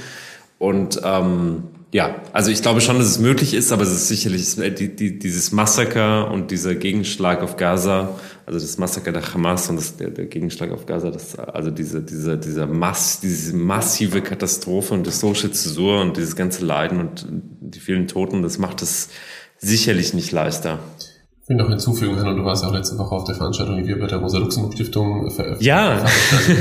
[0.58, 4.56] Und ähm, ja, also ich glaube schon, dass es möglich ist, aber es ist sicherlich
[4.56, 9.98] die, dieses Massaker und dieser Gegenschlag auf Gaza, also das Massaker der Hamas und das,
[9.98, 15.12] der, der Gegenschlag auf Gaza, das, also diese, diese, dieser Mass, diese massive Katastrophe und
[15.12, 19.10] Social Zäsur und dieses ganze Leiden und die vielen Toten, das macht es
[19.58, 20.80] sicherlich nicht leichter
[21.50, 24.00] will noch hinzufügen, Hanno, du warst ja auch letzte Woche auf der Veranstaltung, die wir
[24.00, 26.04] bei der Rosa-Luxemburg-Stiftung veröffentlicht ja.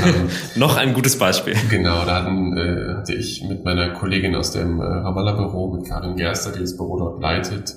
[0.01, 0.29] haben.
[0.55, 1.53] noch ein gutes Beispiel.
[1.69, 6.15] Genau, da hatten, äh, hatte ich mit meiner Kollegin aus dem äh, Ramallah-Büro, mit Karin
[6.15, 7.75] Gerster, die das Büro dort leitet,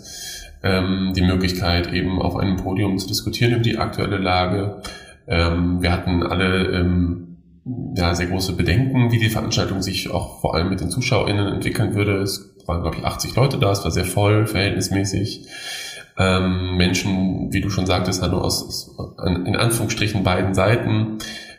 [0.62, 4.80] ähm, die Möglichkeit, eben auf einem Podium zu diskutieren über die aktuelle Lage.
[5.28, 7.36] Ähm, wir hatten alle ähm,
[7.94, 11.94] ja, sehr große Bedenken, wie die Veranstaltung sich auch vor allem mit den ZuschauerInnen entwickeln
[11.94, 12.22] würde.
[12.22, 15.46] Es waren, glaube ich, 80 Leute da, es war sehr voll, verhältnismäßig.
[16.22, 21.18] Ähm, Menschen, wie du schon sagtest, Hanno, aus, aus in Anführungsstrichen beiden Seiten,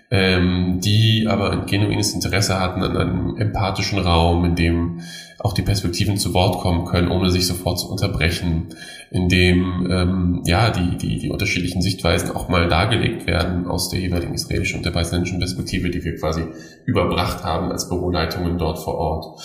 [0.10, 5.02] ähm, die aber ein genuines Interesse hatten an einem empathischen Raum, in dem
[5.40, 8.68] auch die Perspektiven zu Wort kommen können, ohne sich sofort zu unterbrechen,
[9.12, 14.00] in dem ähm, ja die, die, die unterschiedlichen Sichtweisen auch mal dargelegt werden aus der
[14.00, 16.44] jeweiligen israelischen und der palästinensischen Perspektive, die wir quasi
[16.86, 19.42] überbracht haben als Büroleitungen dort vor Ort,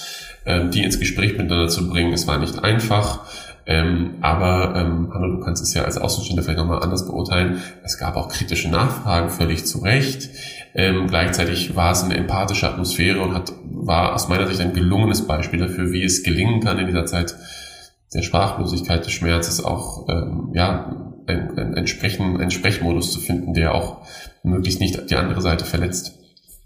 [0.46, 2.12] ähm, die ins Gespräch miteinander zu bringen.
[2.12, 3.26] Es war nicht einfach.
[3.68, 7.60] Ähm, aber ähm, Hanno, du kannst es ja als Außenstehender vielleicht nochmal anders beurteilen.
[7.84, 10.30] Es gab auch kritische Nachfragen, völlig zu Recht.
[10.74, 15.26] Ähm, gleichzeitig war es eine empathische Atmosphäre und hat, war aus meiner Sicht ein gelungenes
[15.26, 17.36] Beispiel dafür, wie es gelingen kann in dieser Zeit
[18.14, 23.98] der Sprachlosigkeit, des Schmerzes auch ähm, ja, ein, ein, ein, Sprechmodus zu finden, der auch
[24.42, 26.17] möglichst nicht die andere Seite verletzt.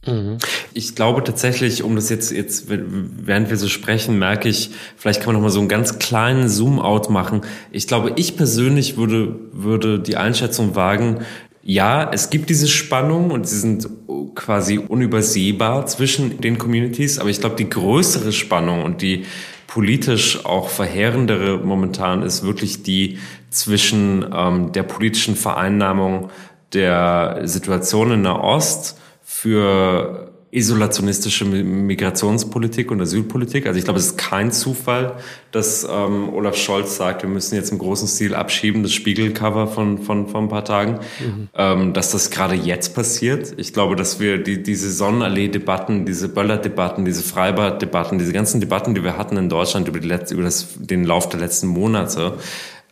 [0.07, 0.39] Mhm.
[0.75, 5.29] Ich glaube tatsächlich, um das jetzt, jetzt, während wir so sprechen, merke ich, vielleicht kann
[5.29, 7.43] man noch mal so einen ganz kleinen Zoom-out machen.
[7.71, 11.21] Ich glaube, ich persönlich würde, würde die Einschätzung wagen,
[11.65, 13.89] ja, es gibt diese Spannung und sie sind
[14.35, 19.27] quasi unübersehbar zwischen den Communities, aber ich glaube, die größere Spannung und die
[19.69, 23.19] politisch auch verheerendere momentan ist wirklich die
[23.51, 26.31] zwischen ähm, der politischen Vereinnahmung
[26.73, 28.99] der Situation in Nahost
[29.43, 33.67] für isolationistische Migrationspolitik und Asylpolitik.
[33.67, 35.17] Also ich glaube, es ist kein Zufall,
[35.51, 39.99] dass ähm, Olaf Scholz sagt, wir müssen jetzt im großen Stil abschieben, das Spiegelcover von,
[39.99, 41.49] von, von ein paar Tagen, mhm.
[41.57, 43.55] ähm, dass das gerade jetzt passiert.
[43.57, 49.03] Ich glaube, dass wir die, diese Sonnenallee-Debatten, diese Böller-Debatten, diese Freibad-Debatten, diese ganzen Debatten, die
[49.03, 52.35] wir hatten in Deutschland über, die letzte, über das, den Lauf der letzten Monate,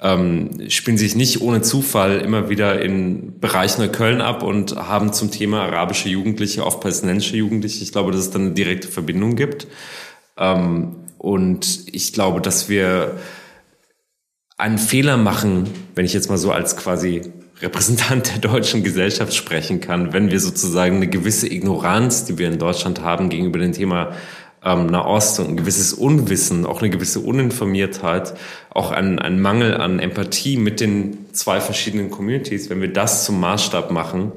[0.03, 5.13] ähm, spielen sich nicht ohne Zufall immer wieder in Bereichen der Köln ab und haben
[5.13, 7.83] zum Thema arabische Jugendliche, oft palästinensische Jugendliche.
[7.83, 9.67] Ich glaube, dass es dann eine direkte Verbindung gibt.
[10.39, 13.19] Ähm, und ich glaube, dass wir
[14.57, 17.23] einen Fehler machen, wenn ich jetzt mal so als quasi
[17.61, 22.59] Repräsentant der deutschen Gesellschaft sprechen kann, wenn wir sozusagen eine gewisse Ignoranz, die wir in
[22.59, 24.15] Deutschland haben gegenüber dem Thema
[24.65, 28.35] ähm, Nahost und ein gewisses Unwissen, auch eine gewisse Uninformiertheit,
[28.71, 33.41] auch ein, ein Mangel an Empathie mit den zwei verschiedenen Communities, wenn wir das zum
[33.41, 34.33] Maßstab machen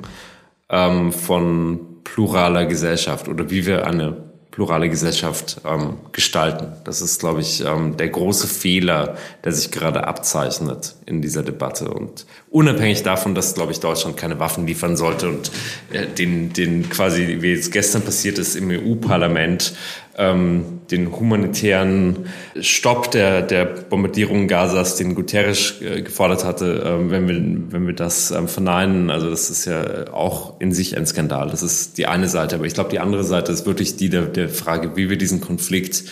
[0.69, 4.17] ähm, von pluraler Gesellschaft oder wie wir eine
[4.53, 6.73] plurale Gesellschaft ähm, gestalten.
[6.83, 11.89] Das ist, glaube ich, ähm, der große Fehler, der sich gerade abzeichnet in dieser Debatte.
[11.89, 15.49] Und unabhängig davon, dass, glaube ich, Deutschland keine Waffen liefern sollte und
[15.91, 19.73] äh, den, den quasi, wie es gestern passiert ist im EU-Parlament,
[20.17, 22.27] ähm, den humanitären
[22.59, 27.95] Stopp der, der Bombardierung Gazas, den Guterres äh, gefordert hatte, äh, wenn, wir, wenn wir
[27.95, 31.49] das ähm, verneinen, also das ist ja auch in sich ein Skandal.
[31.49, 34.23] Das ist die eine Seite, aber ich glaube, die andere Seite ist wirklich die der,
[34.23, 36.03] der Frage, wie wir diesen Konflikt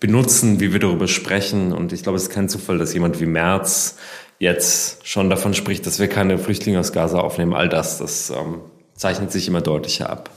[0.00, 1.72] benutzen, wie wir darüber sprechen.
[1.72, 3.96] Und ich glaube, es ist kein Zufall, dass jemand wie Merz
[4.38, 7.54] jetzt schon davon spricht, dass wir keine Flüchtlinge aus Gaza aufnehmen.
[7.54, 8.60] All das, das ähm,
[8.94, 10.30] zeichnet sich immer deutlicher ab.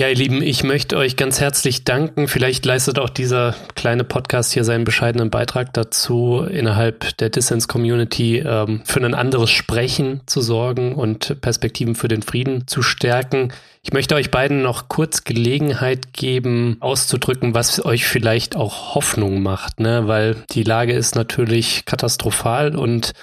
[0.00, 2.28] Ja, ihr Lieben, ich möchte euch ganz herzlich danken.
[2.28, 8.82] Vielleicht leistet auch dieser kleine Podcast hier seinen bescheidenen Beitrag dazu, innerhalb der Dissens-Community ähm,
[8.84, 13.52] für ein anderes Sprechen zu sorgen und Perspektiven für den Frieden zu stärken.
[13.82, 19.80] Ich möchte euch beiden noch kurz Gelegenheit geben, auszudrücken, was euch vielleicht auch Hoffnung macht,
[19.80, 20.06] ne?
[20.06, 23.14] weil die Lage ist natürlich katastrophal und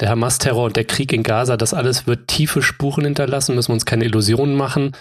[0.00, 3.74] der Hamas-Terror und der Krieg in Gaza, das alles wird tiefe Spuren hinterlassen, müssen wir
[3.74, 4.92] uns keine Illusionen machen.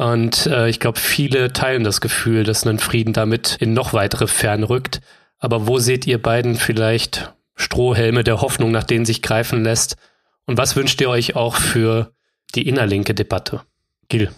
[0.00, 4.28] Und äh, ich glaube, viele teilen das Gefühl, dass ein Frieden damit in noch weitere
[4.28, 5.02] Fern rückt.
[5.38, 9.98] Aber wo seht ihr beiden vielleicht Strohhelme der Hoffnung, nach denen sich greifen lässt?
[10.46, 12.14] Und was wünscht ihr euch auch für
[12.54, 13.60] die innerlinke Debatte?
[14.08, 14.30] Gil.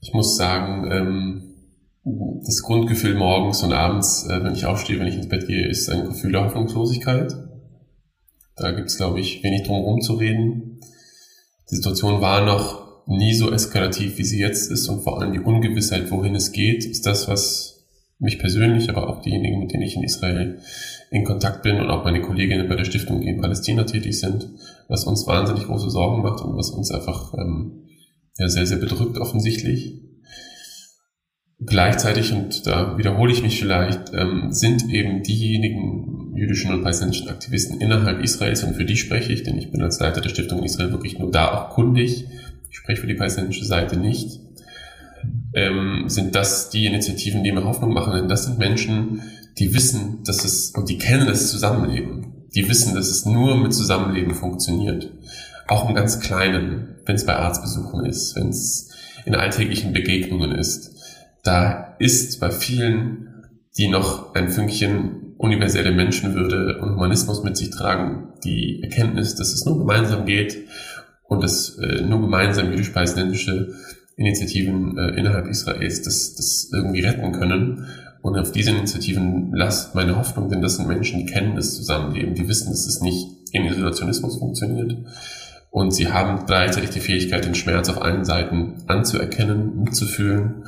[0.00, 1.42] Ich muss sagen, ähm,
[2.46, 5.90] das Grundgefühl morgens und abends, äh, wenn ich aufstehe, wenn ich ins Bett gehe, ist
[5.90, 7.34] ein Gefühl der Hoffnungslosigkeit.
[8.56, 10.80] Da gibt es, glaube ich, wenig drum herum zu reden.
[11.70, 15.40] Die Situation war noch nie so eskalativ, wie sie jetzt ist und vor allem die
[15.40, 17.86] Ungewissheit, wohin es geht, ist das, was
[18.18, 20.58] mich persönlich, aber auch diejenigen, mit denen ich in Israel
[21.10, 24.50] in Kontakt bin und auch meine Kolleginnen bei der Stiftung, die in Palästina tätig sind,
[24.88, 27.84] was uns wahnsinnig große Sorgen macht und was uns einfach ähm,
[28.38, 30.02] ja, sehr, sehr bedrückt offensichtlich.
[31.58, 37.80] Gleichzeitig, und da wiederhole ich mich vielleicht, ähm, sind eben diejenigen jüdischen und palästinensischen Aktivisten
[37.80, 40.90] innerhalb Israels und für die spreche ich, denn ich bin als Leiter der Stiftung Israel
[40.90, 42.26] wirklich nur da auch kundig.
[42.86, 44.38] Spreche für die palästinensische Seite nicht.
[45.54, 49.22] Ähm, sind das die Initiativen, die mir Hoffnung machen, denn das sind Menschen,
[49.58, 52.46] die wissen, dass es, und die kennen das Zusammenleben.
[52.54, 55.10] Die wissen, dass es nur mit Zusammenleben funktioniert.
[55.66, 58.92] Auch im ganz Kleinen, wenn es bei Arztbesuchen ist, wenn es
[59.24, 60.92] in alltäglichen Begegnungen ist.
[61.42, 68.28] Da ist bei vielen, die noch ein Fünkchen universelle Menschenwürde und Humanismus mit sich tragen,
[68.44, 70.68] die Erkenntnis, dass es nur gemeinsam geht
[71.28, 73.74] und dass äh, nur gemeinsam jüdisch-palästinensische
[74.16, 77.86] Initiativen äh, innerhalb Israels das, das irgendwie retten können.
[78.22, 82.34] Und auf diese Initiativen lasst meine Hoffnung, denn das sind Menschen, die kennen das Zusammenleben,
[82.34, 84.96] die wissen, dass es nicht im Isolationismus funktioniert.
[85.70, 90.64] Und sie haben gleichzeitig die Fähigkeit, den Schmerz auf allen Seiten anzuerkennen, mitzufühlen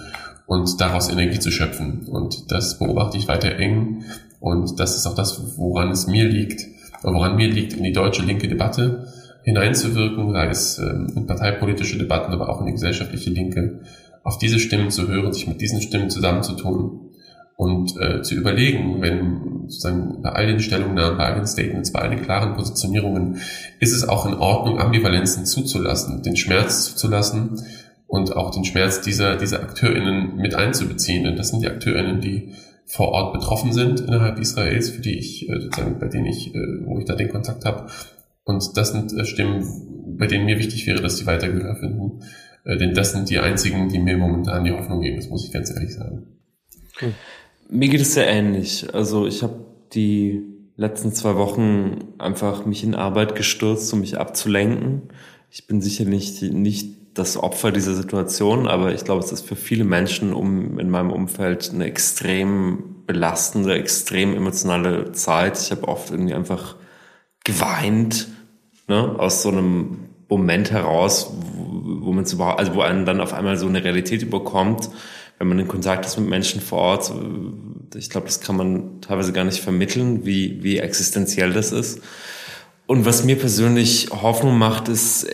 [0.46, 2.06] und daraus Energie zu schöpfen.
[2.08, 4.04] Und das beobachte ich weiter eng.
[4.40, 6.66] Und das ist auch das, woran es mir liegt,
[7.02, 9.07] woran mir liegt, in die deutsche linke Debatte
[9.48, 13.80] hineinzuwirken, sei es ähm, in parteipolitische Debatten, aber auch in die gesellschaftliche Linke,
[14.22, 17.12] auf diese Stimmen zu hören, sich mit diesen Stimmen zusammenzutun
[17.56, 22.00] und äh, zu überlegen, wenn sozusagen bei all den Stellungnahmen, bei all den Statements, bei
[22.00, 23.40] all den klaren Positionierungen,
[23.80, 27.62] ist es auch in Ordnung, Ambivalenzen zuzulassen, den Schmerz zuzulassen
[28.06, 31.24] und auch den Schmerz dieser, dieser AkteurInnen mit einzubeziehen.
[31.24, 32.52] Denn das sind die AkteurInnen, die
[32.86, 36.58] vor Ort betroffen sind innerhalb Israels, für die ich äh, sozusagen, bei denen ich, äh,
[36.84, 37.86] wo ich da den Kontakt habe.
[38.48, 42.20] Und das sind äh, Stimmen, bei denen mir wichtig wäre, dass die weiter Gehör finden.
[42.64, 45.70] Denn das sind die einzigen, die mir momentan die Hoffnung geben, das muss ich ganz
[45.70, 46.26] ehrlich sagen.
[46.94, 47.12] Okay.
[47.70, 48.92] Mir geht es sehr ähnlich.
[48.94, 50.42] Also ich habe die
[50.76, 55.02] letzten zwei Wochen einfach mich in Arbeit gestürzt, um mich abzulenken.
[55.50, 59.84] Ich bin sicherlich nicht das Opfer dieser Situation, aber ich glaube, es ist für viele
[59.84, 65.58] Menschen um, in meinem Umfeld eine extrem belastende, extrem emotionale Zeit.
[65.58, 66.76] Ich habe oft irgendwie einfach
[67.44, 68.28] geweint,
[68.88, 73.32] ne, aus so einem Moment heraus, wo, wo man überhaupt, also wo einen dann auf
[73.32, 74.90] einmal so eine Realität überkommt,
[75.38, 77.12] wenn man in Kontakt ist mit Menschen vor Ort.
[77.94, 82.00] Ich glaube, das kann man teilweise gar nicht vermitteln, wie, wie existenziell das ist.
[82.86, 85.26] Und was mir persönlich Hoffnung macht, ist,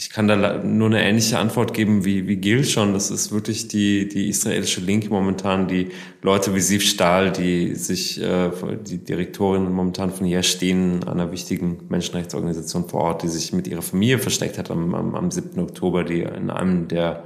[0.00, 2.94] ich kann da nur eine ähnliche Antwort geben wie, wie Gil schon.
[2.94, 5.90] Das ist wirklich die, die israelische Linke momentan, die
[6.22, 8.50] Leute wie Siv Stahl, die sich, äh,
[8.80, 13.82] die Direktorin momentan von Yesh stehen, einer wichtigen Menschenrechtsorganisation vor Ort, die sich mit ihrer
[13.82, 15.60] Familie versteckt hat am, am, am 7.
[15.60, 17.24] Oktober, die in einem der,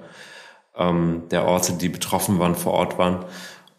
[0.76, 3.24] ähm, der Orte, die betroffen waren, vor Ort waren.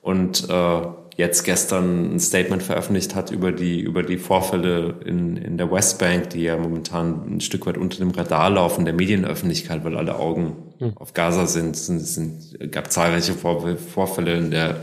[0.01, 0.81] Und äh,
[1.17, 6.31] jetzt gestern ein Statement veröffentlicht hat über die, über die Vorfälle in, in der Westbank,
[6.31, 10.57] die ja momentan ein Stück weit unter dem Radar laufen der Medienöffentlichkeit, weil alle Augen
[10.79, 10.97] mhm.
[10.97, 11.75] auf Gaza sind.
[11.75, 14.81] Es sind, sind, gab zahlreiche Vorfälle in der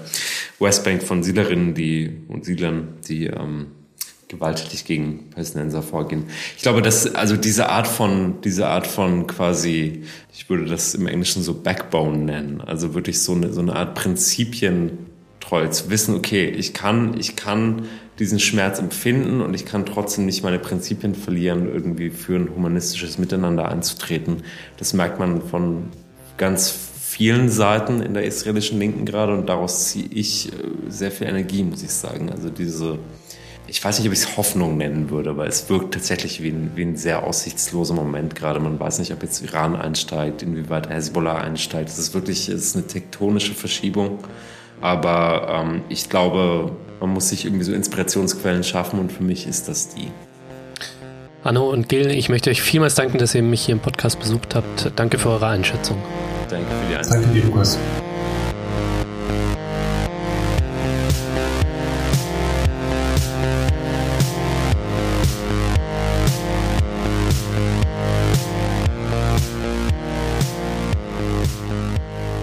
[0.59, 3.67] Westbank von Siedlerinnen die, und Siedlern, die ähm,
[4.29, 6.25] gewalttätig gegen Palästinenser vorgehen.
[6.57, 11.07] Ich glaube, dass also diese Art von diese Art von quasi, ich würde das im
[11.07, 15.12] Englischen so Backbone nennen, also wirklich so eine so eine Art Prinzipien
[15.71, 17.87] zu wissen, okay, ich kann, ich kann
[18.19, 23.19] diesen Schmerz empfinden und ich kann trotzdem nicht meine Prinzipien verlieren, irgendwie für ein humanistisches
[23.19, 24.43] Miteinander einzutreten.
[24.77, 25.89] Das merkt man von
[26.37, 26.71] ganz
[27.13, 30.55] vielen Seiten in der israelischen Linken gerade und daraus ziehe ich äh,
[30.89, 32.31] sehr viel Energie, muss ich sagen.
[32.31, 32.99] Also diese,
[33.67, 36.73] ich weiß nicht, ob ich es Hoffnung nennen würde, weil es wirkt tatsächlich wie ein,
[36.75, 38.61] wie ein sehr aussichtsloser Moment gerade.
[38.61, 41.91] Man weiß nicht, ob jetzt Iran einsteigt, inwieweit Hezbollah einsteigt.
[41.91, 44.21] Es ist wirklich, es ist eine tektonische Verschiebung.
[44.83, 49.69] Aber ähm, ich glaube, man muss sich irgendwie so Inspirationsquellen schaffen und für mich ist
[49.69, 50.09] das die.
[51.45, 54.55] Anno und Gil, ich möchte euch vielmals danken, dass ihr mich hier im Podcast besucht
[54.55, 54.93] habt.
[54.97, 55.99] Danke für eure Einschätzung.
[56.49, 57.23] Danke für die Einschätzung.
[57.23, 57.79] Danke dir, Lukas.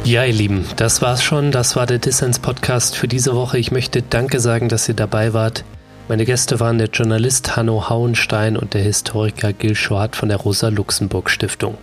[0.10, 1.52] Ja, ihr Lieben, das war's schon.
[1.52, 3.60] Das war der Dissens Podcast für diese Woche.
[3.60, 5.64] Ich möchte Danke sagen, dass ihr dabei wart.
[6.08, 11.78] Meine Gäste waren der Journalist Hanno Hauenstein und der Historiker Gil Schwart von der Rosa-Luxemburg-Stiftung.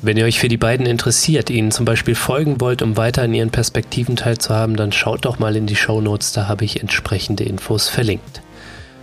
[0.00, 3.34] Wenn ihr euch für die beiden interessiert, ihnen zum Beispiel folgen wollt, um weiter an
[3.34, 7.44] ihren Perspektiven teilzuhaben, dann schaut doch mal in die Show Notes, da habe ich entsprechende
[7.44, 8.40] Infos verlinkt.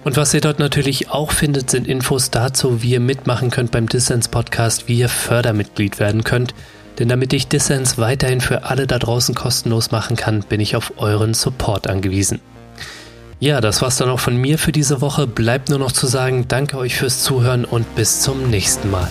[0.04, 3.88] Und was ihr dort natürlich auch findet, sind Infos dazu, wie ihr mitmachen könnt beim
[3.88, 6.56] Dissens Podcast, wie ihr Fördermitglied werden könnt–
[7.00, 10.94] denn damit ich Dissens weiterhin für alle da draußen kostenlos machen kann, bin ich auf
[10.98, 12.40] euren Support angewiesen.
[13.40, 15.28] Ja, das war's dann auch von mir für diese Woche.
[15.28, 19.08] Bleibt nur noch zu sagen, danke euch fürs Zuhören und bis zum nächsten Mal.